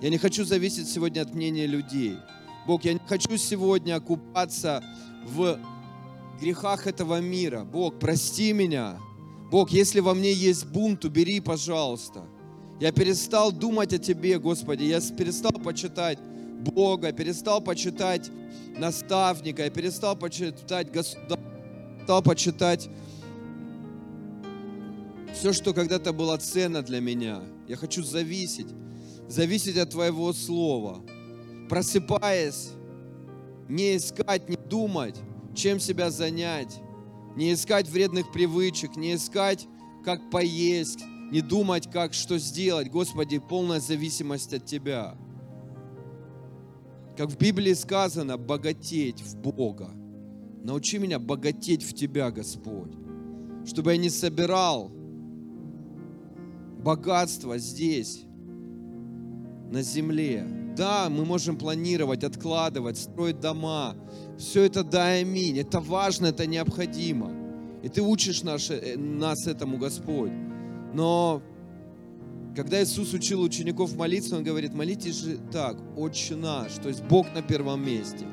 Я 0.00 0.08
не 0.08 0.16
хочу 0.16 0.44
зависеть 0.44 0.88
сегодня 0.88 1.20
от 1.20 1.34
мнения 1.34 1.66
людей. 1.66 2.16
Бог, 2.68 2.84
я 2.84 2.92
не 2.92 3.00
хочу 3.06 3.38
сегодня 3.38 3.96
окупаться 3.96 4.84
в 5.24 5.58
грехах 6.38 6.86
этого 6.86 7.18
мира. 7.18 7.64
Бог, 7.64 7.98
прости 7.98 8.52
меня. 8.52 8.98
Бог, 9.50 9.70
если 9.70 10.00
во 10.00 10.12
мне 10.12 10.34
есть 10.34 10.66
бунт, 10.66 11.02
убери, 11.06 11.40
пожалуйста. 11.40 12.26
Я 12.78 12.92
перестал 12.92 13.52
думать 13.52 13.94
о 13.94 13.98
Тебе, 13.98 14.38
Господи. 14.38 14.84
Я 14.84 15.00
перестал 15.00 15.52
почитать 15.52 16.18
Бога, 16.20 17.10
перестал 17.12 17.62
почитать 17.62 18.30
наставника, 18.76 19.64
я 19.64 19.70
перестал 19.70 20.14
почитать 20.14 20.92
государство, 20.92 21.38
перестал 21.96 22.22
почитать 22.22 22.90
все, 25.32 25.54
что 25.54 25.72
когда-то 25.72 26.12
было 26.12 26.36
ценно 26.36 26.82
для 26.82 27.00
меня. 27.00 27.40
Я 27.66 27.76
хочу 27.76 28.04
зависеть, 28.04 28.68
зависеть 29.26 29.78
от 29.78 29.88
Твоего 29.88 30.34
Слова 30.34 31.02
просыпаясь, 31.68 32.70
не 33.68 33.96
искать, 33.96 34.48
не 34.48 34.56
думать, 34.56 35.16
чем 35.54 35.80
себя 35.80 36.10
занять, 36.10 36.80
не 37.36 37.52
искать 37.52 37.88
вредных 37.88 38.32
привычек, 38.32 38.96
не 38.96 39.14
искать, 39.14 39.66
как 40.04 40.30
поесть, 40.30 41.00
не 41.30 41.40
думать, 41.40 41.90
как 41.90 42.14
что 42.14 42.38
сделать. 42.38 42.90
Господи, 42.90 43.38
полная 43.38 43.80
зависимость 43.80 44.54
от 44.54 44.64
Тебя. 44.64 45.16
Как 47.16 47.30
в 47.30 47.36
Библии 47.36 47.74
сказано, 47.74 48.38
богатеть 48.38 49.20
в 49.20 49.36
Бога. 49.36 49.90
Научи 50.62 50.98
меня 50.98 51.18
богатеть 51.18 51.82
в 51.82 51.94
Тебя, 51.94 52.30
Господь. 52.30 52.92
Чтобы 53.66 53.92
я 53.92 53.98
не 53.98 54.08
собирал 54.08 54.90
богатство 56.82 57.58
здесь, 57.58 58.24
на 59.70 59.82
земле, 59.82 60.46
да, 60.78 61.08
мы 61.10 61.24
можем 61.24 61.56
планировать, 61.56 62.22
откладывать, 62.22 62.96
строить 62.96 63.40
дома. 63.40 63.96
Все 64.38 64.62
это 64.62 64.84
да, 64.84 65.08
аминь. 65.08 65.58
Это 65.58 65.80
важно, 65.80 66.26
это 66.26 66.46
необходимо. 66.46 67.32
И 67.82 67.88
ты 67.88 68.00
учишь 68.00 68.44
наш, 68.44 68.70
э, 68.70 68.96
нас 68.96 69.46
этому, 69.46 69.76
Господь. 69.76 70.30
Но 70.94 71.42
когда 72.54 72.82
Иисус 72.82 73.12
учил 73.12 73.42
учеников 73.42 73.96
молиться, 73.96 74.36
Он 74.36 74.44
говорит, 74.44 74.72
молитесь 74.72 75.16
же 75.16 75.38
так, 75.52 75.76
Отче 75.96 76.36
наш, 76.36 76.74
то 76.74 76.88
есть 76.88 77.02
Бог 77.02 77.26
на 77.34 77.42
первом 77.42 77.84
месте, 77.84 78.24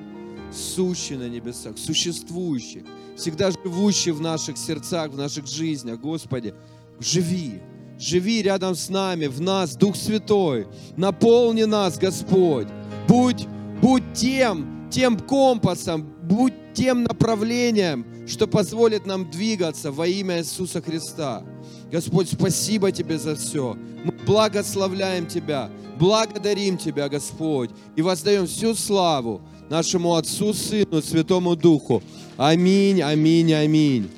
сущий 0.54 1.18
на 1.18 1.28
небесах, 1.28 1.78
существующий, 1.78 2.84
всегда 3.18 3.50
живущий 3.52 4.12
в 4.12 4.22
наших 4.22 4.58
сердцах, 4.58 5.12
в 5.12 5.18
наших 5.18 5.48
жизнях. 5.48 6.00
Господи, 6.00 6.54
живи, 7.00 7.62
Живи 8.00 8.42
рядом 8.42 8.76
с 8.76 8.90
нами, 8.90 9.28
в 9.28 9.42
нас, 9.42 9.76
Дух 9.76 9.96
Святой. 9.96 10.68
Наполни 10.98 11.64
нас, 11.64 11.98
Господь. 11.98 12.68
Будь, 13.08 13.48
будь 13.82 14.04
тем, 14.14 14.90
тем 14.92 15.18
компасом, 15.18 16.06
будь 16.24 16.54
тем 16.74 17.04
направлением, 17.04 18.06
что 18.28 18.48
позволит 18.48 19.06
нам 19.06 19.30
двигаться 19.32 19.92
во 19.92 20.08
имя 20.08 20.40
Иисуса 20.40 20.82
Христа. 20.82 21.44
Господь, 21.92 22.30
спасибо 22.30 22.92
Тебе 22.92 23.18
за 23.18 23.36
все. 23.36 23.78
Мы 24.04 24.12
благословляем 24.26 25.26
Тебя, 25.26 25.70
благодарим 25.98 26.78
Тебя, 26.78 27.08
Господь, 27.08 27.70
и 27.96 28.02
воздаем 28.02 28.48
всю 28.48 28.76
славу 28.76 29.42
нашему 29.70 30.16
Отцу, 30.16 30.54
Сыну, 30.54 31.02
Святому 31.02 31.56
Духу. 31.56 32.04
Аминь, 32.38 33.02
аминь, 33.02 33.54
аминь. 33.54 34.10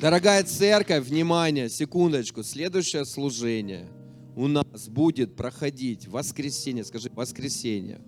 Дорогая 0.00 0.44
церковь, 0.44 1.08
внимание, 1.08 1.68
секундочку. 1.68 2.44
Следующее 2.44 3.04
служение 3.04 3.88
у 4.36 4.46
нас 4.46 4.88
будет 4.88 5.34
проходить 5.34 6.06
в 6.06 6.12
воскресенье, 6.12 6.84
скажи, 6.84 7.10
воскресенье, 7.12 7.98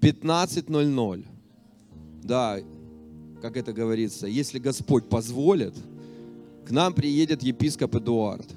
15.00. 0.00 1.26
Да, 2.22 2.60
как 3.42 3.58
это 3.58 3.74
говорится, 3.74 4.26
если 4.26 4.58
Господь 4.58 5.10
позволит, 5.10 5.74
к 6.66 6.70
нам 6.70 6.94
приедет 6.94 7.42
епископ 7.42 7.94
Эдуард. 7.96 8.48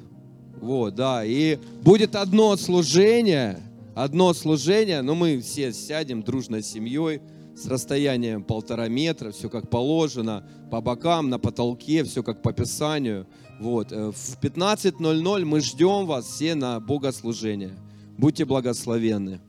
Вот, 0.61 0.95
да, 0.95 1.25
и 1.25 1.59
будет 1.83 2.15
одно 2.15 2.55
служение, 2.55 3.59
одно 3.95 4.33
служение, 4.33 5.01
но 5.01 5.13
мы 5.13 5.41
все 5.41 5.73
сядем 5.73 6.23
дружной 6.23 6.63
семьей, 6.63 7.19
с 7.55 7.65
расстоянием 7.67 8.43
полтора 8.43 8.87
метра, 8.87 9.31
все 9.31 9.49
как 9.49 9.69
положено, 9.69 10.47
по 10.69 10.81
бокам, 10.81 11.29
на 11.29 11.39
потолке, 11.39 12.03
все 12.03 12.21
как 12.21 12.41
по 12.41 12.53
Писанию. 12.53 13.27
Вот. 13.59 13.91
э, 13.91 14.11
В 14.11 14.39
15.00 14.41 15.45
мы 15.45 15.61
ждем 15.61 16.05
вас 16.05 16.25
все 16.25 16.55
на 16.55 16.79
богослужение. 16.79 17.77
Будьте 18.17 18.45
благословенны. 18.45 19.39